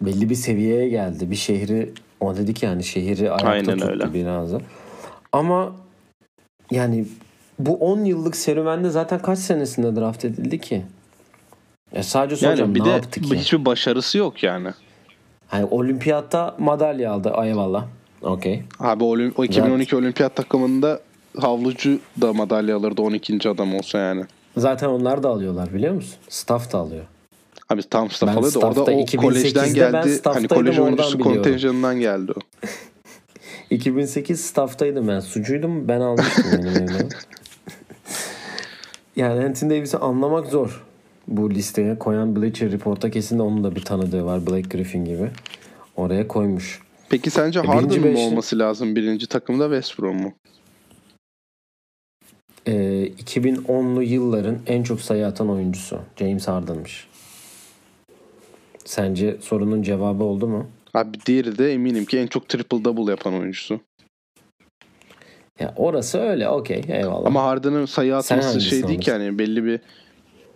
Belli 0.00 0.30
bir 0.30 0.34
seviyeye 0.34 0.88
geldi. 0.88 1.30
Bir 1.30 1.36
şehri 1.36 1.92
o 2.20 2.36
dedik 2.36 2.62
yani 2.62 2.84
şehri 2.84 3.30
ayakta 3.30 3.48
Aynen 3.48 3.78
tuttu 3.78 3.90
öyle. 3.90 4.14
biraz 4.14 4.52
da. 4.52 4.60
Ama 5.32 5.76
yani 6.70 7.04
bu 7.58 7.74
10 7.76 8.04
yıllık 8.04 8.36
serüvende 8.36 8.90
zaten 8.90 9.18
kaç 9.22 9.38
senesinde 9.38 10.00
draft 10.00 10.24
edildi 10.24 10.60
ki? 10.60 10.82
Ya 11.92 12.02
sadece 12.02 12.36
soracağım 12.36 12.60
Yani 12.70 12.74
bir 12.74 12.80
ne 12.80 12.84
de 12.84 12.88
yaptı 12.90 13.20
ki? 13.20 13.36
hiçbir 13.38 13.64
başarısı 13.64 14.18
yok 14.18 14.42
yani. 14.42 14.68
Hani 15.48 15.64
olimpiyatta 15.64 16.54
madalya 16.58 17.12
aldı. 17.12 17.32
Eyvallah. 17.44 17.84
Okey. 18.22 18.62
Abi 18.80 19.04
olim- 19.04 19.32
o 19.36 19.44
2012 19.44 19.96
olimpiyat 19.96 20.36
takımında 20.36 21.00
havlucu 21.40 21.98
da 22.20 22.32
madalya 22.32 22.76
alırdı 22.76 23.02
12. 23.02 23.48
adam 23.48 23.74
olsa 23.74 23.98
yani. 23.98 24.24
Zaten 24.56 24.88
onlar 24.88 25.22
da 25.22 25.28
alıyorlar 25.28 25.74
biliyor 25.74 25.94
musun? 25.94 26.14
Staff 26.28 26.72
da 26.72 26.78
alıyor. 26.78 27.04
Abi 27.68 27.82
tam 27.82 28.10
staff 28.10 28.32
Ben 28.32 28.36
alıyordu. 28.36 28.58
Orada 28.58 28.82
o 28.84 28.90
2008'de 28.90 29.16
kolejden 29.16 29.64
ben 29.64 29.74
geldi. 29.74 30.20
Hani 30.24 30.48
kolej 30.48 30.78
oyuncusu 30.78 31.18
kontenjanından 31.18 32.00
geldi 32.00 32.32
o. 32.36 32.40
2008 33.70 34.40
staff'taydım 34.40 35.08
ben. 35.08 35.20
Sucuydum 35.20 35.88
ben 35.88 36.00
almıştım 36.00 36.44
benim 36.52 36.68
evime. 36.68 36.98
Yani 39.16 39.44
Anthony 39.44 39.70
Davis'i 39.70 39.96
anlamak 39.98 40.46
zor. 40.46 40.84
Bu 41.28 41.50
listeye 41.50 41.98
koyan 41.98 42.36
Bleacher 42.36 42.70
Report'a 42.72 43.10
kesin 43.10 43.38
de 43.38 43.42
onun 43.42 43.64
da 43.64 43.76
bir 43.76 43.80
tanıdığı 43.84 44.24
var. 44.24 44.46
Blake 44.46 44.68
Griffin 44.76 45.04
gibi. 45.04 45.30
Oraya 45.96 46.28
koymuş. 46.28 46.82
Peki 47.10 47.30
sence 47.30 47.60
E, 47.60 47.62
Harden 47.62 48.00
mı 48.00 48.06
beşli- 48.06 48.26
olması 48.26 48.58
lazım 48.58 48.96
birinci 48.96 49.26
takımda 49.26 49.64
Westbrook 49.64 50.14
mu? 50.14 50.32
Ee, 52.66 53.06
2010'lu 53.06 54.02
yılların 54.02 54.58
en 54.66 54.82
çok 54.82 55.00
sayı 55.00 55.26
atan 55.26 55.50
oyuncusu. 55.50 55.98
James 56.16 56.48
Harden'mış. 56.48 57.08
Sence 58.84 59.36
sorunun 59.40 59.82
cevabı 59.82 60.24
oldu 60.24 60.48
mu? 60.48 60.66
Abi 60.94 61.18
diğeri 61.26 61.58
de 61.58 61.72
eminim 61.72 62.04
ki 62.04 62.18
en 62.18 62.26
çok 62.26 62.48
triple 62.48 62.84
double 62.84 63.10
yapan 63.10 63.34
oyuncusu. 63.34 63.80
Ya 65.60 65.74
orası 65.76 66.18
öyle 66.18 66.48
okey 66.48 66.82
eyvallah. 66.88 67.26
Ama 67.26 67.42
Harden'ın 67.42 67.86
sayı 67.86 68.16
atması 68.16 68.60
şey 68.60 68.88
değil 68.88 69.00
ki 69.00 69.12
hani 69.12 69.38
belli 69.38 69.64
bir 69.64 69.80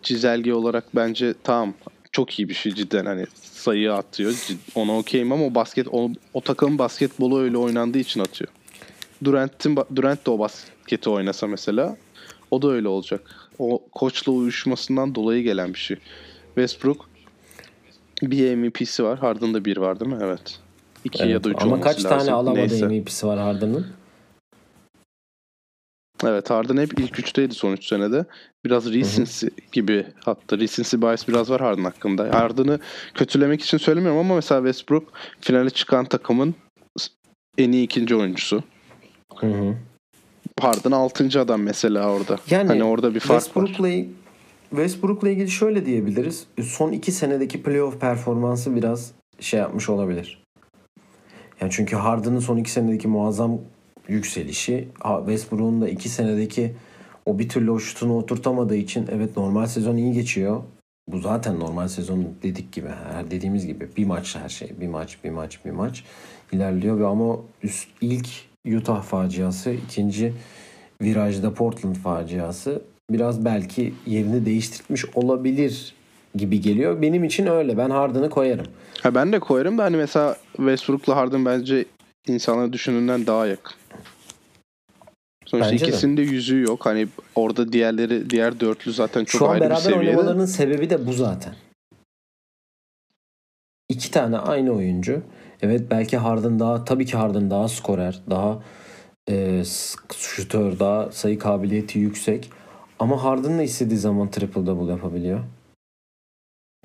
çizelge 0.02 0.54
olarak 0.54 0.84
bence 0.96 1.34
tamam 1.42 1.74
çok 2.12 2.38
iyi 2.38 2.48
bir 2.48 2.54
şey 2.54 2.74
cidden 2.74 3.06
hani 3.06 3.24
sayı 3.42 3.94
atıyor. 3.94 4.32
Ona 4.74 4.98
okeyim 4.98 5.32
ama 5.32 5.44
o 5.44 5.54
basket 5.54 5.86
o, 5.92 6.10
o 6.34 6.40
takımın 6.40 6.78
basketbolu 6.78 7.40
öyle 7.40 7.56
oynandığı 7.56 7.98
için 7.98 8.20
atıyor. 8.20 8.50
Durant'in 9.24 9.78
Durant 9.96 10.26
de 10.26 10.30
o 10.30 10.38
basketi 10.38 11.10
oynasa 11.10 11.46
mesela 11.46 11.96
o 12.50 12.62
da 12.62 12.68
öyle 12.68 12.88
olacak. 12.88 13.20
O 13.58 13.82
koçla 13.92 14.32
uyuşmasından 14.32 15.14
dolayı 15.14 15.42
gelen 15.42 15.74
bir 15.74 15.78
şey. 15.78 15.96
Westbrook 16.54 17.08
bir 18.22 18.54
MVP'si 18.56 19.04
var. 19.04 19.18
Harden'da 19.18 19.64
bir 19.64 19.76
var 19.76 20.00
değil 20.00 20.10
mi? 20.10 20.18
Evet. 20.22 20.58
İki 21.04 21.22
ya 21.22 21.28
Evet, 21.28 21.44
da 21.44 21.50
üç 21.50 21.56
Ama 21.62 21.66
olması 21.72 21.82
kaç 21.84 22.04
lazım. 22.04 22.18
tane 22.18 22.32
alamadığı 22.32 22.60
Neyse. 22.60 22.88
MVP'si 22.88 23.26
var 23.26 23.38
Harden'ın? 23.38 23.86
Evet 26.24 26.50
Harden 26.50 26.76
hep 26.76 27.00
ilk 27.00 27.18
üçteydi 27.18 27.54
son 27.54 27.72
üç 27.72 27.86
senede. 27.86 28.24
Biraz 28.64 28.92
recency 28.92 29.46
gibi 29.72 30.06
hatta 30.24 30.58
recency 30.58 30.96
bias 30.96 31.28
biraz 31.28 31.50
var 31.50 31.60
Harden 31.60 31.84
hakkında. 31.84 32.34
Harden'ı 32.34 32.78
kötülemek 33.14 33.62
için 33.62 33.78
söylemiyorum 33.78 34.20
ama 34.20 34.34
mesela 34.34 34.60
Westbrook 34.60 35.12
finale 35.40 35.70
çıkan 35.70 36.04
takımın 36.04 36.54
en 37.58 37.72
iyi 37.72 37.84
ikinci 37.84 38.16
oyuncusu. 38.16 38.62
Hı 39.36 39.46
hı. 39.46 39.74
Harden 40.60 40.90
altıncı 40.90 41.40
adam 41.40 41.62
mesela 41.62 42.10
orada. 42.10 42.36
Yani 42.50 42.68
hani 42.68 42.84
orada 42.84 43.14
bir 43.14 43.20
fark 43.20 43.30
var. 43.30 43.66
Westbrook'la 43.66 43.88
Westbrook'la 44.70 45.28
ilgili 45.28 45.50
şöyle 45.50 45.86
diyebiliriz. 45.86 46.46
Son 46.62 46.92
iki 46.92 47.12
senedeki 47.12 47.62
playoff 47.62 48.00
performansı 48.00 48.76
biraz 48.76 49.12
şey 49.40 49.60
yapmış 49.60 49.88
olabilir. 49.88 50.42
Yani 51.60 51.70
çünkü 51.72 51.96
Harden'ın 51.96 52.38
son 52.38 52.56
iki 52.56 52.70
senedeki 52.70 53.08
muazzam 53.08 53.58
yükselişi 54.10 54.88
Westbrook'un 55.26 55.80
da 55.80 55.88
iki 55.88 56.08
senedeki 56.08 56.74
o 57.26 57.38
bir 57.38 57.48
türlü 57.48 57.70
o 57.70 57.78
şutunu 57.78 58.16
oturtamadığı 58.16 58.76
için 58.76 59.06
evet 59.12 59.36
normal 59.36 59.66
sezon 59.66 59.96
iyi 59.96 60.12
geçiyor. 60.12 60.62
Bu 61.08 61.18
zaten 61.18 61.60
normal 61.60 61.88
sezon 61.88 62.28
dedik 62.42 62.72
gibi. 62.72 62.88
Her 63.12 63.30
dediğimiz 63.30 63.66
gibi 63.66 63.88
bir 63.96 64.06
maç 64.06 64.36
her 64.42 64.48
şey. 64.48 64.70
Bir 64.80 64.88
maç, 64.88 65.18
bir 65.24 65.30
maç, 65.30 65.64
bir 65.64 65.70
maç 65.70 66.04
ilerliyor 66.52 67.00
ve 67.00 67.06
ama 67.06 67.36
üst, 67.62 67.88
ilk 68.00 68.28
Utah 68.76 69.02
faciası, 69.02 69.70
ikinci 69.70 70.32
virajda 71.02 71.54
Portland 71.54 71.96
faciası 71.96 72.82
biraz 73.10 73.44
belki 73.44 73.94
yerini 74.06 74.46
değiştirmiş 74.46 75.04
olabilir 75.14 75.94
gibi 76.34 76.60
geliyor. 76.60 77.02
Benim 77.02 77.24
için 77.24 77.46
öyle. 77.46 77.78
Ben 77.78 77.90
Harden'ı 77.90 78.30
koyarım. 78.30 78.66
Ha, 79.02 79.14
ben 79.14 79.32
de 79.32 79.38
koyarım 79.38 79.78
da 79.78 79.84
hani 79.84 79.96
mesela 79.96 80.36
Westbrook'la 80.56 81.16
Harden 81.16 81.44
bence 81.44 81.84
insanların 82.26 82.72
düşündüğünden 82.72 83.26
daha 83.26 83.46
yakın. 83.46 83.74
Sonuçta 85.46 85.72
Bence 85.72 85.86
ikisinin 85.86 86.16
de 86.16 86.22
yüzüğü 86.22 86.62
yok. 86.62 86.86
Hani 86.86 87.08
orada 87.34 87.72
diğerleri 87.72 88.30
diğer 88.30 88.60
dörtlü 88.60 88.92
zaten 88.92 89.24
çok 89.24 89.38
Şu 89.38 89.46
an 89.48 89.52
ayrı 89.52 89.64
bir 89.64 89.70
beraber 89.70 89.80
seviyede. 89.82 90.08
oynamalarının 90.10 90.46
sebebi 90.46 90.90
de 90.90 91.06
bu 91.06 91.12
zaten. 91.12 91.54
İki 93.88 94.10
tane 94.10 94.38
aynı 94.38 94.72
oyuncu. 94.72 95.22
Evet 95.62 95.82
belki 95.90 96.16
Harden 96.16 96.58
daha 96.58 96.84
tabii 96.84 97.06
ki 97.06 97.16
Harden 97.16 97.50
daha 97.50 97.68
skorer, 97.68 98.20
daha 98.30 98.62
e, 99.30 99.62
şutör, 100.16 100.78
daha 100.78 101.12
sayı 101.12 101.38
kabiliyeti 101.38 101.98
yüksek. 101.98 102.50
Ama 102.98 103.24
Harden 103.24 103.58
da 103.58 103.62
istediği 103.62 103.98
zaman 103.98 104.30
triple 104.30 104.66
double 104.66 104.92
yapabiliyor. 104.92 105.40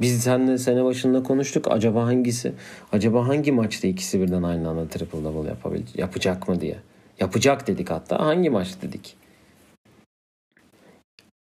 Biz 0.02 0.24
seninle 0.24 0.58
sene 0.58 0.84
başında 0.86 1.24
konuştuk. 1.24 1.68
Acaba 1.72 2.06
hangisi? 2.06 2.54
Acaba 2.92 3.28
hangi 3.28 3.52
maçta 3.52 3.88
ikisi 3.88 4.22
birden 4.22 4.44
aynı 4.44 4.70
anda 4.70 4.88
triple 4.88 5.24
double 5.24 5.50
yapabilecek, 5.50 6.00
yapacak 6.00 6.48
mı 6.48 6.62
diye. 6.62 6.78
Yapacak 7.20 7.68
dedik 7.68 7.90
hatta. 7.90 8.20
Hangi 8.20 8.50
maç 8.50 8.68
dedik? 8.82 9.18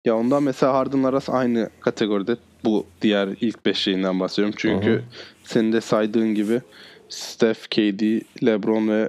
Ya 0.07 0.17
ondan 0.17 0.43
mesela 0.43 0.75
Harden'la 0.75 1.09
arası 1.09 1.33
aynı 1.33 1.71
kategoride. 1.81 2.37
Bu 2.65 2.87
diğer 3.03 3.29
ilk 3.41 3.67
beş 3.67 3.79
şeyinden 3.79 4.21
bahsediyorum. 4.21 4.55
Çünkü 4.59 4.91
hı. 4.93 5.03
senin 5.45 5.73
de 5.73 5.81
saydığın 5.81 6.35
gibi 6.35 6.61
Steph, 7.09 7.67
KD, 7.71 8.21
LeBron 8.47 8.89
ve 8.89 9.09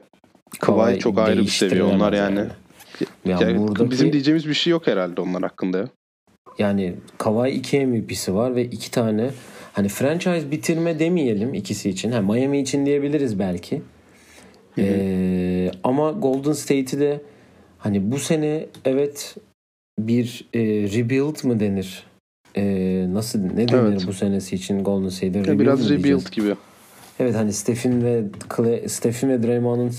Kawhi 0.60 1.00
çok 1.00 1.20
ayrı 1.20 1.40
bir 1.42 1.48
seviye. 1.48 1.84
Onlar 1.84 2.12
değiştirilemez 2.12 2.52
yani. 3.26 3.40
Ya 3.42 3.48
Yani 3.48 3.60
buradaki- 3.60 3.92
Bizim 3.92 4.14
diyeceğimiz 4.14 4.48
bir 4.48 4.54
şey 4.54 4.72
yok 4.72 4.88
herhalde 4.88 5.22
onlar 5.22 5.42
hakkında. 5.42 5.90
Ya. 6.60 6.68
Yani 6.68 6.95
Kawhi 7.18 7.49
2 7.51 7.86
MVP'si 7.86 8.36
var 8.36 8.56
ve 8.56 8.66
iki 8.66 8.91
tane 8.91 9.30
hani 9.74 9.88
franchise 9.88 10.51
bitirme 10.51 10.99
demeyelim 10.99 11.54
ikisi 11.54 11.89
için. 11.89 12.12
Ha, 12.12 12.22
Miami 12.22 12.60
için 12.60 12.86
diyebiliriz 12.86 13.39
belki. 13.39 13.82
Ee, 14.78 15.72
ama 15.84 16.12
Golden 16.12 16.54
State'i 16.54 16.99
de 16.99 17.22
hani 17.78 18.12
bu 18.12 18.20
sene 18.20 18.66
evet 18.86 19.36
bir 19.99 20.45
e, 20.54 20.60
rebuild 20.64 21.43
mı 21.47 21.60
denir? 21.60 22.04
E, 22.56 22.64
nasıl 23.14 23.39
ne 23.39 23.68
denir 23.68 23.74
Evet. 23.91 24.08
bu 24.08 24.14
senesi 24.14 24.56
için 24.56 24.84
Golden 24.84 25.10
State'e? 25.10 25.43
Rebuild 25.43 25.60
Biraz 25.60 25.80
mi 25.80 25.86
rebuild 25.86 26.04
diyeceğiz? 26.04 26.32
gibi. 26.32 26.56
Evet 27.20 27.36
hani 27.36 27.54
Stephen 27.54 28.04
ve 28.04 28.24
Clay, 28.58 28.88
Stephen 28.89 29.30
ve 29.30 29.43
Draymond'un 29.43 29.91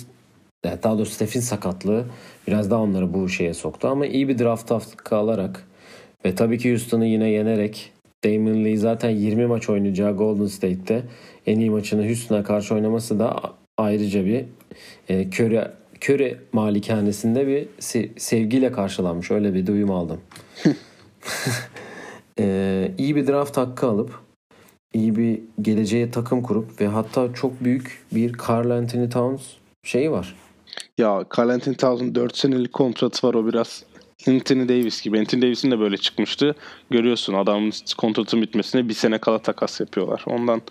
daha 0.64 0.98
doğrusu 0.98 1.12
Stephen 1.12 1.40
sakatlığı 1.40 2.05
biraz 2.48 2.70
daha 2.70 2.82
onları 2.82 3.14
bu 3.14 3.28
şeye 3.28 3.55
soktu 3.55 3.88
ama 3.88 4.07
iyi 4.07 4.28
bir 4.28 4.38
draft 4.38 4.70
hakkı 4.70 5.16
alarak 5.16 5.64
ve 6.26 6.34
tabii 6.34 6.58
ki 6.58 6.70
Houston'ı 6.70 7.06
yine 7.06 7.30
yenerek 7.30 7.92
Damian 8.24 8.64
Lee 8.64 8.76
zaten 8.76 9.10
20 9.10 9.46
maç 9.46 9.68
oynayacağı 9.68 10.16
Golden 10.16 10.46
State'te 10.46 11.02
en 11.46 11.60
iyi 11.60 11.70
maçını 11.70 12.06
Houston'a 12.06 12.42
karşı 12.42 12.74
oynaması 12.74 13.18
da 13.18 13.40
ayrıca 13.78 14.24
bir 14.24 14.44
e, 15.08 15.26
Curry, 15.28 15.60
Curry 16.02 16.36
malikanesinde 16.52 17.46
bir 17.46 17.66
se- 17.80 18.18
sevgiyle 18.18 18.72
karşılanmış. 18.72 19.30
Öyle 19.30 19.54
bir 19.54 19.66
duyum 19.66 19.90
aldım. 19.90 20.20
e, 22.38 22.90
iyi 22.98 23.16
bir 23.16 23.26
draft 23.26 23.56
hakkı 23.56 23.86
alıp 23.86 24.20
iyi 24.94 25.16
bir 25.16 25.40
geleceğe 25.62 26.10
takım 26.10 26.42
kurup 26.42 26.80
ve 26.80 26.86
hatta 26.86 27.34
çok 27.34 27.64
büyük 27.64 28.04
bir 28.12 28.32
Carl 28.48 28.70
Anthony 28.70 29.08
Towns 29.08 29.42
şeyi 29.82 30.10
var. 30.10 30.36
Ya 30.98 31.24
Carl 31.38 31.48
Anthony 31.48 31.74
Towns'un 31.74 32.14
4 32.14 32.36
senelik 32.36 32.72
kontratı 32.72 33.26
var 33.26 33.34
o 33.34 33.46
biraz 33.46 33.84
Anthony 34.28 34.68
Davis 34.68 35.02
gibi. 35.02 35.18
Anthony 35.18 35.42
Davis'in 35.42 35.70
de 35.70 35.78
böyle 35.80 35.96
çıkmıştı. 35.96 36.54
Görüyorsun 36.90 37.34
adamın 37.34 37.72
kontratın 37.98 38.42
bitmesine 38.42 38.88
bir 38.88 38.94
sene 38.94 39.18
kala 39.18 39.38
takas 39.38 39.80
yapıyorlar. 39.80 40.24
Ondan 40.26 40.62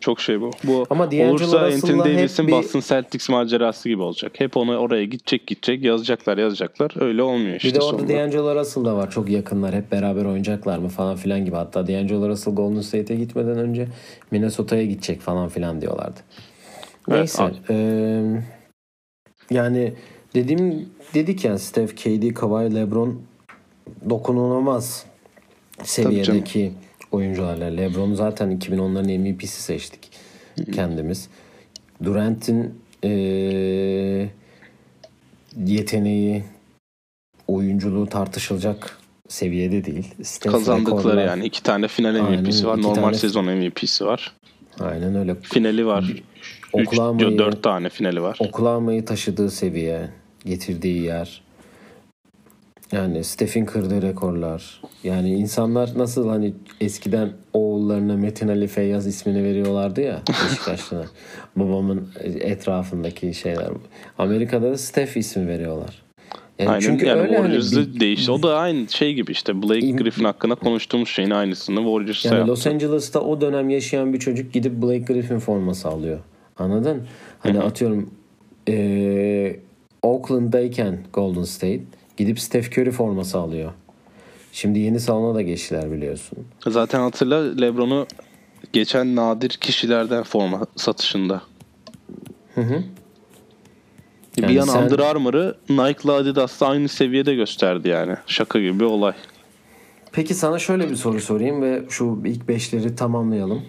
çok 0.00 0.20
şey 0.20 0.40
bu. 0.40 0.50
Bu 0.64 0.86
Ama 0.90 1.04
olursa 1.04 1.58
Anthony 1.58 1.98
Davis'in 1.98 2.46
bir- 2.46 2.52
Boston 2.52 2.80
Celtics 2.80 3.28
macerası 3.28 3.88
gibi 3.88 4.02
olacak. 4.02 4.32
Hep 4.38 4.56
onu 4.56 4.76
oraya 4.76 5.04
gidecek 5.04 5.46
gidecek 5.46 5.84
yazacaklar 5.84 6.38
yazacaklar. 6.38 6.92
Öyle 7.00 7.22
olmuyor 7.22 7.56
işte 7.56 7.68
Bir 7.68 7.74
de 7.74 7.80
orada 7.80 7.98
sonunda. 7.98 8.12
D'Angelo 8.14 8.54
Russell 8.60 8.84
da 8.84 8.96
var. 8.96 9.10
Çok 9.10 9.28
yakınlar. 9.30 9.74
Hep 9.74 9.92
beraber 9.92 10.24
oynayacaklar 10.24 10.78
mı 10.78 10.88
falan 10.88 11.16
filan 11.16 11.44
gibi. 11.44 11.56
Hatta 11.56 11.86
D'Angelo 11.86 12.28
Russell 12.28 12.54
Golden 12.54 12.80
State'e 12.80 13.16
gitmeden 13.16 13.58
önce 13.58 13.88
Minnesota'ya 14.30 14.84
gidecek 14.84 15.20
falan 15.20 15.48
filan 15.48 15.80
diyorlardı. 15.80 16.20
Neyse. 17.08 17.42
Evet, 17.42 17.70
eee, 17.70 18.42
yani 19.50 19.92
dediğim 20.34 20.88
dedik 21.14 21.44
ya 21.44 21.58
Steph, 21.58 21.90
KD, 21.96 22.34
Kawhi, 22.34 22.74
LeBron 22.74 23.22
dokunulamaz 24.10 25.06
seviyedeki 25.82 26.72
oyuncularla. 27.12 27.64
LeBron 27.64 28.14
zaten 28.14 28.58
2010'ların 28.58 29.18
MVP'si 29.18 29.62
seçtik 29.62 30.10
kendimiz. 30.74 31.28
Durant'in 32.04 32.74
eee, 33.02 34.30
yeteneği, 35.66 36.44
oyunculuğu 37.48 38.06
tartışılacak 38.06 38.98
seviyede 39.28 39.84
değil. 39.84 40.14
Steph 40.22 40.52
Kazandıkları 40.52 40.98
rekorlar- 41.16 41.26
yani. 41.26 41.44
iki 41.44 41.62
tane 41.62 41.88
final 41.88 42.14
Aynen, 42.14 42.40
MVP'si 42.42 42.66
var. 42.66 42.78
iki 42.78 42.86
Normal 42.88 43.02
tane- 43.02 43.14
sezon 43.18 43.44
MVP'si 43.44 44.04
var. 44.06 44.32
Aynen 44.80 45.14
öyle. 45.14 45.34
Finali 45.34 45.86
var. 45.86 46.12
Oklahoma'yı- 46.72 47.38
dört 47.38 47.62
tane 47.62 47.88
finali 47.88 48.22
var. 48.22 48.36
Oklahoma'yı 48.40 49.04
taşıdığı 49.04 49.50
seviye, 49.50 50.08
getirdiği 50.44 51.02
yer. 51.02 51.42
Yani 52.92 53.24
Steph'in 53.24 53.64
kırdığı 53.64 54.02
rekorlar. 54.02 54.82
Yani 55.04 55.30
insanlar 55.34 55.90
nasıl 55.96 56.28
hani 56.28 56.54
eskiden 56.80 57.32
oğullarına 57.52 58.16
Metin 58.16 58.48
Ali 58.48 58.66
Feyyaz 58.66 59.06
ismini 59.06 59.44
veriyorlardı 59.44 60.00
ya 60.00 60.22
Beşiktaşlılar. 60.44 61.06
Babamın 61.56 62.08
etrafındaki 62.40 63.34
şeyler. 63.34 63.68
Amerika'da 64.18 64.70
da 64.70 64.78
Steph 64.78 65.16
ismi 65.16 65.48
veriyorlar. 65.48 66.02
Yani 66.58 66.70
Aynen 66.70 66.80
çünkü 66.80 67.06
yani 67.06 67.20
öyle 67.20 67.36
hani 67.36 67.42
Warriors'ı 67.42 67.94
bir- 67.94 68.00
değişti. 68.00 68.30
O 68.32 68.42
da 68.42 68.56
aynı 68.58 68.88
şey 68.88 69.14
gibi 69.14 69.32
işte 69.32 69.62
Blake 69.62 69.90
Griffin 69.90 70.24
hakkında 70.24 70.54
konuştuğumuz 70.54 71.08
şeyin 71.08 71.30
aynısını 71.30 71.76
Warriors'a 71.76 72.28
Yani 72.28 72.36
yaptı. 72.38 72.50
Los 72.50 72.66
Angeles'ta 72.66 73.20
o 73.20 73.40
dönem 73.40 73.70
yaşayan 73.70 74.12
bir 74.12 74.18
çocuk 74.18 74.52
gidip 74.52 74.72
Blake 74.82 74.98
Griffin 75.12 75.38
forması 75.38 75.88
alıyor. 75.88 76.20
Anladın? 76.58 77.02
Hani 77.38 77.60
atıyorum 77.60 78.10
eee 78.66 79.60
Oakland'dayken 80.02 80.98
Golden 81.12 81.42
State 81.44 81.80
gidip 82.16 82.40
Steph 82.40 82.78
Curry 82.78 82.90
forması 82.90 83.38
alıyor. 83.38 83.72
Şimdi 84.52 84.78
yeni 84.78 85.00
salona 85.00 85.34
da 85.34 85.42
geçtiler 85.42 85.92
biliyorsun. 85.92 86.38
Zaten 86.66 87.00
hatırla 87.00 87.54
LeBron'u 87.60 88.06
geçen 88.72 89.16
nadir 89.16 89.50
kişilerden 89.50 90.22
forma 90.22 90.66
satışında. 90.76 91.42
bir 92.56 94.42
Yani 94.42 94.60
an 94.60 94.64
sen- 94.66 94.82
Under 94.82 94.98
Armour'ı 94.98 95.56
Nike'la 95.70 96.12
Adidas'la 96.12 96.68
aynı 96.68 96.88
seviyede 96.88 97.34
gösterdi 97.34 97.88
yani. 97.88 98.16
Şaka 98.26 98.58
gibi 98.60 98.80
bir 98.80 98.84
olay. 98.84 99.14
Peki 100.12 100.34
sana 100.34 100.58
şöyle 100.58 100.90
bir 100.90 100.96
soru 100.96 101.20
sorayım 101.20 101.62
ve 101.62 101.82
şu 101.88 102.22
ilk 102.24 102.48
beşleri 102.48 102.96
tamamlayalım. 102.96 103.62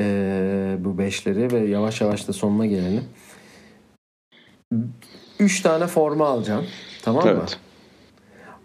Eee, 0.00 0.76
bu 0.78 0.98
beşleri 0.98 1.52
ve 1.52 1.58
yavaş 1.68 2.00
yavaş 2.00 2.28
da 2.28 2.32
sonuna 2.32 2.66
gelelim. 2.66 3.04
Üç 5.40 5.62
tane 5.62 5.86
forma 5.86 6.26
alacaksın. 6.26 6.68
Tamam 7.02 7.24
mı? 7.24 7.30
Evet. 7.36 7.58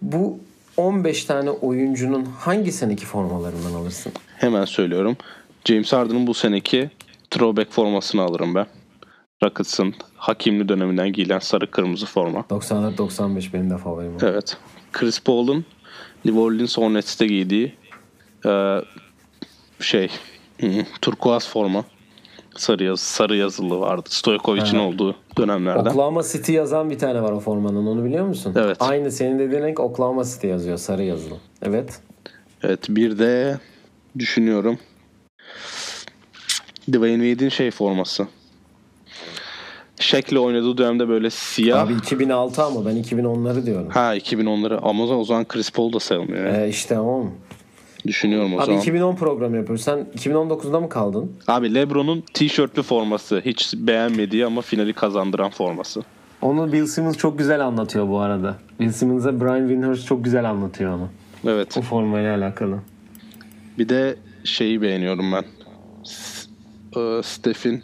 Bu 0.01 0.39
15 0.77 1.25
tane 1.25 1.49
oyuncunun 1.49 2.25
hangi 2.25 2.71
seneki 2.71 3.05
formalarından 3.05 3.73
alırsın? 3.73 4.11
Hemen 4.37 4.65
söylüyorum. 4.65 5.17
James 5.65 5.93
Harden'ın 5.93 6.27
bu 6.27 6.33
seneki 6.33 6.89
throwback 7.29 7.71
formasını 7.71 8.21
alırım 8.21 8.55
ben. 8.55 8.65
Rockets'ın 9.43 9.93
hakimli 10.15 10.69
döneminden 10.69 11.13
giyilen 11.13 11.39
sarı 11.39 11.71
kırmızı 11.71 12.05
forma. 12.05 12.39
94-95 12.39 13.53
benim 13.53 13.69
de 13.69 13.77
favorim. 13.77 14.17
Evet. 14.21 14.57
Chris 14.91 15.19
Paul'un 15.23 15.65
New 16.25 16.41
Orleans 16.41 16.77
Hornets'te 16.77 17.27
giydiği 17.27 17.75
e, 18.45 18.81
şey 19.79 20.09
turkuaz 21.01 21.49
forma. 21.49 21.83
Sarı, 22.57 22.83
yaz, 22.83 22.99
sarı 22.99 23.35
yazılı 23.37 23.79
vardı. 23.79 24.09
Stojkovic'in 24.09 24.77
Ha. 24.77 24.83
olduğu 24.83 25.15
dönemlerden. 25.37 25.89
Oklahoma 25.91 26.23
City 26.23 26.51
yazan 26.53 26.89
bir 26.89 26.99
tane 26.99 27.21
var 27.21 27.31
o 27.31 27.39
formanın 27.39 27.85
onu 27.85 28.05
biliyor 28.05 28.25
musun? 28.25 28.53
Evet. 28.57 28.77
Aynı 28.79 29.11
senin 29.11 29.39
dediğin 29.39 29.61
renk 29.61 29.79
Oklahoma 29.79 30.23
City 30.23 30.47
yazıyor 30.47 30.77
sarı 30.77 31.03
yazılı. 31.03 31.35
Evet. 31.61 31.99
Evet 32.63 32.79
bir 32.89 33.19
de 33.19 33.57
düşünüyorum. 34.19 34.79
Dwayne 36.93 37.23
Wade'in 37.29 37.49
şey 37.49 37.71
forması. 37.71 38.27
Shaq'le 39.99 40.37
oynadığı 40.39 40.77
dönemde 40.77 41.07
böyle 41.09 41.29
siyah. 41.29 41.81
Abi 41.81 41.93
2006 41.93 42.63
ama 42.63 42.85
ben 42.85 42.95
2010'ları 43.03 43.65
diyorum. 43.65 43.89
Ha 43.89 44.15
2010'ları 44.15 44.79
ama 44.81 45.03
o 45.03 45.23
zaman- 45.23 45.45
Chris 45.47 45.71
Paul 45.71 45.93
da 45.93 45.99
sayılmıyor. 45.99 46.45
ya. 46.45 46.65
Ee, 46.65 46.69
işte 46.69 46.99
o. 46.99 47.27
Düşünüyorum 48.07 48.53
o 48.53 48.57
Abi 48.57 48.65
zaman. 48.65 48.79
2010 48.81 49.15
programı 49.15 49.57
yapıyoruz. 49.57 49.83
Sen 49.83 50.07
2019'da 50.17 50.79
mı 50.79 50.89
kaldın? 50.89 51.31
Abi 51.47 51.73
LeBron'un 51.75 52.23
tişörtlü 52.33 52.81
forması. 52.83 53.41
Hiç 53.45 53.73
beğenmediği 53.77 54.45
ama 54.45 54.61
finali 54.61 54.93
kazandıran 54.93 55.49
forması. 55.49 56.01
Onu 56.41 56.73
Bill 56.73 56.85
Simmons 56.85 57.17
çok 57.17 57.37
güzel 57.37 57.65
anlatıyor 57.65 58.07
bu 58.09 58.19
arada. 58.19 58.57
Bill 58.79 58.91
Simmons'a 58.91 59.41
Brian 59.41 59.67
Windhorst 59.67 60.07
çok 60.07 60.23
güzel 60.23 60.49
anlatıyor 60.49 60.93
onu. 60.95 61.09
Evet. 61.47 61.77
O 61.77 61.81
formayla 61.81 62.35
alakalı. 62.37 62.79
Bir 63.79 63.89
de 63.89 64.15
şeyi 64.43 64.81
beğeniyorum 64.81 65.31
ben. 65.31 65.43
E, 67.01 67.23
Steph'in 67.23 67.83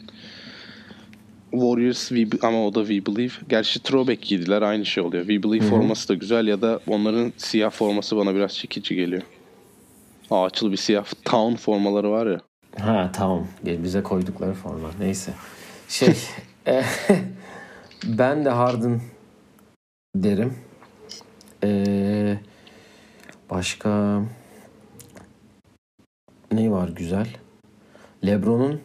Warriors 1.52 2.12
We- 2.12 2.48
ama 2.48 2.68
o 2.68 2.76
da 2.76 2.86
We 2.86 3.06
Believe. 3.06 3.34
Gerçi 3.50 3.84
throwback 3.84 4.22
giydiler 4.22 4.62
aynı 4.62 4.86
şey 4.86 5.04
oluyor. 5.04 5.28
We 5.28 5.44
Believe 5.44 5.66
forması 5.66 6.10
da 6.10 6.14
güzel 6.14 6.48
ya 6.48 6.62
da 6.62 6.80
onların 6.88 7.34
siyah 7.38 7.72
forması 7.72 8.18
bana 8.18 8.36
biraz 8.36 8.56
çekici 8.56 8.96
geliyor. 8.96 9.22
Ağaçlı 10.32 10.72
bir 10.72 10.78
siyah 10.78 11.06
town 11.26 11.56
formaları 11.56 12.12
var 12.12 12.28
ya. 12.28 12.40
Ha 12.80 13.12
tamam. 13.14 13.48
Bize 13.64 14.04
koydukları 14.04 14.54
forma. 14.54 14.90
Neyse. 15.00 15.34
Şey 15.90 16.14
e, 16.68 16.84
ben 18.04 18.46
de 18.46 18.50
Harden 18.50 19.02
derim. 20.16 20.54
Ee, 21.64 22.38
başka 23.50 24.22
ne 26.52 26.72
var 26.72 26.90
güzel? 26.90 27.28
LeBron'un 28.26 28.82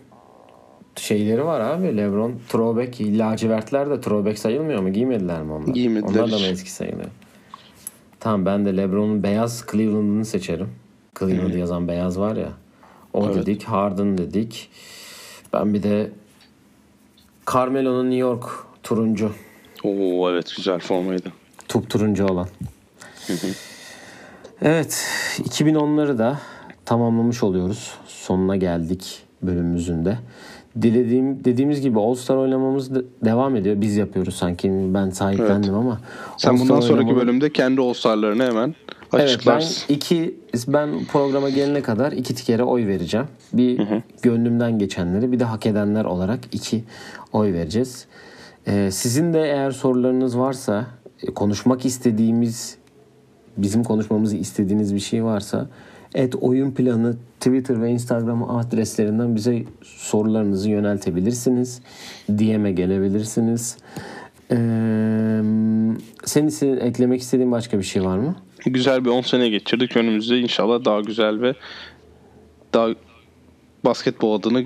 şeyleri 0.97 1.45
var 1.45 1.61
abi. 1.61 1.97
LeBron 1.97 2.41
throwback 2.49 3.01
lacivertler 3.01 3.91
de 3.91 4.01
throwback 4.01 4.39
sayılmıyor 4.39 4.81
mu? 4.83 4.93
Giymediler 4.93 5.43
mi 5.43 5.53
onlar? 5.53 5.75
Giymediler 5.75 6.21
Onlar 6.21 6.33
da 6.33 6.39
mı 6.39 6.47
eski 6.47 6.73
sayılıyor? 6.73 7.11
Tamam 8.21 8.47
ben 8.47 8.67
de 8.67 8.77
LeBron'un 8.77 9.23
beyaz 9.23 9.65
Cleveland'ını 9.73 10.25
seçerim. 10.25 10.69
Cleveland 11.19 11.55
yazan 11.55 11.89
beyaz 11.89 12.19
var 12.19 12.37
ya. 12.37 12.49
O 13.13 13.25
Evet. 13.27 13.37
dedik. 13.37 13.65
Harden 13.65 14.19
dedik. 14.19 14.71
Ben 15.53 15.75
bir 15.75 15.83
de 15.83 16.11
Carmelo'nun 17.55 18.05
New 18.05 18.17
York 18.19 18.45
turuncu. 18.83 19.33
Oo 19.85 20.31
evet 20.31 20.53
güzel 20.57 20.79
formaydı. 20.81 21.33
Tup 21.69 21.91
turuncu 21.91 22.27
olan. 22.27 22.49
Evet. 24.63 25.07
2010'ları 25.39 26.19
da 26.19 26.39
tamamlamış 26.85 27.43
oluyoruz. 27.43 27.95
Sonuna 28.07 28.57
geldik 28.57 29.23
bölümümüzün 29.43 30.05
de. 30.05 30.19
Dilediğim, 30.83 31.45
dediğimiz 31.45 31.81
gibi 31.81 32.01
All 32.01 32.15
Star 32.15 32.37
oynamamız 32.37 32.95
da- 32.95 33.03
devam 33.25 33.57
ediyor. 33.57 33.81
Biz 33.81 33.97
yapıyoruz 33.97 34.35
sanki. 34.35 34.71
Ben 34.95 35.11
sahiplendim 35.11 35.75
ama. 35.75 36.01
Sen 36.37 36.51
All 36.51 36.57
Star 36.57 36.69
bundan 36.69 36.81
sonraki 36.81 36.93
oynamamız- 37.07 37.23
bölümde 37.23 37.53
kendi 37.53 37.81
All-Star'larını 37.81 38.45
hemen 38.45 38.75
Evet 39.13 39.29
ben 39.29 39.35
açıklarsın. 39.35 39.95
iki 39.95 40.35
ben 40.69 41.05
programa 41.05 41.51
gelene 41.51 41.83
kadar 41.83 42.13
iki 42.13 42.35
kere 42.35 42.65
oy 42.65 42.87
vereceğim. 42.87 43.27
Bir 43.53 43.81
gönlümden 44.23 44.79
geçenleri 44.79 45.33
bir 45.33 45.41
de 45.41 45.45
hak 45.45 45.67
edenler 45.67 46.05
olarak 46.05 46.41
iki 46.53 46.85
oy 47.33 47.53
vereceğiz. 47.53 48.07
Ee, 48.67 48.89
sizin 48.93 49.33
de 49.33 49.43
eğer 49.43 49.71
sorularınız 49.71 50.39
varsa 50.39 50.87
e, 51.23 51.27
konuşmak 51.27 51.85
istediğimiz 51.85 52.77
bizim 53.57 53.85
konuşmamızı 53.85 54.37
istediğiniz 54.37 54.95
bir 54.95 55.01
şey 55.01 55.25
varsa 55.25 55.69
et 56.15 56.35
oyun 56.41 56.71
planı 56.71 57.17
Twitter 57.41 57.83
ve 57.83 57.91
Instagram 57.91 58.51
adreslerinden 58.51 59.37
bize 59.37 59.65
sorularınızı 59.83 60.71
yöneltebilirsiniz. 60.71 61.81
DM'e 62.29 62.73
gelebilirsiniz. 62.73 63.77
Ee, 64.51 64.57
senin 66.25 66.77
eklemek 66.77 67.21
istediğin 67.21 67.53
başka 67.53 67.79
bir 67.79 67.83
şey 67.83 68.05
var 68.05 68.19
mı? 68.19 68.37
Güzel 68.67 69.05
bir 69.05 69.11
10 69.11 69.21
sene 69.21 69.49
geçirdik. 69.49 69.97
Önümüzde 69.97 70.39
inşallah 70.39 70.85
daha 70.85 71.01
güzel 71.01 71.41
ve 71.41 71.55
daha 72.75 72.89
basketbol 73.85 74.41
adına 74.41 74.61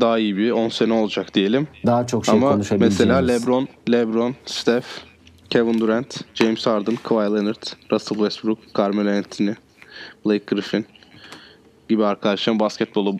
daha 0.00 0.18
iyi 0.18 0.36
bir 0.36 0.50
10 0.50 0.68
sene 0.68 0.92
olacak 0.92 1.34
diyelim. 1.34 1.68
Daha 1.86 2.06
çok 2.06 2.26
şey 2.26 2.34
Ama 2.34 2.60
mesela 2.78 3.18
LeBron, 3.18 3.68
LeBron, 3.90 4.34
Steph, 4.44 4.86
Kevin 5.50 5.80
Durant, 5.80 6.20
James 6.34 6.66
Harden, 6.66 6.96
Kawhi 6.96 7.34
Leonard, 7.34 7.92
Russell 7.92 8.18
Westbrook, 8.18 8.58
Carmelo 8.78 9.10
Anthony, 9.10 9.54
Blake 10.26 10.44
Griffin 10.46 10.86
gibi 11.88 12.04
arkadaşların 12.04 12.60
basketbolu 12.60 13.16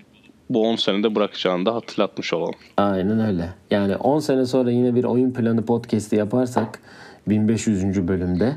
bu 0.50 0.68
10 0.68 0.76
senede 0.76 1.14
bırakacağını 1.14 1.66
da 1.66 1.74
hatırlatmış 1.74 2.32
olalım. 2.32 2.54
Aynen 2.76 3.20
öyle. 3.20 3.48
Yani 3.70 3.96
10 3.96 4.18
sene 4.18 4.46
sonra 4.46 4.70
yine 4.70 4.94
bir 4.94 5.04
oyun 5.04 5.32
planı 5.32 5.64
podcast'i 5.64 6.16
yaparsak 6.16 6.80
1500. 7.28 8.08
bölümde 8.08 8.56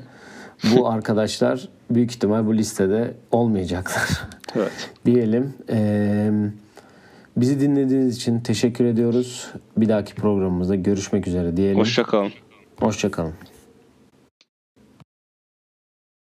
bu 0.75 0.89
arkadaşlar 0.89 1.69
büyük 1.89 2.11
ihtimal 2.11 2.45
bu 2.45 2.57
listede 2.57 3.13
olmayacaklar. 3.31 4.09
Evet. 4.55 4.71
Diyelim. 5.05 5.53
Ee, 5.69 6.31
Bizi 7.37 7.59
dinlediğiniz 7.59 8.17
için 8.17 8.39
teşekkür 8.39 8.85
ediyoruz. 8.85 9.51
Bir 9.77 9.89
dahaki 9.89 10.15
programımızda 10.15 10.75
görüşmek 10.75 11.27
üzere 11.27 11.57
diyelim. 11.57 11.79
Hoşçakalın. 11.79 12.31
Hoşçakalın. 12.79 13.33